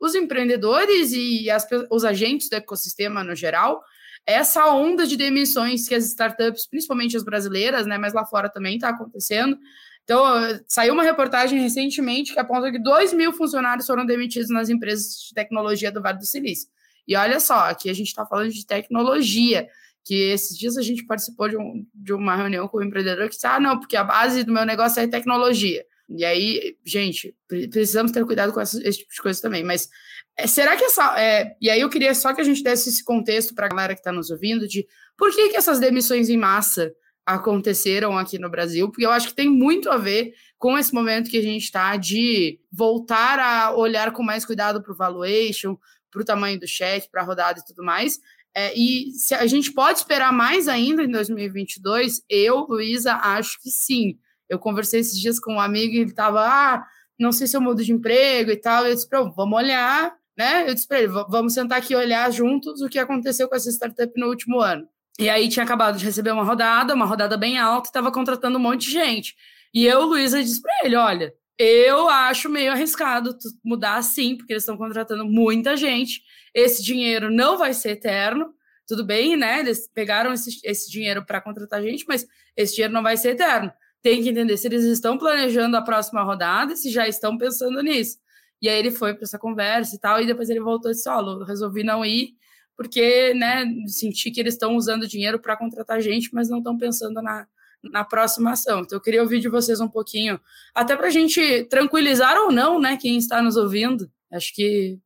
os 0.00 0.14
empreendedores 0.14 1.12
e 1.12 1.50
as, 1.50 1.66
os 1.90 2.04
agentes 2.06 2.48
do 2.48 2.56
ecossistema 2.56 3.22
no 3.22 3.34
geral, 3.34 3.82
essa 4.24 4.64
onda 4.72 5.06
de 5.06 5.14
demissões 5.14 5.86
que 5.86 5.94
as 5.94 6.06
startups, 6.06 6.66
principalmente 6.66 7.14
as 7.14 7.22
brasileiras, 7.22 7.84
né, 7.86 7.98
mas 7.98 8.14
lá 8.14 8.24
fora 8.24 8.48
também 8.48 8.76
está 8.76 8.88
acontecendo. 8.88 9.58
Então, 10.04 10.24
saiu 10.66 10.94
uma 10.94 11.02
reportagem 11.02 11.60
recentemente 11.60 12.32
que 12.32 12.38
aponta 12.38 12.72
que 12.72 12.78
2 12.78 13.12
mil 13.12 13.30
funcionários 13.30 13.86
foram 13.86 14.06
demitidos 14.06 14.48
nas 14.48 14.70
empresas 14.70 15.26
de 15.28 15.34
tecnologia 15.34 15.92
do 15.92 16.00
Vale 16.00 16.16
do 16.16 16.24
Silício. 16.24 16.70
E 17.06 17.14
olha 17.14 17.38
só, 17.40 17.70
aqui 17.70 17.90
a 17.90 17.94
gente 17.94 18.08
está 18.08 18.24
falando 18.24 18.50
de 18.50 18.66
tecnologia, 18.66 19.68
que 20.08 20.14
esses 20.30 20.56
dias 20.56 20.78
a 20.78 20.80
gente 20.80 21.04
participou 21.04 21.50
de, 21.50 21.58
um, 21.58 21.86
de 21.94 22.14
uma 22.14 22.34
reunião 22.34 22.66
com 22.66 22.78
um 22.78 22.82
empreendedor 22.82 23.28
que 23.28 23.34
disse, 23.34 23.46
ah, 23.46 23.60
não, 23.60 23.78
porque 23.78 23.94
a 23.94 24.02
base 24.02 24.42
do 24.42 24.50
meu 24.50 24.64
negócio 24.64 25.02
é 25.02 25.06
tecnologia. 25.06 25.84
E 26.08 26.24
aí, 26.24 26.78
gente, 26.82 27.36
precisamos 27.46 28.10
ter 28.10 28.24
cuidado 28.24 28.50
com 28.50 28.58
esse, 28.58 28.82
esse 28.88 29.00
tipo 29.00 29.12
de 29.12 29.20
coisa 29.20 29.42
também. 29.42 29.62
Mas 29.62 29.90
é, 30.34 30.46
será 30.46 30.78
que 30.78 30.84
essa. 30.84 31.20
É, 31.20 31.54
e 31.60 31.68
aí 31.68 31.82
eu 31.82 31.90
queria 31.90 32.14
só 32.14 32.32
que 32.32 32.40
a 32.40 32.44
gente 32.44 32.62
desse 32.62 32.88
esse 32.88 33.04
contexto 33.04 33.54
para 33.54 33.66
a 33.66 33.68
galera 33.68 33.92
que 33.92 34.00
está 34.00 34.10
nos 34.10 34.30
ouvindo 34.30 34.66
de 34.66 34.88
por 35.14 35.30
que, 35.30 35.50
que 35.50 35.56
essas 35.58 35.78
demissões 35.78 36.30
em 36.30 36.38
massa 36.38 36.90
aconteceram 37.26 38.16
aqui 38.16 38.38
no 38.38 38.48
Brasil, 38.48 38.88
porque 38.88 39.04
eu 39.04 39.10
acho 39.10 39.28
que 39.28 39.34
tem 39.34 39.50
muito 39.50 39.90
a 39.90 39.98
ver 39.98 40.32
com 40.56 40.78
esse 40.78 40.94
momento 40.94 41.28
que 41.28 41.36
a 41.36 41.42
gente 41.42 41.64
está 41.64 41.94
de 41.98 42.58
voltar 42.72 43.38
a 43.38 43.76
olhar 43.76 44.10
com 44.12 44.22
mais 44.22 44.46
cuidado 44.46 44.82
para 44.82 44.92
o 44.92 44.96
valuation, 44.96 45.76
para 46.10 46.22
o 46.22 46.24
tamanho 46.24 46.58
do 46.58 46.66
cheque, 46.66 47.10
para 47.10 47.20
a 47.20 47.24
rodada 47.26 47.60
e 47.60 47.64
tudo 47.66 47.84
mais. 47.84 48.18
É, 48.56 48.76
e 48.76 49.12
se 49.12 49.34
a 49.34 49.46
gente 49.46 49.72
pode 49.72 49.98
esperar 49.98 50.32
mais 50.32 50.68
ainda 50.68 51.02
em 51.02 51.10
2022, 51.10 52.22
eu, 52.28 52.66
Luísa, 52.68 53.14
acho 53.14 53.60
que 53.62 53.70
sim. 53.70 54.18
Eu 54.48 54.58
conversei 54.58 55.00
esses 55.00 55.18
dias 55.18 55.38
com 55.38 55.54
um 55.54 55.60
amigo 55.60 55.94
e 55.94 55.98
ele 55.98 56.10
estava, 56.10 56.40
ah, 56.40 56.84
não 57.18 57.32
sei 57.32 57.46
se 57.46 57.56
eu 57.56 57.60
mudo 57.60 57.84
de 57.84 57.92
emprego 57.92 58.50
e 58.50 58.56
tal. 58.56 58.86
E 58.86 58.90
eu 58.90 58.94
disse 58.94 59.08
ele, 59.12 59.30
vamos 59.36 59.58
olhar, 59.58 60.14
né? 60.36 60.68
Eu 60.68 60.74
disse 60.74 60.88
para 60.88 60.98
ele, 61.00 61.08
vamos 61.08 61.52
sentar 61.52 61.78
aqui 61.78 61.92
e 61.92 61.96
olhar 61.96 62.30
juntos 62.30 62.80
o 62.80 62.88
que 62.88 62.98
aconteceu 62.98 63.48
com 63.48 63.56
essa 63.56 63.70
startup 63.70 64.12
no 64.16 64.28
último 64.28 64.60
ano. 64.60 64.88
E 65.18 65.28
aí 65.28 65.48
tinha 65.48 65.64
acabado 65.64 65.98
de 65.98 66.04
receber 66.04 66.30
uma 66.30 66.44
rodada, 66.44 66.94
uma 66.94 67.04
rodada 67.04 67.36
bem 67.36 67.58
alta, 67.58 67.88
estava 67.88 68.12
contratando 68.12 68.56
um 68.56 68.60
monte 68.60 68.86
de 68.86 68.92
gente. 68.92 69.34
E 69.74 69.84
eu, 69.84 70.02
Luísa, 70.02 70.42
disse 70.42 70.62
para 70.62 70.72
ele, 70.84 70.94
olha, 70.96 71.34
eu 71.58 72.08
acho 72.08 72.48
meio 72.48 72.72
arriscado 72.72 73.36
mudar 73.64 73.96
assim, 73.96 74.36
porque 74.36 74.52
eles 74.52 74.62
estão 74.62 74.76
contratando 74.76 75.24
muita 75.24 75.76
gente. 75.76 76.22
Esse 76.54 76.82
dinheiro 76.82 77.30
não 77.30 77.58
vai 77.58 77.74
ser 77.74 77.90
eterno. 77.90 78.54
Tudo 78.86 79.04
bem, 79.04 79.36
né? 79.36 79.60
Eles 79.60 79.88
pegaram 79.92 80.32
esse, 80.32 80.60
esse 80.64 80.90
dinheiro 80.90 81.24
para 81.24 81.40
contratar 81.40 81.82
gente, 81.82 82.04
mas 82.08 82.26
esse 82.56 82.74
dinheiro 82.74 82.94
não 82.94 83.02
vai 83.02 83.16
ser 83.16 83.30
eterno 83.30 83.72
tem 84.02 84.22
que 84.22 84.28
entender 84.30 84.56
se 84.56 84.66
eles 84.66 84.84
estão 84.84 85.18
planejando 85.18 85.76
a 85.76 85.82
próxima 85.82 86.22
rodada, 86.22 86.76
se 86.76 86.90
já 86.90 87.08
estão 87.08 87.36
pensando 87.36 87.82
nisso. 87.82 88.18
E 88.60 88.68
aí 88.68 88.78
ele 88.78 88.90
foi 88.90 89.14
para 89.14 89.24
essa 89.24 89.38
conversa 89.38 89.94
e 89.94 89.98
tal, 89.98 90.20
e 90.20 90.26
depois 90.26 90.50
ele 90.50 90.60
voltou 90.60 90.90
e 90.90 90.94
disse: 90.94 91.08
resolvi 91.46 91.84
não 91.84 92.04
ir, 92.04 92.34
porque, 92.76 93.34
né, 93.34 93.64
senti 93.86 94.30
que 94.30 94.40
eles 94.40 94.54
estão 94.54 94.76
usando 94.76 95.06
dinheiro 95.06 95.38
para 95.38 95.56
contratar 95.56 96.00
gente, 96.00 96.30
mas 96.32 96.48
não 96.48 96.58
estão 96.58 96.76
pensando 96.76 97.20
na, 97.22 97.46
na 97.82 98.04
próxima 98.04 98.52
ação. 98.52 98.80
Então 98.80 98.96
eu 98.96 99.02
queria 99.02 99.22
ouvir 99.22 99.40
de 99.40 99.48
vocês 99.48 99.80
um 99.80 99.88
pouquinho, 99.88 100.40
até 100.74 100.96
para 100.96 101.06
a 101.06 101.10
gente 101.10 101.64
tranquilizar 101.64 102.36
ou 102.36 102.52
não, 102.52 102.80
né, 102.80 102.96
quem 102.96 103.16
está 103.16 103.42
nos 103.42 103.56
ouvindo. 103.56 104.10
Acho 104.32 104.54
que 104.54 104.98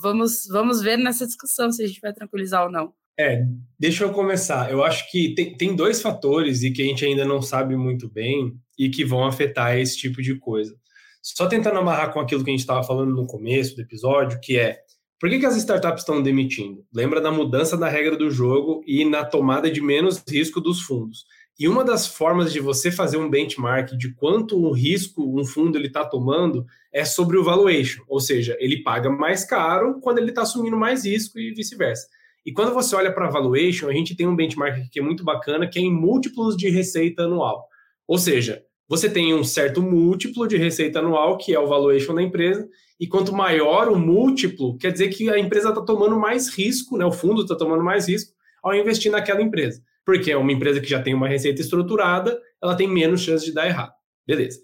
vamos, 0.00 0.46
vamos 0.48 0.80
ver 0.80 0.96
nessa 0.96 1.26
discussão 1.26 1.70
se 1.70 1.82
a 1.82 1.86
gente 1.86 2.00
vai 2.00 2.12
tranquilizar 2.12 2.64
ou 2.64 2.70
não. 2.70 2.92
É, 3.18 3.44
deixa 3.78 4.04
eu 4.04 4.12
começar. 4.12 4.70
Eu 4.70 4.82
acho 4.82 5.10
que 5.10 5.34
tem, 5.34 5.54
tem 5.54 5.76
dois 5.76 6.00
fatores 6.00 6.62
e 6.62 6.70
que 6.70 6.80
a 6.80 6.84
gente 6.84 7.04
ainda 7.04 7.24
não 7.24 7.42
sabe 7.42 7.76
muito 7.76 8.08
bem 8.08 8.54
e 8.78 8.88
que 8.88 9.04
vão 9.04 9.24
afetar 9.24 9.76
esse 9.76 9.98
tipo 9.98 10.22
de 10.22 10.36
coisa. 10.36 10.74
Só 11.22 11.46
tentando 11.46 11.78
amarrar 11.78 12.12
com 12.12 12.20
aquilo 12.20 12.42
que 12.42 12.50
a 12.50 12.52
gente 12.52 12.60
estava 12.60 12.82
falando 12.82 13.14
no 13.14 13.26
começo 13.26 13.76
do 13.76 13.82
episódio, 13.82 14.40
que 14.40 14.58
é 14.58 14.78
por 15.20 15.28
que, 15.28 15.38
que 15.38 15.44
as 15.44 15.56
startups 15.56 16.00
estão 16.00 16.22
demitindo? 16.22 16.82
Lembra 16.90 17.20
da 17.20 17.30
mudança 17.30 17.76
da 17.76 17.90
regra 17.90 18.16
do 18.16 18.30
jogo 18.30 18.82
e 18.86 19.04
na 19.04 19.22
tomada 19.22 19.70
de 19.70 19.82
menos 19.82 20.24
risco 20.26 20.62
dos 20.62 20.80
fundos. 20.80 21.26
E 21.60 21.68
uma 21.68 21.84
das 21.84 22.06
formas 22.06 22.54
de 22.54 22.58
você 22.58 22.90
fazer 22.90 23.18
um 23.18 23.28
benchmark 23.28 23.94
de 23.94 24.14
quanto 24.14 24.58
um 24.58 24.72
risco 24.72 25.38
um 25.38 25.44
fundo 25.44 25.76
ele 25.76 25.88
está 25.88 26.06
tomando 26.06 26.64
é 26.90 27.04
sobre 27.04 27.36
o 27.36 27.44
valuation, 27.44 28.02
ou 28.08 28.18
seja, 28.18 28.56
ele 28.58 28.82
paga 28.82 29.10
mais 29.10 29.44
caro 29.44 30.00
quando 30.00 30.16
ele 30.16 30.30
está 30.30 30.40
assumindo 30.40 30.78
mais 30.78 31.04
risco 31.04 31.38
e 31.38 31.52
vice-versa. 31.52 32.08
E 32.46 32.50
quando 32.50 32.72
você 32.72 32.96
olha 32.96 33.12
para 33.12 33.28
valuation, 33.28 33.90
a 33.90 33.92
gente 33.92 34.16
tem 34.16 34.26
um 34.26 34.34
benchmark 34.34 34.88
que 34.90 35.00
é 35.00 35.02
muito 35.02 35.22
bacana, 35.22 35.68
que 35.68 35.78
é 35.78 35.82
em 35.82 35.92
múltiplos 35.92 36.56
de 36.56 36.70
receita 36.70 37.24
anual. 37.24 37.68
Ou 38.08 38.16
seja, 38.16 38.64
você 38.88 39.10
tem 39.10 39.34
um 39.34 39.44
certo 39.44 39.82
múltiplo 39.82 40.48
de 40.48 40.56
receita 40.56 41.00
anual, 41.00 41.36
que 41.36 41.54
é 41.54 41.60
o 41.60 41.68
valuation 41.68 42.14
da 42.14 42.22
empresa, 42.22 42.66
e 42.98 43.06
quanto 43.06 43.34
maior 43.34 43.88
o 43.90 43.98
múltiplo, 43.98 44.78
quer 44.78 44.92
dizer 44.92 45.08
que 45.08 45.28
a 45.28 45.38
empresa 45.38 45.68
está 45.68 45.82
tomando 45.82 46.18
mais 46.18 46.48
risco, 46.48 46.96
né? 46.96 47.04
o 47.04 47.12
fundo 47.12 47.42
está 47.42 47.54
tomando 47.54 47.84
mais 47.84 48.08
risco 48.08 48.32
ao 48.62 48.74
investir 48.74 49.12
naquela 49.12 49.42
empresa. 49.42 49.82
Porque 50.04 50.30
é 50.30 50.36
uma 50.36 50.52
empresa 50.52 50.80
que 50.80 50.88
já 50.88 51.02
tem 51.02 51.14
uma 51.14 51.28
receita 51.28 51.60
estruturada, 51.60 52.40
ela 52.62 52.74
tem 52.74 52.88
menos 52.88 53.20
chance 53.20 53.44
de 53.44 53.52
dar 53.52 53.66
errado. 53.66 53.92
Beleza. 54.26 54.58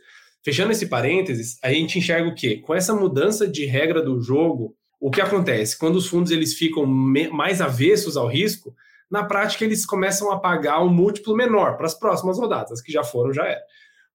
Fechando 0.44 0.72
esse 0.72 0.86
parênteses, 0.86 1.58
a 1.62 1.72
gente 1.72 1.98
enxerga 1.98 2.28
o 2.28 2.34
quê? 2.34 2.58
Com 2.58 2.74
essa 2.74 2.94
mudança 2.94 3.48
de 3.48 3.64
regra 3.64 4.00
do 4.00 4.20
jogo, 4.20 4.76
o 5.00 5.10
que 5.10 5.20
acontece? 5.20 5.78
Quando 5.78 5.96
os 5.96 6.06
fundos 6.06 6.30
eles 6.30 6.54
ficam 6.54 6.86
mais 6.86 7.60
avessos 7.60 8.16
ao 8.16 8.28
risco, 8.28 8.74
na 9.10 9.24
prática 9.24 9.64
eles 9.64 9.84
começam 9.84 10.30
a 10.30 10.38
pagar 10.38 10.82
um 10.82 10.88
múltiplo 10.88 11.36
menor 11.36 11.76
para 11.76 11.86
as 11.86 11.98
próximas 11.98 12.38
rodadas, 12.38 12.72
as 12.72 12.80
que 12.80 12.92
já 12.92 13.04
foram 13.04 13.32
já 13.32 13.44
era. 13.44 13.60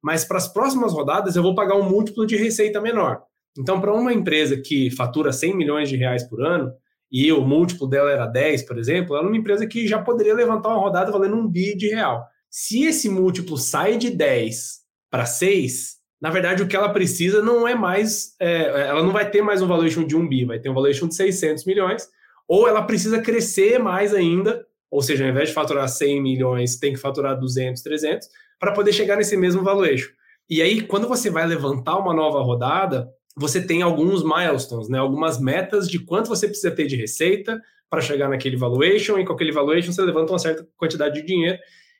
Mas 0.01 0.25
para 0.25 0.37
as 0.37 0.47
próximas 0.47 0.93
rodadas 0.93 1.35
eu 1.35 1.43
vou 1.43 1.53
pagar 1.53 1.75
um 1.75 1.89
múltiplo 1.89 2.25
de 2.25 2.35
receita 2.35 2.81
menor. 2.81 3.21
Então, 3.57 3.79
para 3.79 3.93
uma 3.93 4.13
empresa 4.13 4.55
que 4.57 4.89
fatura 4.89 5.31
100 5.33 5.55
milhões 5.55 5.89
de 5.89 5.97
reais 5.97 6.23
por 6.23 6.41
ano, 6.41 6.71
e 7.11 7.31
o 7.31 7.41
múltiplo 7.41 7.87
dela 7.87 8.09
era 8.09 8.25
10, 8.25 8.63
por 8.63 8.77
exemplo, 8.77 9.15
ela 9.15 9.25
é 9.25 9.27
uma 9.27 9.37
empresa 9.37 9.67
que 9.67 9.85
já 9.87 10.01
poderia 10.01 10.33
levantar 10.33 10.69
uma 10.69 10.79
rodada 10.79 11.11
valendo 11.11 11.35
um 11.35 11.47
bi 11.47 11.75
de 11.75 11.89
real. 11.89 12.25
Se 12.49 12.83
esse 12.85 13.09
múltiplo 13.09 13.57
sai 13.57 13.97
de 13.97 14.09
10 14.09 14.79
para 15.09 15.25
6, 15.25 15.97
na 16.21 16.29
verdade 16.29 16.63
o 16.63 16.67
que 16.67 16.75
ela 16.75 16.89
precisa 16.89 17.41
não 17.41 17.67
é 17.67 17.75
mais, 17.75 18.35
é, 18.39 18.87
ela 18.87 19.03
não 19.03 19.11
vai 19.11 19.29
ter 19.29 19.41
mais 19.41 19.61
um 19.61 19.67
valuation 19.67 20.05
de 20.05 20.15
um 20.15 20.27
bi, 20.27 20.45
vai 20.45 20.59
ter 20.59 20.69
um 20.69 20.73
valuation 20.73 21.07
de 21.07 21.15
600 21.15 21.65
milhões, 21.65 22.07
ou 22.47 22.67
ela 22.67 22.83
precisa 22.83 23.21
crescer 23.21 23.77
mais 23.77 24.13
ainda, 24.13 24.65
ou 24.89 25.01
seja, 25.01 25.23
ao 25.23 25.29
invés 25.29 25.49
de 25.49 25.55
faturar 25.55 25.87
100 25.87 26.21
milhões, 26.21 26.77
tem 26.77 26.93
que 26.93 26.99
faturar 26.99 27.37
200, 27.37 27.81
300, 27.81 28.27
para 28.59 28.73
poder 28.73 28.93
chegar 28.93 29.17
nesse 29.17 29.35
mesmo 29.35 29.63
valuation. 29.63 30.11
E 30.49 30.61
aí, 30.61 30.81
quando 30.81 31.07
você 31.07 31.29
vai 31.29 31.47
levantar 31.47 31.97
uma 31.97 32.13
nova 32.13 32.41
rodada, 32.41 33.09
você 33.35 33.65
tem 33.65 33.81
alguns 33.81 34.23
milestones, 34.23 34.89
né? 34.89 34.97
algumas 34.97 35.39
metas 35.39 35.89
de 35.89 35.99
quanto 35.99 36.27
você 36.27 36.47
precisa 36.47 36.71
ter 36.71 36.85
de 36.85 36.95
receita 36.95 37.61
para 37.89 38.01
chegar 38.01 38.29
naquele 38.29 38.55
valuation, 38.55 39.19
e 39.19 39.25
com 39.25 39.33
aquele 39.33 39.51
valuation 39.51 39.91
você 39.91 40.01
levanta 40.01 40.31
uma 40.31 40.39
certa 40.39 40.65
quantidade 40.77 41.19
de 41.19 41.27
dinheiro. 41.27 41.57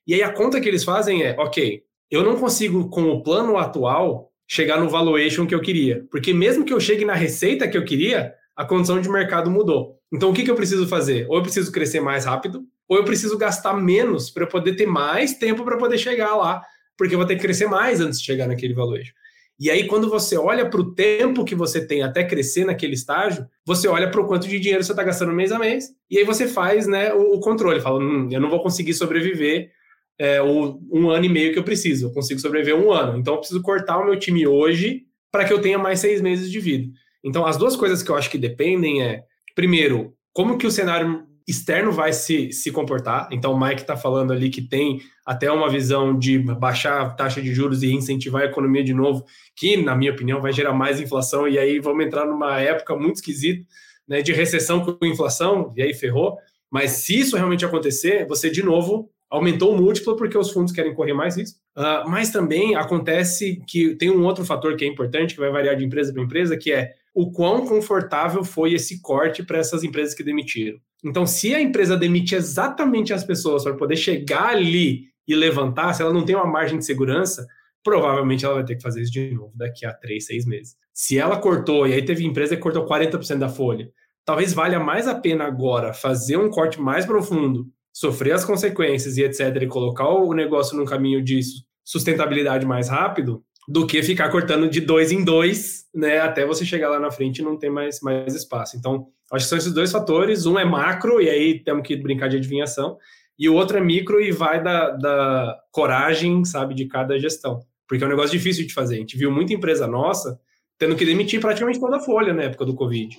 E 0.07 0.13
aí 0.13 0.23
a 0.23 0.31
conta 0.31 0.59
que 0.59 0.67
eles 0.67 0.83
fazem 0.83 1.23
é, 1.23 1.35
ok, 1.37 1.83
eu 2.09 2.23
não 2.23 2.37
consigo, 2.37 2.89
com 2.89 3.03
o 3.09 3.21
plano 3.21 3.57
atual, 3.57 4.31
chegar 4.47 4.79
no 4.79 4.89
valuation 4.89 5.45
que 5.45 5.55
eu 5.55 5.61
queria. 5.61 6.05
Porque 6.11 6.33
mesmo 6.33 6.65
que 6.65 6.73
eu 6.73 6.79
chegue 6.79 7.05
na 7.05 7.13
receita 7.13 7.67
que 7.67 7.77
eu 7.77 7.85
queria, 7.85 8.33
a 8.55 8.65
condição 8.65 8.99
de 8.99 9.09
mercado 9.09 9.49
mudou. 9.49 9.97
Então 10.11 10.29
o 10.29 10.33
que, 10.33 10.43
que 10.43 10.51
eu 10.51 10.55
preciso 10.55 10.87
fazer? 10.87 11.25
Ou 11.29 11.37
eu 11.37 11.43
preciso 11.43 11.71
crescer 11.71 12.01
mais 12.01 12.25
rápido, 12.25 12.63
ou 12.87 12.97
eu 12.97 13.05
preciso 13.05 13.37
gastar 13.37 13.73
menos 13.73 14.29
para 14.29 14.45
poder 14.45 14.75
ter 14.75 14.85
mais 14.85 15.35
tempo 15.35 15.63
para 15.63 15.77
poder 15.77 15.97
chegar 15.97 16.35
lá, 16.35 16.61
porque 16.97 17.15
eu 17.15 17.17
vou 17.17 17.25
ter 17.25 17.35
que 17.35 17.41
crescer 17.41 17.67
mais 17.67 18.01
antes 18.01 18.19
de 18.19 18.25
chegar 18.25 18.47
naquele 18.47 18.73
valuation. 18.73 19.13
E 19.61 19.69
aí, 19.69 19.85
quando 19.85 20.09
você 20.09 20.35
olha 20.35 20.67
para 20.67 20.81
o 20.81 20.91
tempo 20.91 21.45
que 21.45 21.53
você 21.53 21.85
tem 21.85 22.01
até 22.01 22.23
crescer 22.23 22.65
naquele 22.65 22.95
estágio, 22.95 23.45
você 23.63 23.87
olha 23.87 24.09
para 24.09 24.19
o 24.19 24.25
quanto 24.25 24.47
de 24.47 24.59
dinheiro 24.59 24.83
você 24.83 24.91
está 24.91 25.03
gastando 25.03 25.31
mês 25.31 25.51
a 25.51 25.59
mês, 25.59 25.89
e 26.09 26.17
aí 26.17 26.23
você 26.23 26.47
faz 26.47 26.87
né, 26.87 27.13
o, 27.13 27.35
o 27.35 27.39
controle, 27.39 27.79
fala, 27.79 27.99
hum, 27.99 28.27
eu 28.31 28.41
não 28.41 28.49
vou 28.49 28.63
conseguir 28.63 28.95
sobreviver 28.95 29.69
é, 30.17 30.41
o, 30.41 30.81
um 30.91 31.11
ano 31.11 31.25
e 31.25 31.29
meio 31.29 31.53
que 31.53 31.59
eu 31.59 31.63
preciso, 31.63 32.07
eu 32.07 32.11
consigo 32.11 32.39
sobreviver 32.39 32.75
um 32.75 32.91
ano. 32.91 33.19
Então, 33.19 33.35
eu 33.35 33.37
preciso 33.37 33.61
cortar 33.61 33.99
o 33.99 34.05
meu 34.05 34.17
time 34.17 34.47
hoje 34.47 35.03
para 35.31 35.45
que 35.45 35.53
eu 35.53 35.61
tenha 35.61 35.77
mais 35.77 35.99
seis 35.99 36.21
meses 36.21 36.49
de 36.49 36.59
vida. 36.59 36.91
Então, 37.23 37.45
as 37.45 37.55
duas 37.55 37.75
coisas 37.75 38.01
que 38.01 38.09
eu 38.09 38.15
acho 38.15 38.31
que 38.31 38.39
dependem 38.39 39.03
é, 39.03 39.21
primeiro, 39.53 40.15
como 40.33 40.57
que 40.57 40.65
o 40.65 40.71
cenário 40.71 41.23
externo 41.47 41.91
vai 41.91 42.13
se, 42.13 42.51
se 42.51 42.71
comportar. 42.71 43.27
Então, 43.31 43.53
o 43.53 43.59
Mike 43.59 43.81
está 43.81 43.97
falando 43.97 44.31
ali 44.31 44.49
que 44.49 44.61
tem 44.61 45.01
até 45.25 45.51
uma 45.51 45.69
visão 45.69 46.17
de 46.17 46.39
baixar 46.39 47.01
a 47.01 47.09
taxa 47.09 47.41
de 47.41 47.53
juros 47.53 47.83
e 47.83 47.91
incentivar 47.91 48.43
a 48.43 48.45
economia 48.45 48.83
de 48.83 48.93
novo, 48.93 49.25
que, 49.55 49.77
na 49.77 49.95
minha 49.95 50.11
opinião, 50.11 50.41
vai 50.41 50.51
gerar 50.51 50.73
mais 50.73 50.99
inflação. 50.99 51.47
E 51.47 51.57
aí 51.57 51.79
vamos 51.79 52.05
entrar 52.05 52.25
numa 52.25 52.59
época 52.59 52.95
muito 52.95 53.15
esquisita 53.15 53.65
né, 54.07 54.21
de 54.21 54.33
recessão 54.33 54.83
com 54.83 55.05
inflação, 55.05 55.73
e 55.75 55.81
aí 55.81 55.93
ferrou. 55.93 56.37
Mas 56.69 56.91
se 56.91 57.19
isso 57.19 57.35
realmente 57.35 57.65
acontecer, 57.65 58.25
você 58.27 58.49
de 58.49 58.63
novo 58.63 59.09
aumentou 59.29 59.73
o 59.73 59.77
múltiplo 59.77 60.17
porque 60.17 60.37
os 60.37 60.51
fundos 60.51 60.73
querem 60.73 60.93
correr 60.93 61.13
mais 61.13 61.37
risco. 61.37 61.57
Uh, 61.75 62.09
mas 62.09 62.29
também 62.29 62.75
acontece 62.75 63.63
que 63.65 63.95
tem 63.95 64.09
um 64.09 64.25
outro 64.25 64.43
fator 64.43 64.75
que 64.75 64.83
é 64.83 64.87
importante, 64.87 65.33
que 65.33 65.39
vai 65.39 65.49
variar 65.49 65.75
de 65.77 65.85
empresa 65.85 66.11
para 66.11 66.21
empresa, 66.21 66.57
que 66.57 66.71
é 66.71 66.93
o 67.13 67.31
quão 67.31 67.65
confortável 67.65 68.43
foi 68.43 68.73
esse 68.73 69.01
corte 69.01 69.43
para 69.43 69.57
essas 69.57 69.83
empresas 69.83 70.13
que 70.13 70.23
demitiram. 70.23 70.77
Então, 71.03 71.25
se 71.25 71.53
a 71.55 71.61
empresa 71.61 71.97
demite 71.97 72.35
exatamente 72.35 73.13
as 73.13 73.23
pessoas 73.23 73.63
para 73.63 73.73
poder 73.73 73.95
chegar 73.95 74.49
ali 74.49 75.05
e 75.27 75.35
levantar, 75.35 75.93
se 75.93 76.01
ela 76.01 76.13
não 76.13 76.25
tem 76.25 76.35
uma 76.35 76.45
margem 76.45 76.77
de 76.77 76.85
segurança, 76.85 77.45
provavelmente 77.83 78.45
ela 78.45 78.55
vai 78.55 78.65
ter 78.65 78.75
que 78.75 78.81
fazer 78.81 79.01
isso 79.01 79.11
de 79.11 79.33
novo 79.33 79.51
daqui 79.55 79.85
a 79.85 79.93
três, 79.93 80.25
seis 80.25 80.45
meses. 80.45 80.75
Se 80.93 81.17
ela 81.17 81.37
cortou, 81.37 81.87
e 81.87 81.93
aí 81.93 82.03
teve 82.03 82.25
empresa 82.25 82.55
que 82.55 82.61
cortou 82.61 82.85
40% 82.85 83.39
da 83.39 83.49
folha, 83.49 83.89
talvez 84.23 84.53
valha 84.53 84.79
mais 84.79 85.07
a 85.07 85.15
pena 85.15 85.45
agora 85.45 85.93
fazer 85.93 86.37
um 86.37 86.49
corte 86.49 86.79
mais 86.79 87.05
profundo, 87.05 87.67
sofrer 87.91 88.33
as 88.33 88.45
consequências 88.45 89.17
e 89.17 89.23
etc., 89.23 89.61
e 89.61 89.67
colocar 89.67 90.07
o 90.09 90.33
negócio 90.33 90.77
num 90.77 90.85
caminho 90.85 91.23
de 91.23 91.39
sustentabilidade 91.83 92.65
mais 92.65 92.89
rápido, 92.89 93.43
do 93.67 93.85
que 93.85 94.01
ficar 94.03 94.29
cortando 94.29 94.69
de 94.69 94.81
dois 94.81 95.11
em 95.11 95.23
dois, 95.23 95.85
né, 95.93 96.19
até 96.19 96.45
você 96.45 96.65
chegar 96.65 96.89
lá 96.89 96.99
na 96.99 97.11
frente 97.11 97.39
e 97.39 97.43
não 97.43 97.57
ter 97.57 97.69
mais, 97.69 98.01
mais 98.01 98.33
espaço. 98.35 98.75
Então, 98.77 99.07
acho 99.31 99.45
que 99.45 99.49
são 99.49 99.57
esses 99.57 99.73
dois 99.73 99.91
fatores. 99.91 100.45
Um 100.45 100.57
é 100.57 100.65
macro, 100.65 101.21
e 101.21 101.29
aí 101.29 101.59
temos 101.63 101.85
que 101.85 101.95
brincar 101.95 102.27
de 102.27 102.37
adivinhação, 102.37 102.97
e 103.37 103.47
o 103.47 103.53
outro 103.53 103.77
é 103.77 103.81
micro 103.81 104.21
e 104.21 104.31
vai 104.31 104.61
da, 104.61 104.91
da 104.91 105.57
coragem, 105.71 106.43
sabe, 106.45 106.73
de 106.73 106.85
cada 106.85 107.19
gestão. 107.19 107.61
Porque 107.87 108.03
é 108.03 108.07
um 108.07 108.09
negócio 108.09 108.31
difícil 108.31 108.65
de 108.65 108.73
fazer. 108.73 108.95
A 108.95 108.99
gente 108.99 109.17
viu 109.17 109.31
muita 109.31 109.53
empresa 109.53 109.87
nossa 109.87 110.39
tendo 110.77 110.95
que 110.95 111.05
demitir 111.05 111.39
praticamente 111.39 111.79
toda 111.79 111.97
a 111.97 111.99
folha 111.99 112.33
na 112.33 112.43
época 112.43 112.65
do 112.65 112.73
Covid. 112.73 113.15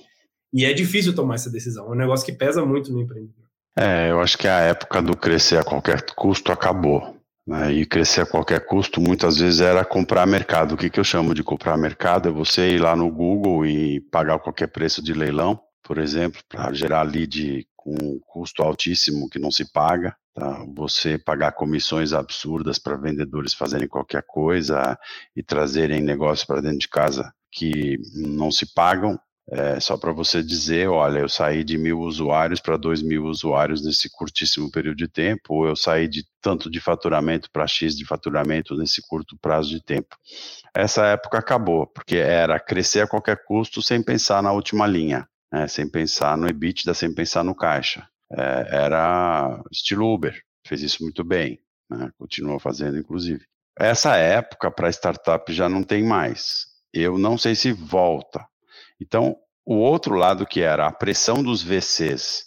E 0.53 0.65
é 0.65 0.73
difícil 0.73 1.15
tomar 1.15 1.35
essa 1.35 1.49
decisão. 1.49 1.87
É 1.87 1.89
um 1.91 1.95
negócio 1.95 2.25
que 2.25 2.33
pesa 2.33 2.65
muito 2.65 2.91
no 2.91 3.01
empreendedor. 3.01 3.45
É, 3.77 4.11
eu 4.11 4.19
acho 4.19 4.37
que 4.37 4.47
a 4.47 4.59
época 4.59 5.01
do 5.01 5.15
crescer 5.15 5.57
a 5.57 5.63
qualquer 5.63 6.03
custo 6.15 6.51
acabou. 6.51 7.17
Né? 7.45 7.73
E 7.73 7.85
crescer 7.85 8.21
a 8.21 8.25
qualquer 8.25 8.65
custo 8.65 9.01
muitas 9.01 9.37
vezes 9.37 9.59
era 9.59 9.83
comprar 9.83 10.25
mercado. 10.25 10.73
O 10.73 10.77
que, 10.77 10.89
que 10.89 10.99
eu 10.99 11.03
chamo 11.03 11.33
de 11.33 11.43
comprar 11.43 11.77
mercado? 11.77 12.29
É 12.29 12.31
você 12.31 12.75
ir 12.75 12.79
lá 12.79 12.95
no 12.95 13.11
Google 13.11 13.65
e 13.65 13.99
pagar 14.11 14.39
qualquer 14.39 14.67
preço 14.67 15.03
de 15.03 15.13
leilão, 15.13 15.59
por 15.83 15.97
exemplo, 15.97 16.41
para 16.47 16.71
gerar 16.73 17.03
lead 17.03 17.67
com 17.75 17.95
um 18.01 18.19
custo 18.25 18.63
altíssimo 18.63 19.29
que 19.29 19.39
não 19.39 19.51
se 19.51 19.71
paga. 19.71 20.15
Tá? 20.33 20.65
Você 20.75 21.17
pagar 21.17 21.51
comissões 21.51 22.13
absurdas 22.13 22.79
para 22.79 22.97
vendedores 22.97 23.53
fazerem 23.53 23.87
qualquer 23.87 24.23
coisa 24.25 24.97
e 25.35 25.43
trazerem 25.43 26.01
negócios 26.01 26.45
para 26.45 26.61
dentro 26.61 26.79
de 26.79 26.89
casa 26.89 27.31
que 27.51 27.99
não 28.15 28.51
se 28.51 28.73
pagam 28.73 29.19
é, 29.51 29.79
só 29.79 29.97
para 29.97 30.11
você 30.13 30.41
dizer, 30.41 30.87
olha, 30.87 31.19
eu 31.19 31.29
saí 31.29 31.63
de 31.63 31.77
mil 31.77 31.99
usuários 31.99 32.61
para 32.61 32.77
dois 32.77 33.01
mil 33.01 33.25
usuários 33.25 33.83
nesse 33.83 34.09
curtíssimo 34.09 34.71
período 34.71 34.97
de 34.97 35.07
tempo, 35.07 35.53
ou 35.53 35.67
eu 35.67 35.75
saí 35.75 36.07
de 36.07 36.25
tanto 36.41 36.69
de 36.69 36.79
faturamento 36.79 37.49
para 37.51 37.67
X 37.67 37.95
de 37.97 38.05
faturamento 38.05 38.75
nesse 38.75 39.01
curto 39.07 39.37
prazo 39.37 39.69
de 39.69 39.83
tempo. 39.83 40.15
Essa 40.73 41.07
época 41.07 41.37
acabou, 41.37 41.85
porque 41.87 42.15
era 42.15 42.59
crescer 42.59 43.01
a 43.01 43.07
qualquer 43.07 43.43
custo 43.45 43.81
sem 43.81 44.01
pensar 44.01 44.41
na 44.41 44.51
última 44.51 44.87
linha, 44.87 45.27
né, 45.51 45.67
sem 45.67 45.89
pensar 45.89 46.37
no 46.37 46.47
EBITDA, 46.47 46.93
sem 46.93 47.13
pensar 47.13 47.43
no 47.43 47.53
caixa. 47.53 48.07
É, 48.31 48.67
era 48.85 49.61
estilo 49.71 50.11
Uber, 50.13 50.41
fez 50.65 50.81
isso 50.81 51.03
muito 51.03 51.23
bem, 51.23 51.59
né, 51.89 52.09
continua 52.17 52.59
fazendo, 52.59 52.97
inclusive. 52.97 53.45
Essa 53.77 54.15
época 54.15 54.71
para 54.71 54.89
startup 54.89 55.51
já 55.51 55.67
não 55.67 55.83
tem 55.83 56.03
mais. 56.03 56.67
Eu 56.93 57.17
não 57.17 57.37
sei 57.37 57.55
se 57.55 57.71
volta, 57.71 58.45
então, 59.03 59.35
o 59.65 59.75
outro 59.75 60.15
lado 60.15 60.45
que 60.45 60.61
era 60.61 60.87
a 60.87 60.91
pressão 60.91 61.43
dos 61.43 61.61
VCs 61.61 62.45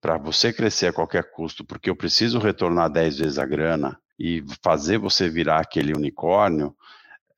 para 0.00 0.16
você 0.16 0.52
crescer 0.52 0.86
a 0.86 0.92
qualquer 0.92 1.32
custo, 1.32 1.64
porque 1.64 1.90
eu 1.90 1.96
preciso 1.96 2.38
retornar 2.38 2.88
10 2.88 3.18
vezes 3.18 3.38
a 3.38 3.44
grana 3.44 3.98
e 4.16 4.44
fazer 4.62 4.96
você 4.96 5.28
virar 5.28 5.58
aquele 5.58 5.92
unicórnio, 5.92 6.72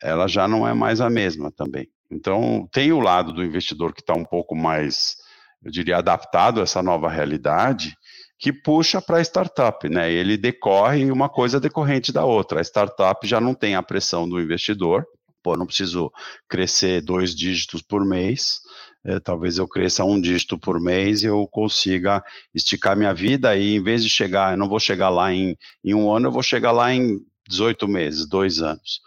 ela 0.03 0.29
já 0.29 0.47
não 0.47 0.69
é 0.69 0.75
mais 0.75 1.01
a 1.01 1.09
mesma 1.09 1.51
também. 1.51 1.89
Então, 2.11 2.69
tem 2.71 2.93
o 2.93 3.01
lado 3.01 3.33
do 3.33 3.43
investidor 3.43 3.95
que 3.95 4.03
está 4.03 4.13
um 4.13 4.25
pouco 4.25 4.55
mais, 4.55 5.17
eu 5.65 5.71
diria, 5.71 5.97
adaptado 5.97 6.61
a 6.61 6.65
essa 6.65 6.83
nova 6.83 7.09
realidade, 7.09 7.97
que 8.39 8.53
puxa 8.53 9.01
para 9.01 9.19
a 9.19 9.23
startup, 9.23 9.89
né? 9.89 10.13
Ele 10.13 10.37
decorre 10.37 11.11
uma 11.11 11.31
coisa 11.31 11.59
decorrente 11.59 12.13
da 12.13 12.27
outra. 12.27 12.61
A 12.61 12.65
startup 12.65 13.27
já 13.27 13.41
não 13.41 13.55
tem 13.55 13.75
a 13.75 13.83
pressão 13.83 14.29
do 14.29 14.39
investidor, 14.39 15.07
pô, 15.43 15.57
não 15.57 15.67
preciso 15.67 16.13
crescer 16.49 17.01
dois 17.01 17.35
dígitos 17.35 17.83
por 17.83 18.05
mês, 18.05 18.61
é, 19.05 19.19
talvez 19.19 19.57
eu 19.57 19.67
cresça 19.67 20.05
um 20.05 20.21
dígito 20.21 20.59
por 20.59 20.79
mês 20.79 21.23
e 21.23 21.27
eu 21.27 21.47
consiga 21.47 22.23
esticar 22.55 22.97
minha 22.97 23.15
vida 23.15 23.57
e 23.57 23.77
em 23.77 23.83
vez 23.83 24.03
de 24.03 24.11
chegar, 24.11 24.53
eu 24.53 24.59
não 24.59 24.69
vou 24.69 24.79
chegar 24.79 25.09
lá 25.09 25.33
em, 25.33 25.57
em 25.83 25.95
um 25.95 26.13
ano, 26.13 26.29
eu 26.29 26.33
vou 26.33 26.43
chegar 26.43 26.73
lá 26.73 26.93
em 26.93 27.19
18 27.49 27.89
meses, 27.89 28.29
dois 28.29 28.61
anos. 28.61 29.01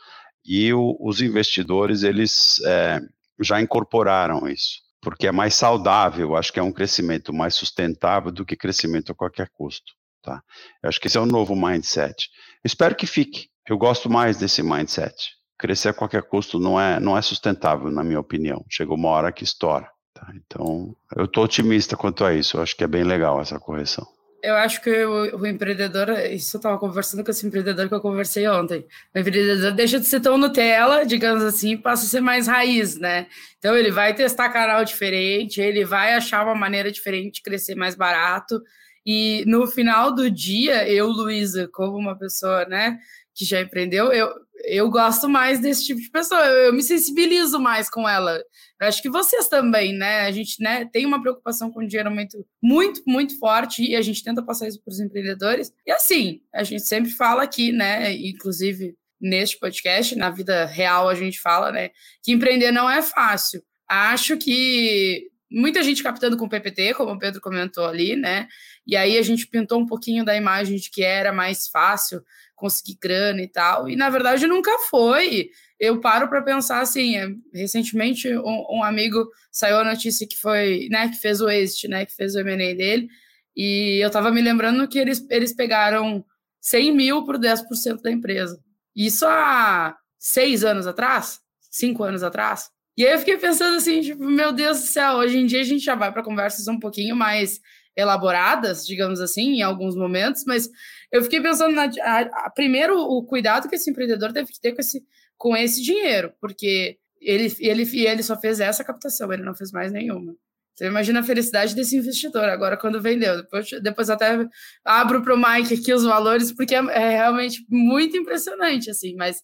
E 0.43 0.73
o, 0.73 0.97
os 0.99 1.21
investidores, 1.21 2.03
eles 2.03 2.59
é, 2.65 2.99
já 3.39 3.61
incorporaram 3.61 4.47
isso, 4.47 4.81
porque 5.01 5.27
é 5.27 5.31
mais 5.31 5.53
saudável, 5.53 6.35
acho 6.35 6.51
que 6.51 6.59
é 6.59 6.63
um 6.63 6.71
crescimento 6.71 7.31
mais 7.31 7.55
sustentável 7.55 8.31
do 8.31 8.45
que 8.45 8.55
crescimento 8.55 9.11
a 9.11 9.15
qualquer 9.15 9.49
custo. 9.49 9.93
Tá? 10.23 10.41
Eu 10.81 10.89
acho 10.89 10.99
que 10.99 11.07
esse 11.07 11.17
é 11.17 11.21
o 11.21 11.25
novo 11.25 11.55
mindset. 11.55 12.29
espero 12.63 12.95
que 12.95 13.05
fique, 13.05 13.49
Eu 13.67 13.77
gosto 13.77 14.09
mais 14.09 14.37
desse 14.37 14.63
mindset. 14.63 15.35
Crescer 15.57 15.89
a 15.89 15.93
qualquer 15.93 16.23
custo 16.23 16.59
não 16.59 16.79
é, 16.79 16.99
não 16.99 17.17
é 17.17 17.21
sustentável, 17.21 17.89
na 17.91 18.03
minha 18.03 18.19
opinião. 18.19 18.65
Chega 18.69 18.93
uma 18.93 19.09
hora 19.09 19.31
que 19.31 19.43
estoura. 19.43 19.87
Tá? 20.13 20.27
Então, 20.35 20.95
eu 21.15 21.25
estou 21.25 21.43
otimista 21.43 21.95
quanto 21.95 22.23
a 22.23 22.33
isso. 22.33 22.57
Eu 22.57 22.61
acho 22.61 22.75
que 22.75 22.83
é 22.83 22.87
bem 22.87 23.03
legal 23.03 23.41
essa 23.41 23.59
correção. 23.59 24.05
Eu 24.43 24.55
acho 24.55 24.81
que 24.81 24.89
o, 25.05 25.37
o 25.37 25.47
empreendedor, 25.47 26.09
isso 26.29 26.57
eu 26.57 26.59
estava 26.59 26.77
conversando 26.77 27.23
com 27.23 27.31
esse 27.31 27.47
empreendedor 27.47 27.87
que 27.87 27.95
eu 27.95 28.01
conversei 28.01 28.45
ontem. 28.45 28.85
O 29.15 29.19
empreendedor 29.19 29.71
deixa 29.71 29.97
de 29.97 30.05
ser 30.05 30.19
tão 30.19 30.37
Nutella, 30.37 31.05
digamos 31.05 31.43
assim, 31.45 31.77
passa 31.77 32.05
a 32.05 32.09
ser 32.09 32.19
mais 32.19 32.45
raiz, 32.45 32.99
né? 32.99 33.27
Então 33.57 33.73
ele 33.73 33.89
vai 33.89 34.13
testar 34.13 34.49
canal 34.49 34.83
diferente, 34.83 35.61
ele 35.61 35.85
vai 35.85 36.13
achar 36.13 36.43
uma 36.43 36.53
maneira 36.53 36.91
diferente 36.91 37.35
de 37.35 37.41
crescer 37.41 37.73
mais 37.75 37.95
barato. 37.95 38.61
E 39.05 39.45
no 39.47 39.65
final 39.65 40.13
do 40.13 40.29
dia, 40.29 40.89
eu, 40.89 41.07
Luísa, 41.07 41.69
como 41.71 41.97
uma 41.97 42.17
pessoa, 42.17 42.65
né, 42.65 42.97
que 43.35 43.45
já 43.45 43.61
empreendeu, 43.61 44.11
eu, 44.11 44.29
eu 44.65 44.89
gosto 44.89 45.27
mais 45.27 45.59
desse 45.59 45.85
tipo 45.85 45.99
de 45.99 46.09
pessoa, 46.09 46.41
eu, 46.45 46.67
eu, 46.67 46.73
me 46.73 46.83
sensibilizo 46.83 47.59
mais 47.59 47.89
com 47.89 48.07
ela. 48.07 48.41
Eu 48.79 48.87
acho 48.87 49.01
que 49.01 49.09
vocês 49.09 49.47
também, 49.47 49.93
né? 49.93 50.21
A 50.21 50.31
gente 50.31 50.61
né, 50.61 50.85
tem 50.85 51.05
uma 51.05 51.21
preocupação 51.21 51.71
com 51.71 51.79
o 51.79 51.87
dinheiro 51.87 52.11
muito, 52.11 52.45
muito, 52.61 53.01
muito 53.05 53.37
forte 53.39 53.83
e 53.83 53.95
a 53.95 54.01
gente 54.01 54.23
tenta 54.23 54.43
passar 54.43 54.67
isso 54.67 54.81
para 54.83 54.91
os 54.91 54.99
empreendedores. 54.99 55.73
E 55.85 55.91
assim, 55.91 56.41
a 56.53 56.63
gente 56.63 56.83
sempre 56.83 57.11
fala 57.11 57.43
aqui, 57.43 57.71
né? 57.71 58.13
Inclusive 58.13 58.95
neste 59.19 59.57
podcast, 59.57 60.15
na 60.15 60.29
vida 60.29 60.65
real, 60.65 61.07
a 61.07 61.15
gente 61.15 61.39
fala, 61.39 61.71
né? 61.71 61.89
Que 62.21 62.31
empreender 62.31 62.71
não 62.71 62.89
é 62.89 63.01
fácil. 63.01 63.63
Acho 63.87 64.37
que 64.37 65.29
muita 65.49 65.83
gente 65.83 66.03
captando 66.03 66.35
com 66.35 66.49
PPT, 66.49 66.93
como 66.93 67.13
o 67.13 67.19
Pedro 67.19 67.39
comentou 67.39 67.85
ali, 67.85 68.15
né? 68.15 68.47
E 68.85 68.97
aí 68.97 69.17
a 69.17 69.21
gente 69.21 69.47
pintou 69.47 69.79
um 69.79 69.85
pouquinho 69.85 70.25
da 70.25 70.35
imagem 70.35 70.77
de 70.77 70.89
que 70.89 71.03
era 71.03 71.31
mais 71.31 71.67
fácil 71.67 72.21
conseguir 72.63 72.97
grana 73.01 73.41
e 73.41 73.47
tal. 73.47 73.89
E 73.89 73.95
na 73.97 74.09
verdade 74.09 74.47
nunca 74.47 74.71
foi. 74.89 75.49
Eu 75.77 75.99
paro 75.99 76.29
para 76.29 76.41
pensar 76.41 76.79
assim, 76.79 77.17
é, 77.17 77.27
recentemente 77.53 78.33
um, 78.37 78.77
um, 78.77 78.83
amigo 78.85 79.27
saiu 79.51 79.79
a 79.79 79.83
notícia 79.83 80.25
que 80.25 80.37
foi, 80.39 80.87
né, 80.89 81.09
que 81.09 81.17
fez 81.17 81.41
o 81.41 81.49
exit, 81.49 81.89
né, 81.89 82.05
que 82.05 82.15
fez 82.15 82.35
o 82.35 82.39
M&A 82.39 82.73
dele, 82.73 83.09
e 83.53 84.01
eu 84.01 84.07
estava 84.07 84.31
me 84.31 84.41
lembrando 84.41 84.87
que 84.87 84.97
eles, 84.97 85.25
eles 85.29 85.53
pegaram 85.53 86.23
100 86.61 86.95
mil 86.95 87.25
por 87.25 87.37
10% 87.37 88.01
da 88.01 88.09
empresa. 88.09 88.57
Isso 88.95 89.25
há 89.25 89.97
seis 90.17 90.63
anos 90.63 90.87
atrás, 90.87 91.41
cinco 91.69 92.01
anos 92.03 92.23
atrás. 92.23 92.69
E 92.95 93.05
aí 93.05 93.11
eu 93.11 93.19
fiquei 93.19 93.37
pensando 93.37 93.75
assim, 93.75 93.99
tipo, 94.01 94.23
meu 94.23 94.53
Deus 94.53 94.79
do 94.79 94.85
céu, 94.85 95.15
hoje 95.15 95.37
em 95.37 95.45
dia 95.45 95.59
a 95.59 95.65
gente 95.65 95.83
já 95.83 95.95
vai 95.95 96.13
para 96.13 96.23
conversas 96.23 96.67
um 96.69 96.79
pouquinho 96.79 97.13
mais 97.13 97.59
elaboradas, 97.95 98.85
digamos 98.85 99.19
assim, 99.19 99.55
em 99.55 99.61
alguns 99.61 99.95
momentos, 99.95 100.43
mas 100.45 100.69
eu 101.13 101.21
fiquei 101.21 101.39
pensando 101.39 101.75
na, 101.75 101.83
a, 102.01 102.19
a, 102.47 102.49
primeiro 102.49 102.97
o 102.97 103.23
cuidado 103.23 103.69
que 103.69 103.75
esse 103.75 103.87
empreendedor 103.91 104.33
deve 104.33 104.49
ter 104.59 104.71
com 104.73 104.81
esse, 104.81 105.05
com 105.37 105.55
esse 105.55 105.79
dinheiro, 105.79 106.33
porque 106.41 106.97
ele, 107.21 107.53
ele, 107.59 107.83
ele 108.07 108.23
só 108.23 108.35
fez 108.35 108.59
essa 108.59 108.83
captação, 108.83 109.31
ele 109.31 109.43
não 109.43 109.53
fez 109.53 109.71
mais 109.71 109.91
nenhuma. 109.91 110.35
Você 110.73 110.87
imagina 110.87 111.19
a 111.19 111.23
felicidade 111.23 111.75
desse 111.75 111.95
investidor 111.95 112.45
agora 112.45 112.75
quando 112.75 112.99
vendeu. 112.99 113.43
Depois, 113.43 113.69
depois 113.83 114.09
até 114.09 114.43
abro 114.83 115.21
para 115.21 115.35
o 115.35 115.37
Mike 115.37 115.75
aqui 115.75 115.93
os 115.93 116.03
valores, 116.03 116.51
porque 116.51 116.73
é, 116.73 116.79
é, 116.79 117.09
realmente 117.11 117.63
muito 117.69 118.17
impressionante, 118.17 118.89
assim, 118.89 119.15
mas 119.15 119.39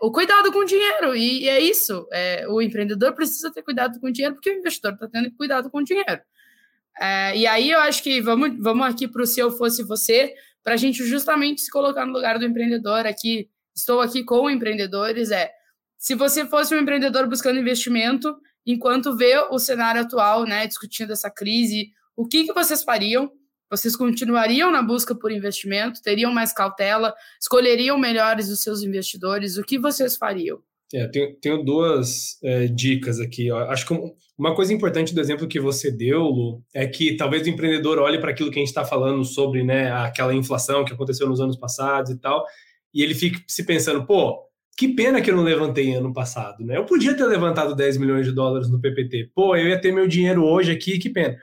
o 0.00 0.10
cuidado 0.10 0.50
com 0.50 0.60
o 0.60 0.64
dinheiro, 0.64 1.14
e, 1.14 1.42
e 1.42 1.48
é 1.50 1.60
isso. 1.60 2.08
É, 2.10 2.48
o 2.48 2.62
empreendedor 2.62 3.12
precisa 3.12 3.52
ter 3.52 3.62
cuidado 3.62 4.00
com 4.00 4.06
o 4.06 4.12
dinheiro, 4.12 4.36
porque 4.36 4.48
o 4.48 4.56
investidor 4.56 4.94
está 4.94 5.06
tendo 5.06 5.30
cuidado 5.36 5.70
com 5.70 5.80
o 5.80 5.84
dinheiro. 5.84 6.22
É, 6.98 7.36
e 7.36 7.46
aí 7.46 7.70
eu 7.70 7.80
acho 7.80 8.02
que 8.02 8.22
vamos, 8.22 8.56
vamos 8.58 8.86
aqui 8.86 9.06
para 9.06 9.22
o 9.22 9.26
Se 9.26 9.40
Eu 9.40 9.50
Fosse 9.50 9.82
Você, 9.82 10.34
para 10.62 10.74
a 10.74 10.76
gente 10.76 11.04
justamente 11.04 11.60
se 11.60 11.70
colocar 11.70 12.06
no 12.06 12.12
lugar 12.12 12.38
do 12.38 12.44
empreendedor 12.44 13.06
aqui. 13.06 13.48
Estou 13.74 14.00
aqui 14.00 14.24
com 14.24 14.50
empreendedores. 14.50 15.30
É, 15.30 15.50
se 15.96 16.14
você 16.14 16.46
fosse 16.46 16.74
um 16.74 16.78
empreendedor 16.78 17.28
buscando 17.28 17.58
investimento, 17.58 18.36
enquanto 18.66 19.16
vê 19.16 19.38
o 19.50 19.58
cenário 19.58 20.00
atual, 20.00 20.44
né, 20.44 20.66
discutindo 20.66 21.12
essa 21.12 21.30
crise, 21.30 21.90
o 22.16 22.26
que, 22.26 22.44
que 22.44 22.52
vocês 22.52 22.82
fariam? 22.82 23.30
Vocês 23.70 23.94
continuariam 23.94 24.70
na 24.70 24.82
busca 24.82 25.14
por 25.14 25.30
investimento? 25.30 26.02
Teriam 26.02 26.32
mais 26.32 26.52
cautela? 26.52 27.14
Escolheriam 27.40 27.96
melhores 27.96 28.48
os 28.48 28.60
seus 28.60 28.82
investidores? 28.82 29.56
O 29.56 29.62
que 29.62 29.78
vocês 29.78 30.16
fariam? 30.16 30.60
É, 30.92 31.06
tenho, 31.06 31.36
tenho 31.36 31.64
duas 31.64 32.38
é, 32.42 32.66
dicas 32.66 33.20
aqui. 33.20 33.50
Acho 33.50 33.86
que 33.86 33.94
uma 34.36 34.54
coisa 34.54 34.72
importante 34.74 35.14
do 35.14 35.20
exemplo 35.20 35.46
que 35.46 35.60
você 35.60 35.90
deu, 35.90 36.22
Lu, 36.22 36.62
é 36.74 36.86
que 36.86 37.16
talvez 37.16 37.46
o 37.46 37.50
empreendedor 37.50 37.98
olhe 37.98 38.18
para 38.18 38.30
aquilo 38.30 38.50
que 38.50 38.58
a 38.58 38.60
gente 38.60 38.68
está 38.68 38.84
falando 38.84 39.24
sobre 39.24 39.62
né, 39.62 39.92
aquela 39.92 40.34
inflação 40.34 40.84
que 40.84 40.92
aconteceu 40.92 41.28
nos 41.28 41.40
anos 41.40 41.56
passados 41.56 42.10
e 42.10 42.18
tal, 42.18 42.44
e 42.92 43.02
ele 43.02 43.14
fique 43.14 43.42
se 43.46 43.64
pensando, 43.64 44.04
pô, 44.04 44.38
que 44.76 44.88
pena 44.88 45.20
que 45.20 45.30
eu 45.30 45.36
não 45.36 45.42
levantei 45.42 45.92
ano 45.92 46.12
passado, 46.12 46.64
né? 46.64 46.78
Eu 46.78 46.86
podia 46.86 47.14
ter 47.14 47.26
levantado 47.26 47.76
10 47.76 47.98
milhões 47.98 48.24
de 48.24 48.32
dólares 48.32 48.70
no 48.70 48.80
PPT. 48.80 49.30
Pô, 49.34 49.54
eu 49.54 49.68
ia 49.68 49.78
ter 49.78 49.92
meu 49.92 50.08
dinheiro 50.08 50.42
hoje 50.42 50.72
aqui, 50.72 50.98
que 50.98 51.10
pena. 51.10 51.36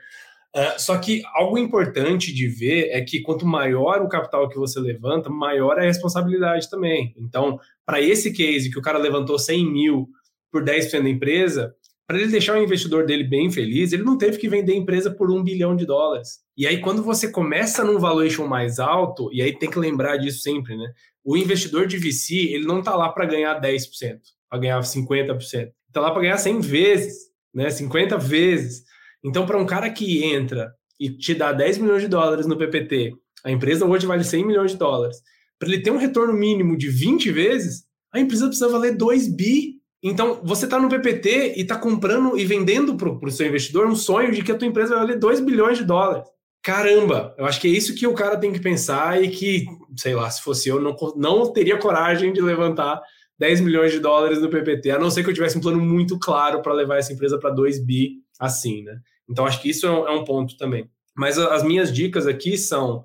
Uh, 0.58 0.76
só 0.76 0.98
que 0.98 1.22
algo 1.34 1.56
importante 1.56 2.34
de 2.34 2.48
ver 2.48 2.88
é 2.90 3.00
que 3.00 3.20
quanto 3.20 3.46
maior 3.46 4.02
o 4.02 4.08
capital 4.08 4.48
que 4.48 4.58
você 4.58 4.80
levanta, 4.80 5.30
maior 5.30 5.78
é 5.78 5.82
a 5.82 5.86
responsabilidade 5.86 6.68
também. 6.68 7.14
Então, 7.16 7.60
para 7.86 8.00
esse 8.00 8.32
case 8.32 8.68
que 8.68 8.78
o 8.78 8.82
cara 8.82 8.98
levantou 8.98 9.38
100 9.38 9.70
mil 9.70 10.08
por 10.50 10.64
10% 10.64 11.00
da 11.00 11.08
empresa, 11.08 11.72
para 12.08 12.18
ele 12.18 12.32
deixar 12.32 12.58
o 12.58 12.62
investidor 12.62 13.06
dele 13.06 13.22
bem 13.22 13.52
feliz, 13.52 13.92
ele 13.92 14.02
não 14.02 14.18
teve 14.18 14.36
que 14.36 14.48
vender 14.48 14.72
a 14.72 14.76
empresa 14.76 15.12
por 15.12 15.30
um 15.30 15.44
bilhão 15.44 15.76
de 15.76 15.86
dólares. 15.86 16.40
E 16.56 16.66
aí, 16.66 16.80
quando 16.80 17.04
você 17.04 17.30
começa 17.30 17.84
num 17.84 18.00
valuation 18.00 18.48
mais 18.48 18.80
alto, 18.80 19.30
e 19.32 19.40
aí 19.40 19.56
tem 19.56 19.70
que 19.70 19.78
lembrar 19.78 20.16
disso 20.16 20.40
sempre, 20.40 20.76
né? 20.76 20.90
O 21.22 21.36
investidor 21.36 21.86
de 21.86 21.98
VC, 21.98 22.34
ele 22.34 22.66
não 22.66 22.80
está 22.80 22.96
lá 22.96 23.10
para 23.10 23.26
ganhar 23.26 23.60
10%, 23.60 24.18
para 24.50 24.58
ganhar 24.58 24.80
50%. 24.80 25.70
Está 25.86 26.00
lá 26.00 26.10
para 26.10 26.22
ganhar 26.22 26.38
100 26.38 26.60
vezes, 26.60 27.14
né? 27.54 27.70
50 27.70 28.18
vezes. 28.18 28.87
Então, 29.24 29.46
para 29.46 29.58
um 29.58 29.66
cara 29.66 29.90
que 29.90 30.24
entra 30.24 30.72
e 30.98 31.10
te 31.10 31.34
dá 31.34 31.52
10 31.52 31.78
milhões 31.78 32.02
de 32.02 32.08
dólares 32.08 32.46
no 32.46 32.56
PPT, 32.56 33.14
a 33.44 33.50
empresa 33.50 33.86
hoje 33.86 34.06
vale 34.06 34.24
100 34.24 34.46
milhões 34.46 34.72
de 34.72 34.76
dólares 34.76 35.18
para 35.58 35.68
ele 35.68 35.82
ter 35.82 35.90
um 35.90 35.98
retorno 35.98 36.32
mínimo 36.32 36.76
de 36.76 36.88
20 36.88 37.32
vezes, 37.32 37.82
a 38.12 38.20
empresa 38.20 38.46
precisa 38.46 38.68
valer 38.68 38.96
2 38.96 39.28
bi. 39.28 39.78
Então, 40.02 40.40
você 40.44 40.64
está 40.64 40.78
no 40.78 40.88
PPT 40.88 41.54
e 41.56 41.62
está 41.62 41.76
comprando 41.76 42.38
e 42.38 42.44
vendendo 42.44 42.96
para 42.96 43.10
o 43.10 43.30
seu 43.30 43.48
investidor 43.48 43.86
um 43.86 43.96
sonho 43.96 44.30
de 44.30 44.42
que 44.42 44.52
a 44.52 44.54
tua 44.54 44.68
empresa 44.68 44.90
vai 44.90 45.04
valer 45.04 45.18
2 45.18 45.40
bilhões 45.40 45.78
de 45.78 45.84
dólares. 45.84 46.28
Caramba, 46.62 47.34
eu 47.36 47.46
acho 47.46 47.60
que 47.60 47.66
é 47.66 47.70
isso 47.70 47.94
que 47.94 48.06
o 48.06 48.14
cara 48.14 48.36
tem 48.36 48.52
que 48.52 48.60
pensar 48.60 49.22
e 49.22 49.28
que, 49.28 49.64
sei 49.96 50.14
lá, 50.14 50.30
se 50.30 50.42
fosse 50.42 50.68
eu, 50.68 50.80
não, 50.80 50.94
não 51.16 51.52
teria 51.52 51.78
coragem 51.78 52.32
de 52.32 52.40
levantar 52.40 53.00
10 53.38 53.60
milhões 53.60 53.92
de 53.92 53.98
dólares 53.98 54.40
no 54.40 54.50
PPT, 54.50 54.90
a 54.90 54.98
não 54.98 55.10
ser 55.10 55.24
que 55.24 55.30
eu 55.30 55.34
tivesse 55.34 55.58
um 55.58 55.60
plano 55.60 55.80
muito 55.80 56.18
claro 56.18 56.60
para 56.62 56.72
levar 56.72 56.98
essa 56.98 57.12
empresa 57.12 57.38
para 57.38 57.50
2 57.50 57.84
bi 57.84 58.16
assim, 58.38 58.82
né? 58.82 59.00
Então, 59.28 59.46
acho 59.46 59.60
que 59.60 59.70
isso 59.70 59.86
é 59.86 59.90
um, 59.90 60.22
é 60.22 60.24
ponto 60.24 60.56
também. 60.56 60.88
Mas 61.16 61.38
as 61.38 61.62
minhas 61.62 61.92
dicas 61.92 62.26
aqui 62.26 62.56
são 62.56 63.04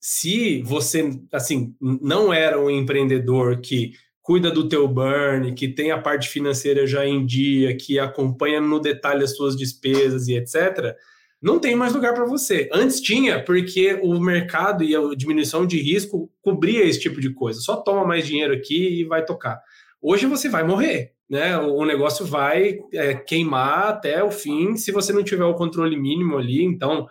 se 0.00 0.62
você, 0.62 1.10
assim, 1.30 1.74
não 1.80 2.32
era 2.32 2.58
um 2.58 2.70
empreendedor 2.70 3.60
que 3.60 3.92
cuida 4.22 4.50
do 4.50 4.68
teu 4.68 4.88
burn, 4.88 5.52
que 5.54 5.68
tem 5.68 5.90
a 5.90 6.00
parte 6.00 6.28
financeira 6.28 6.86
já 6.86 7.04
em 7.04 7.26
dia, 7.26 7.76
que 7.76 7.98
acompanha 7.98 8.60
no 8.60 8.80
detalhe 8.80 9.24
as 9.24 9.36
suas 9.36 9.56
despesas 9.56 10.28
e 10.28 10.36
etc., 10.36 10.94
não 11.42 11.58
tem 11.58 11.74
mais 11.74 11.94
lugar 11.94 12.12
para 12.12 12.26
você. 12.26 12.68
Antes 12.70 13.00
tinha, 13.00 13.42
porque 13.42 13.98
o 14.02 14.20
mercado 14.20 14.84
e 14.84 14.94
a 14.94 15.00
diminuição 15.16 15.66
de 15.66 15.80
risco 15.80 16.30
cobria 16.42 16.84
esse 16.84 17.00
tipo 17.00 17.18
de 17.18 17.32
coisa. 17.32 17.60
Só 17.60 17.76
toma 17.76 18.04
mais 18.04 18.26
dinheiro 18.26 18.52
aqui 18.52 19.00
e 19.00 19.04
vai 19.04 19.24
tocar. 19.24 19.58
Hoje 20.02 20.26
você 20.26 20.50
vai 20.50 20.62
morrer, 20.64 21.12
né? 21.30 21.56
O 21.56 21.84
negócio 21.84 22.26
vai 22.26 22.80
é, 22.92 23.14
queimar 23.14 23.90
até 23.90 24.22
o 24.24 24.32
fim 24.32 24.76
se 24.76 24.90
você 24.90 25.12
não 25.12 25.22
tiver 25.22 25.44
o 25.44 25.54
controle 25.54 25.96
mínimo 25.96 26.36
ali. 26.36 26.64
Então, 26.64 27.06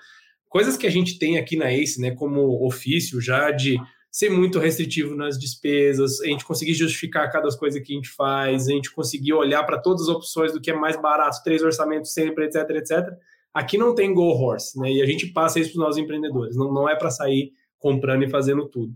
coisas 0.49 0.75
que 0.75 0.85
a 0.85 0.89
gente 0.89 1.17
tem 1.17 1.37
aqui 1.37 1.55
na 1.55 1.71
ACE, 1.71 2.01
né, 2.01 2.11
como 2.11 2.65
ofício 2.65 3.21
já 3.21 3.49
de 3.49 3.77
ser 4.11 4.29
muito 4.29 4.59
restritivo 4.59 5.15
nas 5.15 5.39
despesas, 5.39 6.19
a 6.19 6.25
gente 6.25 6.43
conseguir 6.43 6.73
justificar 6.73 7.31
cada 7.31 7.47
coisa 7.55 7.79
que 7.79 7.93
a 7.93 7.95
gente 7.95 8.09
faz, 8.09 8.67
a 8.67 8.71
gente 8.71 8.91
conseguir 8.91 9.33
olhar 9.33 9.63
para 9.63 9.79
todas 9.79 10.01
as 10.01 10.09
opções 10.09 10.51
do 10.51 10.59
que 10.59 10.71
é 10.71 10.75
mais 10.75 10.99
barato, 10.99 11.41
três 11.43 11.61
orçamentos 11.61 12.11
sempre, 12.11 12.45
etc, 12.45 12.69
etc. 12.71 13.07
Aqui 13.53 13.77
não 13.77 13.95
tem 13.95 14.13
go 14.13 14.31
horse, 14.31 14.77
né? 14.79 14.91
E 14.91 15.01
a 15.01 15.05
gente 15.05 15.27
passa 15.27 15.59
isso 15.59 15.71
para 15.71 15.79
os 15.79 15.85
nossos 15.85 16.01
empreendedores. 16.01 16.57
Não, 16.57 16.73
não 16.73 16.89
é 16.89 16.95
para 16.95 17.09
sair 17.09 17.53
comprando 17.77 18.23
e 18.23 18.29
fazendo 18.29 18.67
tudo. 18.67 18.93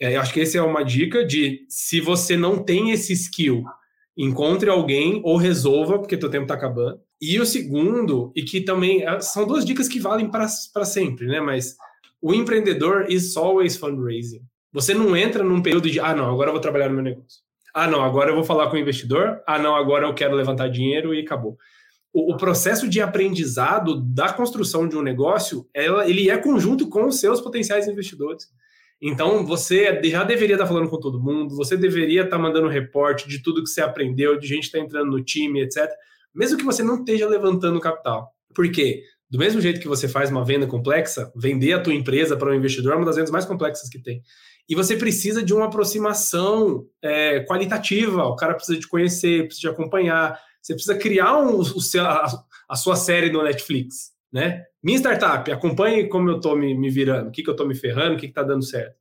É, 0.00 0.16
eu 0.16 0.20
acho 0.20 0.32
que 0.32 0.40
essa 0.40 0.58
é 0.58 0.62
uma 0.62 0.84
dica 0.84 1.24
de 1.24 1.64
se 1.68 2.00
você 2.00 2.36
não 2.36 2.62
tem 2.62 2.90
esse 2.90 3.12
skill, 3.12 3.64
encontre 4.18 4.68
alguém 4.68 5.20
ou 5.24 5.36
resolva, 5.36 5.98
porque 5.98 6.16
teu 6.16 6.28
tempo 6.28 6.42
está 6.42 6.54
acabando. 6.54 7.00
E 7.22 7.38
o 7.38 7.46
segundo, 7.46 8.32
e 8.34 8.42
que 8.42 8.60
também 8.60 9.06
é, 9.06 9.20
são 9.20 9.46
duas 9.46 9.64
dicas 9.64 9.86
que 9.86 10.00
valem 10.00 10.28
para 10.28 10.48
sempre, 10.48 11.28
né? 11.28 11.40
Mas 11.40 11.76
o 12.20 12.34
empreendedor 12.34 13.06
is 13.08 13.36
always 13.36 13.76
fundraising. 13.76 14.42
Você 14.72 14.92
não 14.92 15.16
entra 15.16 15.44
num 15.44 15.62
período 15.62 15.88
de, 15.88 16.00
ah, 16.00 16.14
não, 16.14 16.28
agora 16.28 16.48
eu 16.48 16.52
vou 16.52 16.60
trabalhar 16.60 16.88
no 16.88 16.96
meu 16.96 17.04
negócio. 17.04 17.40
Ah, 17.72 17.86
não, 17.86 18.02
agora 18.02 18.30
eu 18.30 18.34
vou 18.34 18.44
falar 18.44 18.68
com 18.68 18.76
o 18.76 18.78
investidor. 18.78 19.40
Ah, 19.46 19.58
não, 19.58 19.76
agora 19.76 20.06
eu 20.06 20.14
quero 20.14 20.34
levantar 20.34 20.68
dinheiro 20.68 21.14
e 21.14 21.20
acabou. 21.20 21.56
O, 22.12 22.34
o 22.34 22.36
processo 22.36 22.88
de 22.88 23.00
aprendizado 23.00 24.00
da 24.00 24.32
construção 24.32 24.88
de 24.88 24.96
um 24.96 25.02
negócio, 25.02 25.68
ela, 25.72 26.08
ele 26.08 26.28
é 26.28 26.36
conjunto 26.36 26.88
com 26.88 27.06
os 27.06 27.20
seus 27.20 27.40
potenciais 27.40 27.86
investidores. 27.86 28.46
Então, 29.00 29.46
você 29.46 30.00
já 30.04 30.24
deveria 30.24 30.56
estar 30.56 30.66
falando 30.66 30.88
com 30.88 30.98
todo 30.98 31.22
mundo, 31.22 31.54
você 31.54 31.76
deveria 31.76 32.24
estar 32.24 32.38
mandando 32.38 32.68
reporte 32.68 33.28
de 33.28 33.42
tudo 33.42 33.62
que 33.62 33.70
você 33.70 33.80
aprendeu, 33.80 34.38
de 34.38 34.46
gente 34.46 34.62
que 34.62 34.66
está 34.66 34.78
entrando 34.78 35.10
no 35.10 35.22
time, 35.22 35.62
etc. 35.62 35.88
Mesmo 36.34 36.58
que 36.58 36.64
você 36.64 36.82
não 36.82 36.96
esteja 36.96 37.28
levantando 37.28 37.80
capital. 37.80 38.32
Por 38.54 38.70
quê? 38.70 39.02
Do 39.30 39.38
mesmo 39.38 39.60
jeito 39.60 39.80
que 39.80 39.88
você 39.88 40.08
faz 40.08 40.30
uma 40.30 40.44
venda 40.44 40.66
complexa, 40.66 41.30
vender 41.36 41.74
a 41.74 41.80
tua 41.80 41.94
empresa 41.94 42.36
para 42.36 42.50
um 42.50 42.54
investidor 42.54 42.94
é 42.94 42.96
uma 42.96 43.04
das 43.04 43.16
vendas 43.16 43.30
mais 43.30 43.44
complexas 43.44 43.88
que 43.88 43.98
tem. 43.98 44.22
E 44.68 44.74
você 44.74 44.96
precisa 44.96 45.42
de 45.42 45.54
uma 45.54 45.66
aproximação 45.66 46.86
é, 47.02 47.40
qualitativa. 47.40 48.24
O 48.24 48.36
cara 48.36 48.54
precisa 48.54 48.78
te 48.78 48.86
conhecer, 48.86 49.46
precisa 49.46 49.68
te 49.68 49.72
acompanhar. 49.72 50.38
Você 50.60 50.74
precisa 50.74 50.96
criar 50.96 51.38
um, 51.38 51.58
o 51.58 51.80
seu, 51.80 52.04
a, 52.04 52.26
a, 52.68 52.76
sua 52.76 52.96
série 52.96 53.30
no 53.30 53.42
Netflix, 53.42 54.10
né? 54.32 54.64
Minha 54.82 54.98
startup, 54.98 55.50
acompanhe 55.50 56.08
como 56.08 56.30
eu 56.30 56.36
estou 56.36 56.56
me, 56.56 56.74
me, 56.74 56.90
virando, 56.90 57.28
o 57.28 57.32
que, 57.32 57.42
que 57.42 57.48
eu 57.48 57.52
estou 57.52 57.66
me 57.66 57.74
ferrando, 57.74 58.14
o 58.14 58.18
que 58.18 58.26
está 58.26 58.42
dando 58.42 58.64
certo. 58.64 58.96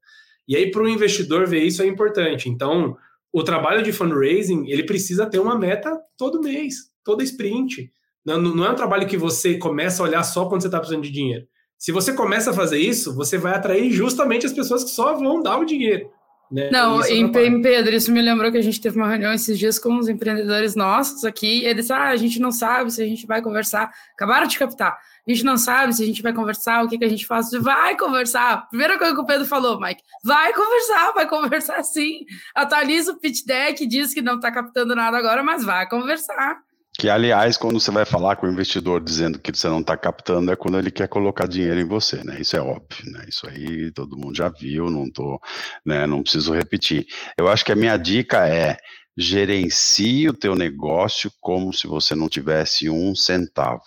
E 0.47 0.55
aí, 0.55 0.71
para 0.71 0.81
o 0.81 0.89
investidor 0.89 1.45
ver 1.45 1.63
isso 1.63 1.81
é 1.81 1.87
importante. 1.87 2.49
Então, 2.49 2.97
o 3.31 3.43
trabalho 3.43 3.83
de 3.83 3.91
fundraising, 3.91 4.65
ele 4.67 4.83
precisa 4.83 5.25
ter 5.25 5.39
uma 5.39 5.57
meta 5.57 5.97
todo 6.17 6.41
mês, 6.41 6.75
toda 7.03 7.23
sprint. 7.23 7.91
Não, 8.25 8.41
não 8.41 8.65
é 8.65 8.69
um 8.71 8.75
trabalho 8.75 9.07
que 9.07 9.17
você 9.17 9.57
começa 9.57 10.01
a 10.01 10.05
olhar 10.05 10.23
só 10.23 10.47
quando 10.47 10.61
você 10.61 10.67
está 10.67 10.79
precisando 10.79 11.03
de 11.03 11.11
dinheiro. 11.11 11.45
Se 11.77 11.91
você 11.91 12.13
começa 12.13 12.49
a 12.49 12.53
fazer 12.53 12.79
isso, 12.79 13.13
você 13.13 13.37
vai 13.37 13.53
atrair 13.53 13.91
justamente 13.91 14.45
as 14.45 14.53
pessoas 14.53 14.83
que 14.83 14.89
só 14.89 15.13
vão 15.13 15.43
dar 15.43 15.59
o 15.59 15.65
dinheiro. 15.65 16.09
Né? 16.51 16.69
Não, 16.71 17.03
é 17.03 17.11
em, 17.11 17.25
em 17.25 17.61
Pedro, 17.61 17.93
isso 17.93 18.11
me 18.11 18.21
lembrou 18.21 18.51
que 18.51 18.57
a 18.57 18.61
gente 18.61 18.79
teve 18.79 18.97
uma 18.97 19.09
reunião 19.09 19.33
esses 19.33 19.59
dias 19.59 19.77
com 19.77 19.97
os 19.97 20.07
empreendedores 20.07 20.75
nossos 20.75 21.25
aqui. 21.25 21.65
eles 21.65 21.83
disseram: 21.83 22.03
ah, 22.03 22.09
a 22.09 22.15
gente 22.15 22.39
não 22.39 22.51
sabe 22.51 22.91
se 22.91 23.01
a 23.01 23.05
gente 23.05 23.27
vai 23.27 23.41
conversar. 23.41 23.91
Acabaram 24.13 24.47
de 24.47 24.57
captar. 24.57 24.97
A 25.27 25.31
gente 25.31 25.43
não 25.43 25.57
sabe 25.57 25.93
se 25.93 26.01
a 26.01 26.05
gente 26.05 26.21
vai 26.21 26.31
conversar, 26.31 26.83
o 26.83 26.87
que, 26.87 26.97
que 26.97 27.03
a 27.03 27.09
gente 27.09 27.25
faz. 27.25 27.51
Vai 27.51 27.97
conversar. 27.97 28.67
Primeira 28.69 28.97
coisa 28.97 29.13
que 29.13 29.19
o 29.19 29.25
Pedro 29.25 29.45
falou, 29.45 29.79
Mike, 29.79 30.01
vai 30.23 30.53
conversar, 30.53 31.11
vai 31.11 31.27
conversar 31.27 31.83
sim. 31.83 32.25
Atualiza 32.55 33.11
o 33.11 33.19
pitch 33.19 33.43
deck, 33.45 33.85
diz 33.85 34.13
que 34.13 34.21
não 34.21 34.35
está 34.35 34.49
captando 34.51 34.95
nada 34.95 35.17
agora, 35.17 35.43
mas 35.43 35.65
vai 35.65 35.87
conversar. 35.89 36.57
Que, 36.97 37.09
aliás, 37.09 37.57
quando 37.57 37.79
você 37.79 37.91
vai 37.91 38.05
falar 38.05 38.37
com 38.37 38.47
o 38.47 38.51
investidor 38.51 39.03
dizendo 39.03 39.37
que 39.37 39.51
você 39.51 39.67
não 39.67 39.81
está 39.81 39.95
captando, 39.95 40.51
é 40.51 40.55
quando 40.55 40.79
ele 40.79 40.89
quer 40.89 41.07
colocar 41.07 41.45
dinheiro 41.45 41.79
em 41.79 41.85
você, 41.85 42.23
né? 42.23 42.39
Isso 42.39 42.57
é 42.57 42.61
óbvio, 42.61 43.11
né? 43.11 43.25
Isso 43.27 43.47
aí 43.47 43.91
todo 43.91 44.17
mundo 44.17 44.35
já 44.35 44.49
viu, 44.49 44.89
não 44.89 45.11
tô, 45.11 45.39
né? 45.85 46.07
Não 46.07 46.23
preciso 46.23 46.53
repetir. 46.53 47.05
Eu 47.37 47.47
acho 47.49 47.63
que 47.63 47.71
a 47.71 47.75
minha 47.75 47.97
dica 47.97 48.47
é 48.47 48.77
gerencie 49.15 50.29
o 50.29 50.33
teu 50.33 50.55
negócio 50.55 51.31
como 51.41 51.73
se 51.73 51.85
você 51.85 52.15
não 52.15 52.29
tivesse 52.29 52.89
um 52.89 53.13
centavo. 53.13 53.83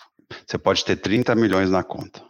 Você 0.47 0.59
pode 0.59 0.85
ter 0.85 0.97
30 0.97 1.35
milhões 1.35 1.71
na 1.71 1.83
conta. 1.83 2.23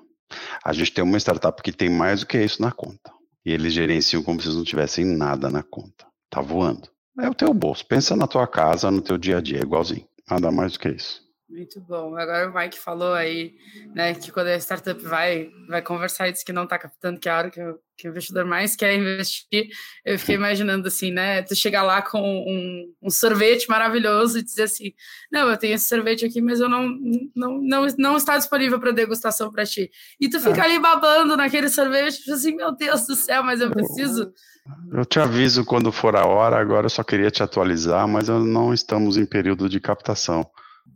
A 0.64 0.72
gente 0.72 0.92
tem 0.92 1.02
uma 1.02 1.18
startup 1.18 1.62
que 1.62 1.72
tem 1.72 1.88
mais 1.88 2.20
do 2.20 2.26
que 2.26 2.38
isso 2.38 2.60
na 2.62 2.70
conta. 2.70 3.12
E 3.44 3.52
eles 3.52 3.72
gerenciam 3.72 4.22
como 4.22 4.40
se 4.40 4.48
não 4.48 4.64
tivessem 4.64 5.04
nada 5.04 5.48
na 5.50 5.62
conta. 5.62 6.06
Tá 6.28 6.40
voando. 6.40 6.88
É 7.18 7.28
o 7.28 7.34
teu 7.34 7.52
bolso. 7.52 7.84
Pensa 7.86 8.14
na 8.14 8.26
tua 8.26 8.46
casa, 8.46 8.90
no 8.90 9.00
teu 9.00 9.18
dia 9.18 9.38
a 9.38 9.40
dia, 9.40 9.58
é 9.58 9.62
igualzinho. 9.62 10.06
Nada 10.30 10.50
mais 10.50 10.72
do 10.72 10.78
que 10.78 10.88
isso. 10.88 11.20
Muito 11.60 11.78
bom. 11.78 12.16
Agora 12.16 12.48
o 12.48 12.54
Mike 12.54 12.78
falou 12.78 13.12
aí, 13.12 13.52
né, 13.94 14.14
que 14.14 14.32
quando 14.32 14.46
a 14.46 14.56
startup 14.56 14.98
vai, 15.04 15.50
vai 15.68 15.82
conversar 15.82 16.26
e 16.26 16.32
diz 16.32 16.42
que 16.42 16.54
não 16.54 16.64
está 16.64 16.78
captando, 16.78 17.20
que 17.20 17.28
é 17.28 17.32
a 17.32 17.36
hora 17.36 17.50
que 17.50 17.60
o, 17.60 17.78
que 17.98 18.08
o 18.08 18.10
investidor 18.10 18.46
mais 18.46 18.74
quer 18.74 18.94
investir, 18.94 19.68
eu 20.02 20.18
fiquei 20.18 20.36
imaginando 20.36 20.88
assim, 20.88 21.10
né, 21.10 21.42
tu 21.42 21.54
chegar 21.54 21.82
lá 21.82 22.00
com 22.00 22.18
um, 22.18 22.94
um, 23.02 23.10
sorvete 23.10 23.68
maravilhoso 23.68 24.38
e 24.38 24.42
dizer 24.42 24.62
assim, 24.62 24.94
não, 25.30 25.50
eu 25.50 25.56
tenho 25.58 25.74
esse 25.74 25.86
sorvete 25.86 26.24
aqui, 26.24 26.40
mas 26.40 26.60
eu 26.60 26.68
não, 26.70 26.88
não, 27.36 27.60
não, 27.60 27.86
não 27.98 28.16
está 28.16 28.38
disponível 28.38 28.80
para 28.80 28.90
degustação 28.90 29.52
para 29.52 29.66
ti. 29.66 29.90
E 30.18 30.30
tu 30.30 30.40
fica 30.40 30.62
ah. 30.62 30.64
ali 30.64 30.78
babando 30.78 31.36
naquele 31.36 31.68
sorvete, 31.68 32.20
tipo 32.20 32.32
assim, 32.32 32.56
meu 32.56 32.74
Deus 32.74 33.06
do 33.06 33.14
céu, 33.14 33.42
mas 33.42 33.60
eu 33.60 33.70
preciso... 33.70 34.32
Eu 34.90 35.04
te 35.04 35.20
aviso 35.20 35.62
quando 35.66 35.92
for 35.92 36.16
a 36.16 36.24
hora, 36.26 36.58
agora 36.58 36.86
eu 36.86 36.90
só 36.90 37.04
queria 37.04 37.30
te 37.30 37.42
atualizar, 37.42 38.08
mas 38.08 38.28
não 38.28 38.72
estamos 38.72 39.18
em 39.18 39.26
período 39.26 39.68
de 39.68 39.78
captação. 39.78 40.50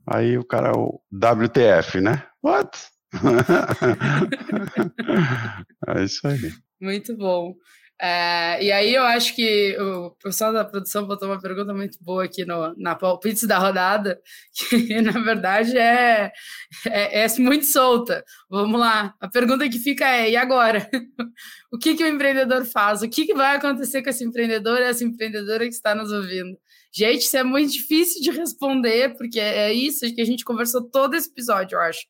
Aí 0.06 0.38
o 0.38 0.44
cara, 0.44 0.72
o 0.76 1.00
WTF, 1.12 2.00
né? 2.00 2.26
What? 2.42 2.70
é 5.88 6.04
isso 6.04 6.26
aí. 6.26 6.52
Muito 6.80 7.16
bom. 7.16 7.54
É, 8.00 8.62
e 8.62 8.72
aí 8.72 8.92
eu 8.92 9.04
acho 9.04 9.34
que 9.36 9.76
o 9.78 10.10
pessoal 10.22 10.52
da 10.52 10.64
produção 10.64 11.06
botou 11.06 11.28
uma 11.28 11.40
pergunta 11.40 11.72
muito 11.72 11.96
boa 12.02 12.24
aqui 12.24 12.44
no, 12.44 12.74
na 12.76 12.96
palpite 12.96 13.46
da 13.46 13.58
rodada, 13.58 14.20
que 14.68 15.00
na 15.00 15.12
verdade 15.12 15.78
é, 15.78 16.32
é, 16.86 17.24
é, 17.24 17.28
muito 17.38 17.64
solta. 17.64 18.24
Vamos 18.50 18.80
lá. 18.80 19.14
A 19.20 19.28
pergunta 19.28 19.68
que 19.68 19.78
fica 19.78 20.06
é: 20.06 20.30
e 20.30 20.36
agora? 20.36 20.88
o 21.72 21.78
que, 21.78 21.94
que 21.94 22.02
o 22.02 22.08
empreendedor 22.08 22.64
faz? 22.66 23.02
O 23.02 23.08
que, 23.08 23.26
que 23.26 23.34
vai 23.34 23.56
acontecer 23.56 24.02
com 24.02 24.10
esse 24.10 24.24
empreendedor 24.24 24.80
e 24.80 24.84
essa 24.84 25.04
empreendedora 25.04 25.64
que 25.64 25.74
está 25.74 25.94
nos 25.94 26.10
ouvindo? 26.10 26.58
Gente, 26.94 27.22
isso 27.22 27.36
é 27.36 27.42
muito 27.42 27.72
difícil 27.72 28.22
de 28.22 28.30
responder, 28.30 29.16
porque 29.16 29.40
é 29.40 29.72
isso 29.72 30.14
que 30.14 30.20
a 30.20 30.24
gente 30.24 30.44
conversou 30.44 30.82
todo 30.82 31.14
esse 31.14 31.28
episódio, 31.28 31.76
eu 31.76 31.80
acho. 31.80 32.00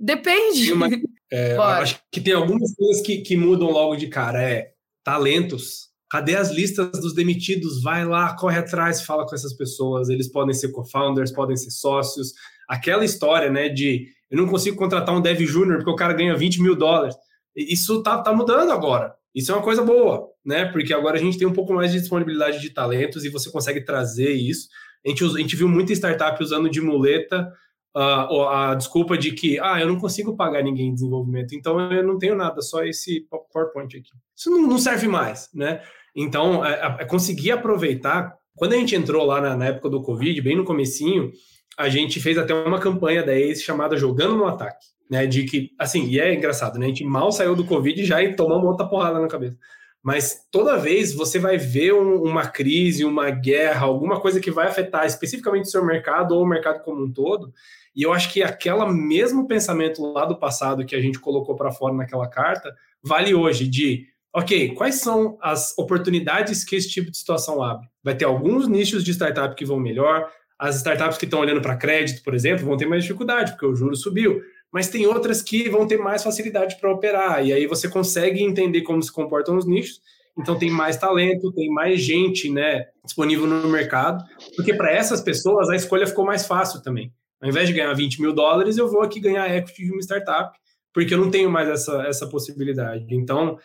Depende. 0.00 0.72
Mas, 0.74 0.92
é, 1.32 1.56
acho 1.56 2.00
que 2.12 2.20
tem 2.20 2.34
algumas 2.34 2.74
coisas 2.74 3.02
que, 3.02 3.18
que 3.18 3.36
mudam 3.36 3.70
logo 3.70 3.96
de 3.96 4.06
cara. 4.06 4.42
É 4.42 4.72
talentos. 5.08 5.88
Cadê 6.10 6.36
as 6.36 6.50
listas 6.50 6.90
dos 7.00 7.14
demitidos? 7.14 7.82
Vai 7.82 8.04
lá, 8.04 8.36
corre 8.36 8.58
atrás, 8.58 9.02
fala 9.02 9.26
com 9.26 9.34
essas 9.34 9.54
pessoas. 9.54 10.08
Eles 10.08 10.30
podem 10.30 10.54
ser 10.54 10.70
co-founders, 10.70 11.32
podem 11.32 11.56
ser 11.56 11.70
sócios. 11.70 12.32
Aquela 12.68 13.04
história, 13.04 13.50
né, 13.50 13.68
de 13.68 14.06
eu 14.30 14.36
não 14.36 14.46
consigo 14.46 14.76
contratar 14.76 15.16
um 15.16 15.20
dev 15.22 15.40
júnior 15.40 15.78
porque 15.78 15.90
o 15.90 15.96
cara 15.96 16.12
ganha 16.12 16.36
20 16.36 16.60
mil 16.60 16.76
dólares. 16.76 17.16
Isso 17.56 18.02
tá, 18.02 18.22
tá 18.22 18.32
mudando 18.32 18.70
agora. 18.70 19.14
Isso 19.38 19.52
é 19.52 19.54
uma 19.54 19.62
coisa 19.62 19.84
boa, 19.84 20.28
né? 20.44 20.64
Porque 20.64 20.92
agora 20.92 21.16
a 21.16 21.20
gente 21.20 21.38
tem 21.38 21.46
um 21.46 21.52
pouco 21.52 21.72
mais 21.72 21.92
de 21.92 22.00
disponibilidade 22.00 22.60
de 22.60 22.70
talentos 22.70 23.24
e 23.24 23.28
você 23.28 23.48
consegue 23.52 23.80
trazer 23.84 24.32
isso. 24.32 24.68
A 25.06 25.08
gente, 25.08 25.24
a 25.24 25.38
gente 25.38 25.54
viu 25.54 25.68
muita 25.68 25.92
startup 25.92 26.42
usando 26.42 26.68
de 26.68 26.80
muleta 26.80 27.48
uh, 27.96 28.48
a 28.48 28.74
desculpa 28.74 29.16
de 29.16 29.30
que 29.30 29.56
ah, 29.60 29.80
eu 29.80 29.86
não 29.86 29.96
consigo 29.96 30.36
pagar 30.36 30.60
ninguém 30.64 30.88
em 30.88 30.94
desenvolvimento, 30.94 31.54
então 31.54 31.80
eu 31.92 32.02
não 32.02 32.18
tenho 32.18 32.34
nada, 32.34 32.60
só 32.60 32.82
esse 32.82 33.28
PowerPoint 33.52 33.96
aqui. 33.96 34.10
Isso 34.36 34.50
não, 34.50 34.66
não 34.66 34.76
serve 34.76 35.06
mais, 35.06 35.48
né? 35.54 35.82
Então, 36.16 36.64
é, 36.64 36.96
é 36.98 37.04
conseguir 37.04 37.52
aproveitar. 37.52 38.34
Quando 38.56 38.72
a 38.72 38.76
gente 38.76 38.96
entrou 38.96 39.24
lá 39.24 39.40
na, 39.40 39.56
na, 39.56 39.66
época 39.66 39.88
do 39.88 40.02
Covid, 40.02 40.42
bem 40.42 40.56
no 40.56 40.64
comecinho, 40.64 41.30
a 41.78 41.88
gente 41.88 42.20
fez 42.20 42.36
até 42.36 42.52
uma 42.52 42.80
campanha 42.80 43.22
da 43.22 43.32
ACE 43.32 43.62
chamada 43.62 43.96
Jogando 43.96 44.36
no 44.36 44.46
Ataque, 44.46 44.84
né? 45.08 45.26
De 45.26 45.44
que, 45.44 45.70
assim, 45.78 46.06
e 46.08 46.18
é 46.18 46.34
engraçado, 46.34 46.78
né? 46.78 46.86
A 46.86 46.88
gente 46.88 47.04
mal 47.04 47.30
saiu 47.30 47.54
do 47.54 47.64
Covid 47.64 48.04
já 48.04 48.20
e 48.22 48.34
tomou 48.34 48.58
uma 48.58 48.70
outra 48.70 48.86
porrada 48.86 49.20
na 49.20 49.28
cabeça. 49.28 49.56
Mas 50.02 50.46
toda 50.50 50.76
vez 50.76 51.12
você 51.14 51.38
vai 51.38 51.56
ver 51.56 51.92
um, 51.94 52.22
uma 52.22 52.46
crise, 52.46 53.04
uma 53.04 53.30
guerra, 53.30 53.86
alguma 53.86 54.20
coisa 54.20 54.40
que 54.40 54.50
vai 54.50 54.66
afetar 54.66 55.06
especificamente 55.06 55.66
o 55.66 55.70
seu 55.70 55.84
mercado 55.84 56.34
ou 56.34 56.42
o 56.42 56.46
mercado 56.46 56.82
como 56.82 57.04
um 57.04 57.12
todo, 57.12 57.52
e 57.94 58.02
eu 58.02 58.12
acho 58.12 58.32
que 58.32 58.42
aquele 58.42 58.86
mesmo 58.86 59.46
pensamento 59.46 60.00
lá 60.02 60.24
do 60.24 60.38
passado 60.38 60.84
que 60.84 60.94
a 60.94 61.00
gente 61.00 61.18
colocou 61.18 61.56
para 61.56 61.72
fora 61.72 61.94
naquela 61.94 62.28
carta 62.28 62.74
vale 63.02 63.34
hoje 63.34 63.66
de, 63.66 64.06
ok, 64.32 64.74
quais 64.74 64.96
são 64.96 65.36
as 65.40 65.76
oportunidades 65.76 66.64
que 66.64 66.76
esse 66.76 66.88
tipo 66.88 67.10
de 67.10 67.18
situação 67.18 67.62
abre? 67.62 67.88
Vai 68.02 68.16
ter 68.16 68.24
alguns 68.24 68.68
nichos 68.68 69.04
de 69.04 69.12
startup 69.12 69.54
que 69.54 69.64
vão 69.64 69.80
melhor, 69.80 70.30
as 70.58 70.76
startups 70.76 71.16
que 71.16 71.24
estão 71.24 71.40
olhando 71.40 71.60
para 71.60 71.76
crédito, 71.76 72.22
por 72.22 72.34
exemplo, 72.34 72.66
vão 72.66 72.76
ter 72.76 72.86
mais 72.86 73.02
dificuldade 73.02 73.52
porque 73.52 73.66
o 73.66 73.76
juro 73.76 73.94
subiu, 73.94 74.42
mas 74.72 74.88
tem 74.88 75.06
outras 75.06 75.40
que 75.40 75.68
vão 75.68 75.86
ter 75.86 75.98
mais 75.98 76.22
facilidade 76.22 76.76
para 76.80 76.90
operar 76.90 77.46
e 77.46 77.52
aí 77.52 77.66
você 77.66 77.88
consegue 77.88 78.42
entender 78.42 78.82
como 78.82 79.02
se 79.02 79.12
comportam 79.12 79.56
os 79.56 79.66
nichos. 79.66 80.00
Então 80.36 80.56
tem 80.56 80.70
mais 80.70 80.96
talento, 80.96 81.52
tem 81.52 81.68
mais 81.68 82.00
gente, 82.00 82.48
né, 82.48 82.86
disponível 83.04 83.46
no 83.46 83.68
mercado, 83.68 84.24
porque 84.54 84.72
para 84.72 84.92
essas 84.92 85.20
pessoas 85.20 85.68
a 85.68 85.74
escolha 85.74 86.06
ficou 86.06 86.24
mais 86.24 86.46
fácil 86.46 86.80
também. 86.80 87.12
Ao 87.40 87.48
invés 87.48 87.68
de 87.68 87.74
ganhar 87.74 87.92
20 87.92 88.20
mil 88.20 88.32
dólares, 88.32 88.78
eu 88.78 88.88
vou 88.88 89.02
aqui 89.02 89.20
ganhar 89.20 89.52
equity 89.54 89.84
de 89.84 89.92
uma 89.92 90.00
startup, 90.00 90.56
porque 90.92 91.14
eu 91.14 91.18
não 91.18 91.30
tenho 91.30 91.50
mais 91.50 91.68
essa, 91.68 92.02
essa 92.02 92.26
possibilidade. 92.28 93.06
Então, 93.10 93.58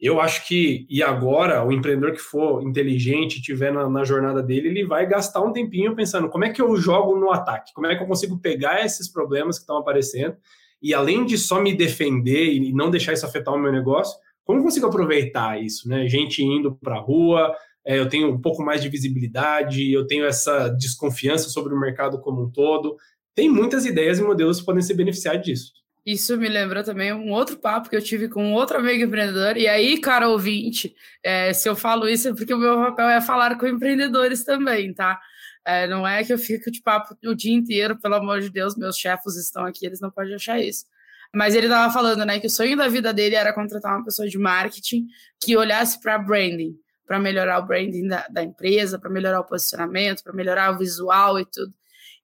eu 0.00 0.20
acho 0.20 0.46
que, 0.46 0.86
e 0.88 1.02
agora, 1.02 1.62
o 1.62 1.70
empreendedor 1.70 2.12
que 2.12 2.20
for 2.20 2.62
inteligente, 2.62 3.42
tiver 3.42 3.70
na, 3.70 3.88
na, 3.88 4.02
jornada 4.02 4.42
dele, 4.42 4.68
ele 4.68 4.86
vai 4.86 5.06
gastar 5.06 5.42
um 5.42 5.52
tempinho 5.52 5.94
pensando 5.94 6.28
como 6.30 6.44
é 6.44 6.50
que 6.50 6.62
eu 6.62 6.74
jogo 6.76 7.18
no 7.18 7.30
ataque, 7.30 7.72
como 7.74 7.86
é 7.86 7.94
que 7.94 8.02
eu 8.02 8.06
consigo 8.06 8.38
pegar 8.38 8.84
esses 8.84 9.12
problemas 9.12 9.58
que 9.58 9.62
estão 9.62 9.76
aparecendo, 9.76 10.36
e 10.82 10.94
além 10.94 11.26
de 11.26 11.36
só 11.36 11.60
me 11.60 11.74
defender 11.74 12.52
e 12.52 12.72
não 12.72 12.90
deixar 12.90 13.12
isso 13.12 13.26
afetar 13.26 13.52
o 13.52 13.58
meu 13.58 13.70
negócio, 13.70 14.18
como 14.42 14.62
consigo 14.62 14.86
aproveitar 14.86 15.62
isso, 15.62 15.86
né? 15.86 16.08
Gente 16.08 16.42
indo 16.42 16.74
para 16.76 16.96
a 16.96 17.00
rua, 17.00 17.54
é, 17.84 17.98
eu 17.98 18.08
tenho 18.08 18.30
um 18.30 18.40
pouco 18.40 18.62
mais 18.62 18.82
de 18.82 18.88
visibilidade, 18.88 19.92
eu 19.92 20.06
tenho 20.06 20.24
essa 20.24 20.68
desconfiança 20.68 21.50
sobre 21.50 21.74
o 21.74 21.78
mercado 21.78 22.20
como 22.20 22.44
um 22.44 22.50
todo, 22.50 22.96
tem 23.34 23.48
muitas 23.48 23.84
ideias 23.84 24.18
e 24.18 24.22
modelos 24.22 24.60
que 24.60 24.66
podem 24.66 24.82
se 24.82 24.94
beneficiar 24.94 25.38
disso. 25.38 25.72
Isso 26.04 26.36
me 26.36 26.48
lembra 26.48 26.82
também 26.82 27.12
um 27.12 27.30
outro 27.30 27.56
papo 27.56 27.90
que 27.90 27.96
eu 27.96 28.02
tive 28.02 28.28
com 28.28 28.52
outro 28.54 28.78
amigo 28.78 29.04
empreendedor. 29.04 29.56
E 29.56 29.68
aí, 29.68 30.00
cara 30.00 30.28
ouvinte, 30.28 30.94
é, 31.22 31.52
se 31.52 31.68
eu 31.68 31.76
falo 31.76 32.08
isso 32.08 32.28
é 32.28 32.34
porque 32.34 32.54
o 32.54 32.58
meu 32.58 32.76
papel 32.76 33.08
é 33.08 33.20
falar 33.20 33.58
com 33.58 33.66
empreendedores 33.66 34.44
também, 34.44 34.94
tá? 34.94 35.20
É, 35.64 35.86
não 35.86 36.06
é 36.06 36.24
que 36.24 36.32
eu 36.32 36.38
fico 36.38 36.70
de 36.70 36.80
papo 36.80 37.16
o 37.24 37.34
dia 37.34 37.54
inteiro, 37.54 37.98
pelo 38.00 38.14
amor 38.14 38.40
de 38.40 38.50
Deus, 38.50 38.76
meus 38.76 38.96
chefes 38.96 39.36
estão 39.36 39.64
aqui, 39.66 39.84
eles 39.84 40.00
não 40.00 40.10
podem 40.10 40.34
achar 40.34 40.58
isso. 40.58 40.86
Mas 41.34 41.54
ele 41.54 41.66
estava 41.66 41.92
falando, 41.92 42.24
né, 42.24 42.40
que 42.40 42.46
o 42.46 42.50
sonho 42.50 42.76
da 42.76 42.88
vida 42.88 43.12
dele 43.12 43.36
era 43.36 43.52
contratar 43.52 43.96
uma 43.96 44.04
pessoa 44.04 44.26
de 44.26 44.38
marketing 44.38 45.06
que 45.38 45.56
olhasse 45.56 46.00
para 46.00 46.18
branding, 46.18 46.74
para 47.06 47.18
melhorar 47.18 47.58
o 47.58 47.66
branding 47.66 48.08
da, 48.08 48.26
da 48.28 48.42
empresa, 48.42 48.98
para 48.98 49.10
melhorar 49.10 49.40
o 49.40 49.44
posicionamento, 49.44 50.24
para 50.24 50.32
melhorar 50.32 50.74
o 50.74 50.78
visual 50.78 51.38
e 51.38 51.44
tudo. 51.44 51.72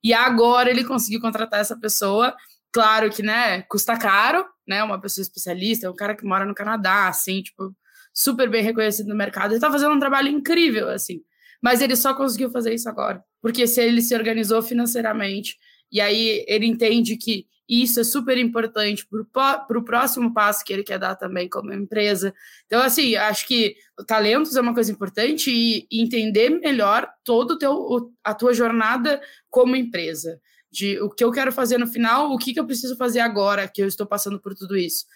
E 0.02 0.12
agora 0.12 0.70
ele 0.70 0.84
conseguiu 0.84 1.20
contratar 1.20 1.60
essa 1.60 1.76
pessoa. 1.76 2.34
Claro 2.72 3.10
que, 3.10 3.22
né, 3.22 3.62
custa 3.62 3.96
caro, 3.98 4.44
né? 4.66 4.82
Uma 4.82 5.00
pessoa 5.00 5.22
especialista, 5.22 5.90
um 5.90 5.94
cara 5.94 6.14
que 6.14 6.24
mora 6.24 6.44
no 6.44 6.54
Canadá, 6.54 7.08
assim, 7.08 7.42
tipo, 7.42 7.74
super 8.12 8.48
bem 8.50 8.62
reconhecido 8.62 9.08
no 9.08 9.14
mercado. 9.16 9.52
Ele 9.52 9.60
tá 9.60 9.70
fazendo 9.70 9.94
um 9.94 9.98
trabalho 10.00 10.28
incrível, 10.28 10.88
assim. 10.90 11.20
Mas 11.62 11.80
ele 11.80 11.96
só 11.96 12.14
conseguiu 12.14 12.50
fazer 12.50 12.74
isso 12.74 12.88
agora. 12.88 13.22
Porque 13.40 13.66
se 13.66 13.80
ele 13.80 14.02
se 14.02 14.14
organizou 14.14 14.62
financeiramente, 14.62 15.56
e 15.90 16.00
aí 16.00 16.44
ele 16.46 16.66
entende 16.66 17.16
que 17.16 17.46
isso 17.68 17.98
é 17.98 18.04
super 18.04 18.38
importante 18.38 19.06
para 19.32 19.78
o 19.78 19.84
próximo 19.84 20.32
passo 20.32 20.64
que 20.64 20.72
ele 20.72 20.84
quer 20.84 20.98
dar 20.98 21.16
também 21.16 21.48
como 21.48 21.72
empresa. 21.72 22.32
Então, 22.66 22.80
assim, 22.80 23.16
acho 23.16 23.46
que 23.46 23.74
talentos 24.06 24.54
é 24.54 24.60
uma 24.60 24.74
coisa 24.74 24.92
importante 24.92 25.50
e, 25.50 25.86
entender 25.90 26.50
melhor 26.50 27.08
todo 27.24 27.58
teu, 27.58 28.12
a 28.22 28.34
tua 28.34 28.54
jornada 28.54 29.20
como 29.50 29.74
empresa. 29.74 30.40
De 30.70 31.00
o 31.00 31.08
que 31.08 31.24
eu 31.24 31.30
quero 31.30 31.52
fazer 31.52 31.78
no 31.78 31.86
final, 31.86 32.32
o 32.32 32.38
que, 32.38 32.52
que 32.52 32.60
eu 32.60 32.66
preciso 32.66 32.96
fazer 32.96 33.20
agora 33.20 33.68
que 33.68 33.82
eu 33.82 33.86
estou 33.86 34.06
passando 34.06 34.40
por 34.40 34.54
tudo 34.54 34.76
isso. 34.76 35.06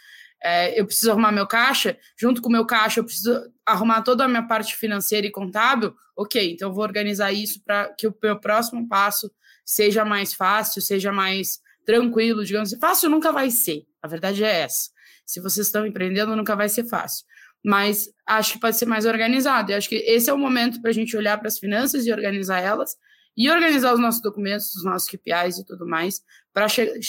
É, 0.43 0.79
eu 0.81 0.87
preciso 0.87 1.11
arrumar 1.11 1.33
meu 1.33 1.47
caixa, 1.47 1.99
junto 2.17 2.41
com 2.41 2.49
meu 2.49 2.65
caixa, 2.65 3.01
eu 3.01 3.05
preciso 3.05 3.53
arrumar 3.67 4.01
toda 4.03 4.25
a 4.25 4.29
minha 4.29 4.43
parte 4.43 4.75
financeira 4.75 5.27
e 5.27 5.31
contábil. 5.31 5.95
Ok, 6.17 6.53
então 6.53 6.69
eu 6.71 6.75
vou 6.75 6.83
organizar 6.83 7.31
isso 7.33 7.63
para 7.63 7.93
que 7.95 8.07
o 8.07 8.15
meu 8.23 8.39
próximo 8.41 8.89
passo 8.89 9.31
seja 9.65 10.05
mais 10.05 10.33
fácil, 10.33 10.81
seja 10.81 11.13
mais 11.13 11.61
tranquilo, 11.85 12.45
digamos 12.45 12.71
assim. 12.71 12.81
Fácil 12.81 13.11
nunca 13.11 13.33
vai 13.33 13.51
ser, 13.51 13.85
a 14.03 14.09
verdade 14.09 14.43
é 14.43 14.61
essa. 14.63 14.91
Se 15.27 15.41
vocês 15.41 15.67
estão 15.67 15.87
empreendendo, 15.87 16.35
nunca 16.35 16.57
vai 16.57 16.69
ser 16.69 16.85
fácil. 16.85 17.25
Mas 17.65 18.09
acho 18.27 18.55
que 18.55 18.61
pode 18.61 18.77
ser 18.77 18.87
mais 18.87 19.05
organizado. 19.05 19.71
E 19.71 19.75
acho 19.75 19.89
que 19.89 19.97
esse 19.97 20.31
é 20.31 20.33
o 20.33 20.39
momento 20.39 20.81
para 20.81 20.91
a 20.91 20.95
gente 20.95 21.17
olhar 21.17 21.39
para 21.39 21.49
as 21.49 21.59
finanças 21.59 22.07
e 22.07 22.13
organizar 22.13 22.61
elas, 22.61 22.97
e 23.41 23.51
organizar 23.51 23.95
os 23.95 23.99
nossos 23.99 24.21
documentos, 24.21 24.75
os 24.75 24.85
nossos 24.85 25.09
KPIs 25.09 25.57
e 25.57 25.65
tudo 25.65 25.87
mais, 25.87 26.21
para 26.53 26.67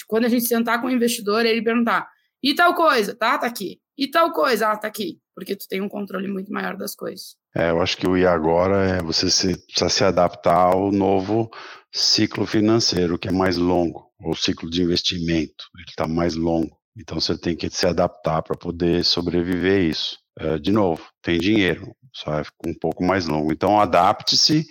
quando 0.07 0.23
a 0.23 0.29
gente 0.29 0.45
sentar 0.45 0.79
com 0.79 0.87
o 0.87 0.89
investidor, 0.89 1.45
ele 1.45 1.61
perguntar: 1.61 2.07
e 2.41 2.55
tal 2.55 2.73
coisa, 2.73 3.13
tá? 3.13 3.37
Tá 3.37 3.47
aqui. 3.47 3.81
E 3.97 4.09
tal 4.09 4.31
coisa, 4.31 4.69
ah, 4.69 4.77
tá 4.77 4.87
aqui. 4.87 5.19
Porque 5.35 5.57
tu 5.57 5.67
tem 5.67 5.81
um 5.81 5.89
controle 5.89 6.29
muito 6.29 6.49
maior 6.49 6.77
das 6.77 6.95
coisas. 6.95 7.35
É, 7.53 7.69
eu 7.69 7.81
acho 7.81 7.97
que 7.97 8.07
o 8.07 8.17
I 8.17 8.25
agora 8.25 8.97
é 8.97 9.03
você 9.03 9.29
se, 9.29 9.57
precisa 9.65 9.89
se 9.89 10.03
adaptar 10.05 10.71
ao 10.71 10.89
novo 10.89 11.51
ciclo 11.91 12.45
financeiro, 12.45 13.19
que 13.19 13.27
é 13.27 13.31
mais 13.31 13.57
longo, 13.57 14.09
o 14.23 14.33
ciclo 14.33 14.69
de 14.69 14.81
investimento, 14.81 15.65
ele 15.75 15.89
está 15.89 16.07
mais 16.07 16.35
longo. 16.35 16.77
Então 16.97 17.19
você 17.19 17.37
tem 17.37 17.57
que 17.57 17.69
se 17.69 17.85
adaptar 17.85 18.41
para 18.41 18.57
poder 18.57 19.03
sobreviver 19.03 19.81
isso. 19.81 20.17
É, 20.39 20.57
de 20.57 20.71
novo, 20.71 21.03
tem 21.21 21.37
dinheiro, 21.37 21.93
só 22.13 22.39
é 22.39 22.43
um 22.65 22.73
pouco 22.73 23.03
mais 23.03 23.27
longo. 23.27 23.51
Então 23.51 23.81
adapte-se 23.81 24.65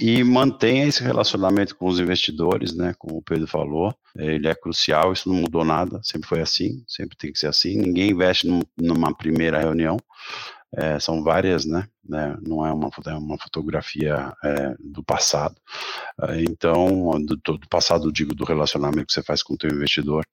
e 0.00 0.24
mantenha 0.24 0.86
esse 0.86 1.02
relacionamento 1.02 1.76
com 1.76 1.86
os 1.86 2.00
investidores, 2.00 2.74
né? 2.74 2.94
Como 2.98 3.18
o 3.18 3.22
Pedro 3.22 3.46
falou, 3.46 3.94
ele 4.16 4.48
é 4.48 4.54
crucial. 4.54 5.12
Isso 5.12 5.28
não 5.28 5.36
mudou 5.36 5.64
nada, 5.64 6.00
sempre 6.02 6.28
foi 6.28 6.40
assim, 6.40 6.82
sempre 6.86 7.16
tem 7.16 7.32
que 7.32 7.38
ser 7.38 7.48
assim. 7.48 7.76
Ninguém 7.76 8.10
investe 8.10 8.46
num, 8.46 8.60
numa 8.76 9.14
primeira 9.14 9.58
reunião. 9.58 9.96
É, 10.76 10.98
são 10.98 11.22
várias, 11.22 11.64
né? 11.64 11.86
né? 12.04 12.36
Não 12.42 12.66
é 12.66 12.72
uma, 12.72 12.90
é 13.06 13.14
uma 13.14 13.38
fotografia 13.38 14.32
é, 14.42 14.74
do 14.80 15.04
passado. 15.04 15.54
É, 16.22 16.42
então, 16.42 17.12
do, 17.24 17.36
do, 17.36 17.68
passado, 17.68 18.12
digo, 18.12 18.34
do 18.34 18.44
relacionamento 18.44 19.06
que 19.06 19.12
você 19.12 19.22
faz 19.22 19.42
com 19.42 19.54
o 19.54 19.56
teu 19.56 19.70
investidor. 19.70 20.26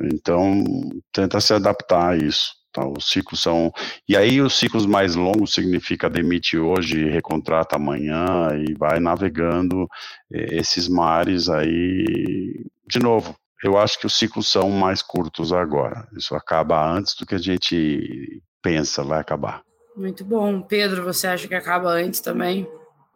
Então, 0.00 0.64
tenta 1.12 1.40
se 1.40 1.52
adaptar 1.52 2.12
a 2.12 2.16
isso. 2.16 2.59
Então, 2.70 2.94
os 2.96 3.08
ciclos 3.08 3.40
são. 3.40 3.72
E 4.08 4.16
aí, 4.16 4.40
os 4.40 4.58
ciclos 4.58 4.86
mais 4.86 5.16
longos 5.16 5.52
significa 5.52 6.08
demite 6.08 6.56
hoje, 6.56 7.08
recontrata 7.08 7.76
amanhã 7.76 8.48
e 8.68 8.74
vai 8.74 9.00
navegando 9.00 9.88
esses 10.30 10.88
mares 10.88 11.48
aí. 11.48 12.64
De 12.88 12.98
novo, 13.00 13.34
eu 13.62 13.76
acho 13.76 13.98
que 13.98 14.06
os 14.06 14.14
ciclos 14.14 14.48
são 14.48 14.70
mais 14.70 15.02
curtos 15.02 15.52
agora. 15.52 16.08
Isso 16.16 16.34
acaba 16.34 16.90
antes 16.90 17.14
do 17.14 17.26
que 17.26 17.34
a 17.34 17.38
gente 17.38 18.42
pensa 18.62 19.02
vai 19.02 19.20
acabar. 19.20 19.62
Muito 19.96 20.24
bom. 20.24 20.62
Pedro, 20.62 21.02
você 21.02 21.26
acha 21.26 21.48
que 21.48 21.54
acaba 21.54 21.90
antes 21.90 22.20
também? 22.20 22.68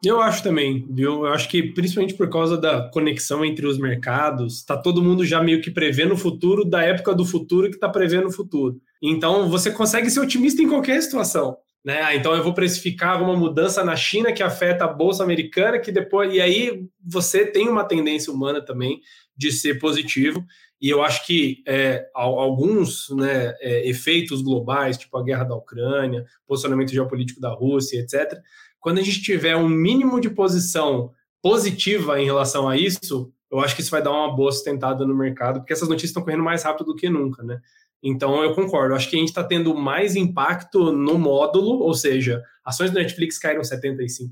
Eu 0.05 0.21
acho 0.21 0.43
também, 0.43 0.87
viu? 0.91 1.25
Eu 1.25 1.33
acho 1.33 1.49
que 1.49 1.63
principalmente 1.63 2.15
por 2.15 2.29
causa 2.29 2.57
da 2.57 2.89
conexão 2.91 3.45
entre 3.45 3.67
os 3.67 3.79
mercados, 3.79 4.65
tá 4.65 4.77
todo 4.77 5.03
mundo 5.03 5.25
já 5.25 5.43
meio 5.43 5.61
que 5.61 5.71
prevendo 5.71 6.15
o 6.15 6.19
futuro 6.19 6.65
da 6.65 6.83
época 6.83 7.15
do 7.15 7.25
futuro 7.25 7.69
que 7.69 7.77
está 7.77 7.89
prevendo 7.89 8.29
o 8.29 8.33
futuro. 8.33 8.81
Então 9.03 9.49
você 9.49 9.71
consegue 9.71 10.11
ser 10.11 10.21
otimista 10.21 10.63
em 10.63 10.69
qualquer 10.69 11.03
situação. 11.03 11.57
Né? 11.85 12.01
Ah, 12.01 12.17
então 12.17 12.35
eu 12.35 12.43
vou 12.43 12.55
precificar 12.55 13.23
uma 13.23 13.37
mudança 13.37 13.85
na 13.85 13.95
China 13.95 14.33
que 14.33 14.43
afeta 14.43 14.85
a 14.85 14.93
bolsa 14.93 15.23
americana, 15.23 15.79
que 15.79 15.93
depois. 15.93 16.33
E 16.33 16.41
aí 16.41 16.87
você 17.05 17.45
tem 17.45 17.69
uma 17.69 17.85
tendência 17.85 18.33
humana 18.33 18.65
também 18.65 19.01
de 19.37 19.53
ser 19.53 19.79
positivo. 19.79 20.43
E 20.81 20.89
eu 20.89 21.03
acho 21.03 21.27
que 21.27 21.63
é, 21.67 22.07
alguns 22.15 23.09
né, 23.11 23.55
é, 23.61 23.89
efeitos 23.89 24.43
globais, 24.43 24.97
tipo 24.97 25.17
a 25.17 25.23
guerra 25.23 25.45
da 25.45 25.55
Ucrânia, 25.55 26.25
posicionamento 26.47 26.91
geopolítico 26.91 27.41
da 27.41 27.51
Rússia, 27.51 28.01
etc., 28.01 28.39
quando 28.85 28.99
a 28.99 29.03
gente 29.03 29.23
tiver 29.23 29.57
um 29.57 29.67
mínimo 29.67 30.21
de 30.21 30.29
posição 30.29 31.11
positiva 31.43 32.21
em 32.21 32.27
relação 32.27 32.69
a 32.69 32.77
isso, 32.77 33.33
eu 33.51 33.61
acho 33.61 33.75
que 33.75 33.81
isso 33.81 33.91
vai 33.91 34.03
dar 34.03 34.11
uma 34.11 34.37
boa 34.37 34.53
sustentada 34.53 35.07
no 35.07 35.17
mercado, 35.17 35.61
porque 35.61 35.73
essas 35.73 35.89
notícias 35.89 36.11
estão 36.11 36.23
correndo 36.23 36.43
mais 36.43 36.63
rápido 36.65 36.89
do 36.89 36.95
que 36.95 37.09
nunca, 37.09 37.43
né? 37.43 37.63
Então 38.03 38.45
eu 38.45 38.55
concordo, 38.55 38.95
acho 38.95 39.09
que 39.09 39.17
a 39.17 39.19
gente 39.19 39.29
está 39.29 39.43
tendo 39.43 39.75
mais 39.75 40.17
impacto 40.17 40.93
no 40.93 41.19
módulo, 41.19 41.79
ou 41.79 41.95
seja, 41.95 42.43
ações 42.63 42.91
do 42.91 42.99
Netflix 42.99 43.39
caíram 43.39 43.63
75%, 43.63 44.29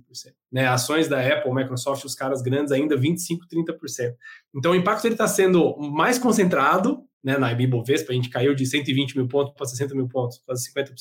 né? 0.53 0.69
Ações 0.69 1.09
da 1.09 1.19
Apple, 1.27 1.55
Microsoft, 1.55 2.05
os 2.05 2.15
caras 2.15 2.43
grandes 2.43 2.73
ainda 2.73 2.95
25, 2.95 3.47
30%. 3.49 4.13
Então 4.55 4.73
o 4.73 4.77
impacto 4.77 5.07
ele 5.07 5.15
está 5.15 5.27
sendo 5.27 5.75
mais 5.79 6.19
concentrado, 6.19 7.03
né? 7.25 7.39
Na 7.39 7.51
Ibovespa 7.53 8.13
a 8.13 8.15
gente 8.15 8.29
caiu 8.29 8.55
de 8.55 8.67
120 8.67 9.17
mil 9.17 9.29
pontos 9.29 9.55
para 9.57 9.65
60 9.65 9.95
mil 9.95 10.09
pontos, 10.09 10.43
quase 10.45 10.71
50% 10.71 10.93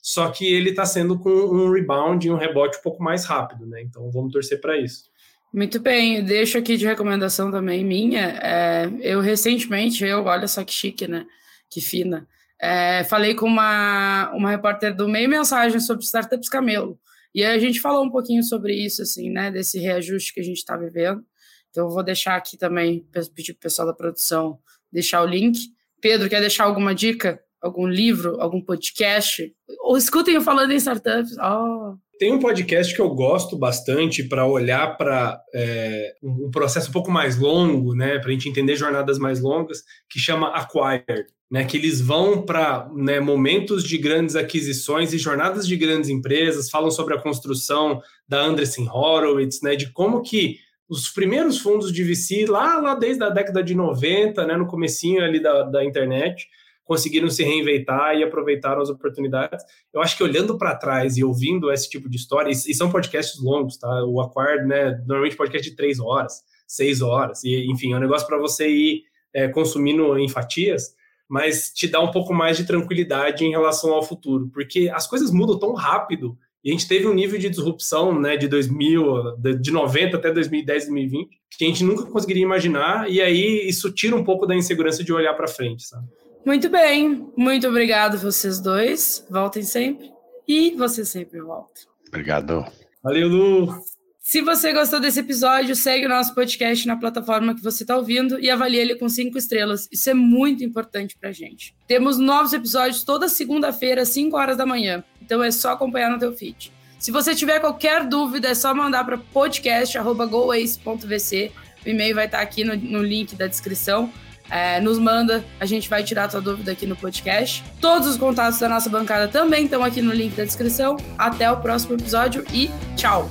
só 0.00 0.30
que 0.30 0.46
ele 0.46 0.70
está 0.70 0.84
sendo 0.84 1.18
com 1.18 1.30
um 1.30 1.72
rebound 1.72 2.26
e 2.26 2.30
um 2.30 2.36
rebote 2.36 2.78
um 2.78 2.82
pouco 2.82 3.02
mais 3.02 3.24
rápido, 3.24 3.66
né? 3.66 3.82
Então 3.82 4.10
vamos 4.10 4.32
torcer 4.32 4.60
para 4.60 4.78
isso. 4.78 5.10
Muito 5.52 5.80
bem, 5.80 6.22
deixo 6.22 6.58
aqui 6.58 6.76
de 6.76 6.86
recomendação 6.86 7.50
também 7.50 7.84
minha. 7.84 8.38
É, 8.42 8.90
eu 9.00 9.20
recentemente, 9.20 10.04
eu, 10.04 10.24
olha 10.24 10.46
só 10.46 10.62
que 10.62 10.72
chique, 10.72 11.08
né? 11.08 11.26
Que 11.70 11.80
fina. 11.80 12.28
É, 12.60 13.04
falei 13.04 13.34
com 13.34 13.46
uma, 13.46 14.30
uma 14.34 14.50
repórter 14.50 14.94
do 14.94 15.08
Meio 15.08 15.28
Mensagem 15.28 15.80
sobre 15.80 16.04
startups 16.04 16.48
Camelo. 16.48 16.98
E 17.34 17.44
a 17.44 17.58
gente 17.58 17.80
falou 17.80 18.04
um 18.04 18.10
pouquinho 18.10 18.42
sobre 18.42 18.74
isso, 18.74 19.02
assim, 19.02 19.30
né? 19.30 19.50
Desse 19.50 19.78
reajuste 19.78 20.34
que 20.34 20.40
a 20.40 20.44
gente 20.44 20.58
está 20.58 20.76
vivendo. 20.76 21.24
Então, 21.70 21.86
eu 21.86 21.90
vou 21.90 22.02
deixar 22.02 22.36
aqui 22.36 22.56
também, 22.56 23.06
pedir 23.34 23.52
para 23.52 23.60
o 23.60 23.62
pessoal 23.62 23.86
da 23.86 23.94
produção 23.94 24.58
deixar 24.92 25.22
o 25.22 25.26
link. 25.26 25.58
Pedro, 26.00 26.28
quer 26.28 26.40
deixar 26.40 26.64
alguma 26.64 26.94
dica? 26.94 27.40
Algum 27.60 27.86
livro, 27.86 28.40
algum 28.40 28.60
podcast, 28.60 29.52
ou 29.80 29.96
escutem 29.96 30.34
eu 30.34 30.40
falando 30.40 30.72
em 30.72 30.76
startups. 30.76 31.36
Oh. 31.38 31.96
Tem 32.18 32.32
um 32.32 32.40
podcast 32.40 32.92
que 32.92 33.00
eu 33.00 33.10
gosto 33.10 33.56
bastante 33.56 34.24
para 34.24 34.44
olhar 34.44 34.96
para 34.96 35.40
é, 35.54 36.14
um 36.20 36.50
processo 36.50 36.88
um 36.88 36.92
pouco 36.92 37.10
mais 37.10 37.38
longo, 37.38 37.94
né, 37.94 38.18
para 38.18 38.30
a 38.30 38.32
gente 38.32 38.48
entender 38.48 38.74
jornadas 38.74 39.18
mais 39.18 39.40
longas, 39.40 39.84
que 40.10 40.18
chama 40.18 40.48
Acquired, 40.48 41.26
né, 41.48 41.64
que 41.64 41.76
eles 41.76 42.00
vão 42.00 42.42
para 42.42 42.90
né, 42.92 43.20
momentos 43.20 43.84
de 43.84 43.96
grandes 43.98 44.34
aquisições 44.34 45.12
e 45.12 45.18
jornadas 45.18 45.66
de 45.66 45.76
grandes 45.76 46.10
empresas, 46.10 46.68
falam 46.68 46.90
sobre 46.90 47.14
a 47.14 47.22
construção 47.22 48.02
da 48.28 48.40
Andreessen 48.40 48.88
Horowitz, 48.88 49.62
né, 49.62 49.76
de 49.76 49.92
como 49.92 50.20
que 50.20 50.56
os 50.88 51.08
primeiros 51.10 51.58
fundos 51.58 51.92
de 51.92 52.02
VC, 52.02 52.46
lá, 52.46 52.80
lá 52.80 52.94
desde 52.96 53.22
a 53.22 53.28
década 53.28 53.62
de 53.62 53.76
90, 53.76 54.44
né, 54.44 54.56
no 54.56 54.66
comecinho 54.66 55.22
ali 55.22 55.40
da, 55.40 55.62
da 55.62 55.84
internet, 55.84 56.48
conseguiram 56.88 57.28
se 57.28 57.44
reinventar 57.44 58.16
e 58.16 58.24
aproveitaram 58.24 58.80
as 58.80 58.88
oportunidades. 58.88 59.62
Eu 59.92 60.00
acho 60.00 60.16
que 60.16 60.22
olhando 60.24 60.56
para 60.56 60.74
trás 60.74 61.18
e 61.18 61.22
ouvindo 61.22 61.70
esse 61.70 61.88
tipo 61.88 62.08
de 62.08 62.16
história, 62.16 62.50
e, 62.50 62.74
são 62.74 62.90
podcasts 62.90 63.38
longos, 63.38 63.76
tá? 63.76 64.04
O 64.06 64.22
Acquired, 64.22 64.66
né? 64.66 64.92
Normalmente 65.06 65.36
podcast 65.36 65.68
de 65.68 65.76
três 65.76 66.00
horas, 66.00 66.40
seis 66.66 67.02
horas, 67.02 67.44
e 67.44 67.70
enfim, 67.70 67.92
é 67.92 67.96
um 67.96 68.00
negócio 68.00 68.26
para 68.26 68.38
você 68.38 68.70
ir 68.70 69.02
é, 69.34 69.48
consumindo 69.48 70.18
em 70.18 70.30
fatias, 70.30 70.94
mas 71.28 71.70
te 71.74 71.86
dá 71.86 72.00
um 72.00 72.10
pouco 72.10 72.32
mais 72.32 72.56
de 72.56 72.64
tranquilidade 72.64 73.44
em 73.44 73.50
relação 73.50 73.92
ao 73.92 74.02
futuro, 74.02 74.48
porque 74.48 74.90
as 74.90 75.06
coisas 75.06 75.30
mudam 75.30 75.58
tão 75.58 75.74
rápido. 75.74 76.38
E 76.64 76.70
a 76.70 76.72
gente 76.72 76.88
teve 76.88 77.06
um 77.06 77.14
nível 77.14 77.38
de 77.38 77.50
disrupção 77.50 78.18
né, 78.18 78.36
de 78.36 78.48
2000, 78.48 79.36
de 79.60 79.70
90 79.70 80.16
até 80.16 80.32
2010, 80.32 80.84
2020, 80.86 81.28
que 81.50 81.64
a 81.64 81.68
gente 81.68 81.84
nunca 81.84 82.06
conseguiria 82.06 82.42
imaginar, 82.42 83.10
e 83.10 83.20
aí 83.20 83.68
isso 83.68 83.92
tira 83.92 84.16
um 84.16 84.24
pouco 84.24 84.46
da 84.46 84.56
insegurança 84.56 85.04
de 85.04 85.12
olhar 85.12 85.34
para 85.34 85.46
frente, 85.46 85.82
sabe? 85.84 86.08
Muito 86.44 86.68
bem, 86.68 87.30
muito 87.36 87.68
obrigado 87.68 88.18
vocês 88.18 88.60
dois. 88.60 89.26
Voltem 89.30 89.62
sempre 89.62 90.10
e 90.46 90.74
você 90.76 91.04
sempre 91.04 91.40
volta. 91.40 91.80
Obrigado. 92.08 92.64
Valeu, 93.02 93.28
Lu. 93.28 93.82
Se 94.28 94.40
você 94.42 94.74
gostou 94.74 95.00
desse 95.00 95.20
episódio, 95.20 95.74
segue 95.74 96.04
o 96.04 96.08
nosso 96.08 96.34
podcast 96.34 96.86
na 96.86 96.96
plataforma 96.96 97.54
que 97.54 97.62
você 97.62 97.82
está 97.82 97.96
ouvindo 97.96 98.38
e 98.38 98.50
avalie 98.50 98.78
ele 98.78 98.94
com 98.94 99.08
cinco 99.08 99.38
estrelas. 99.38 99.88
Isso 99.90 100.10
é 100.10 100.14
muito 100.14 100.62
importante 100.62 101.16
para 101.18 101.32
gente. 101.32 101.74
Temos 101.86 102.18
novos 102.18 102.52
episódios 102.52 103.02
toda 103.02 103.26
segunda-feira, 103.26 104.02
às 104.02 104.10
5 104.10 104.36
horas 104.36 104.58
da 104.58 104.66
manhã. 104.66 105.02
Então 105.22 105.42
é 105.42 105.50
só 105.50 105.72
acompanhar 105.72 106.10
no 106.10 106.18
teu 106.18 106.36
feed. 106.36 106.70
Se 106.98 107.10
você 107.10 107.34
tiver 107.34 107.58
qualquer 107.58 108.06
dúvida, 108.06 108.48
é 108.48 108.54
só 108.54 108.74
mandar 108.74 109.02
para 109.04 109.16
podcast.goace.vc. 109.16 111.52
O 111.86 111.88
e-mail 111.88 112.14
vai 112.14 112.26
estar 112.26 112.40
aqui 112.40 112.64
no, 112.64 112.76
no 112.76 113.02
link 113.02 113.34
da 113.34 113.46
descrição. 113.46 114.12
É, 114.50 114.80
nos 114.80 114.98
manda, 114.98 115.44
a 115.60 115.66
gente 115.66 115.88
vai 115.88 116.02
tirar 116.02 116.24
a 116.24 116.28
tua 116.28 116.40
dúvida 116.40 116.72
aqui 116.72 116.86
no 116.86 116.96
podcast. 116.96 117.64
Todos 117.80 118.08
os 118.08 118.16
contatos 118.16 118.58
da 118.58 118.68
nossa 118.68 118.88
bancada 118.88 119.28
também 119.28 119.64
estão 119.64 119.84
aqui 119.84 120.00
no 120.00 120.12
link 120.12 120.34
da 120.34 120.44
descrição. 120.44 120.96
Até 121.16 121.50
o 121.50 121.56
próximo 121.58 121.94
episódio 121.94 122.44
e 122.52 122.70
tchau! 122.96 123.28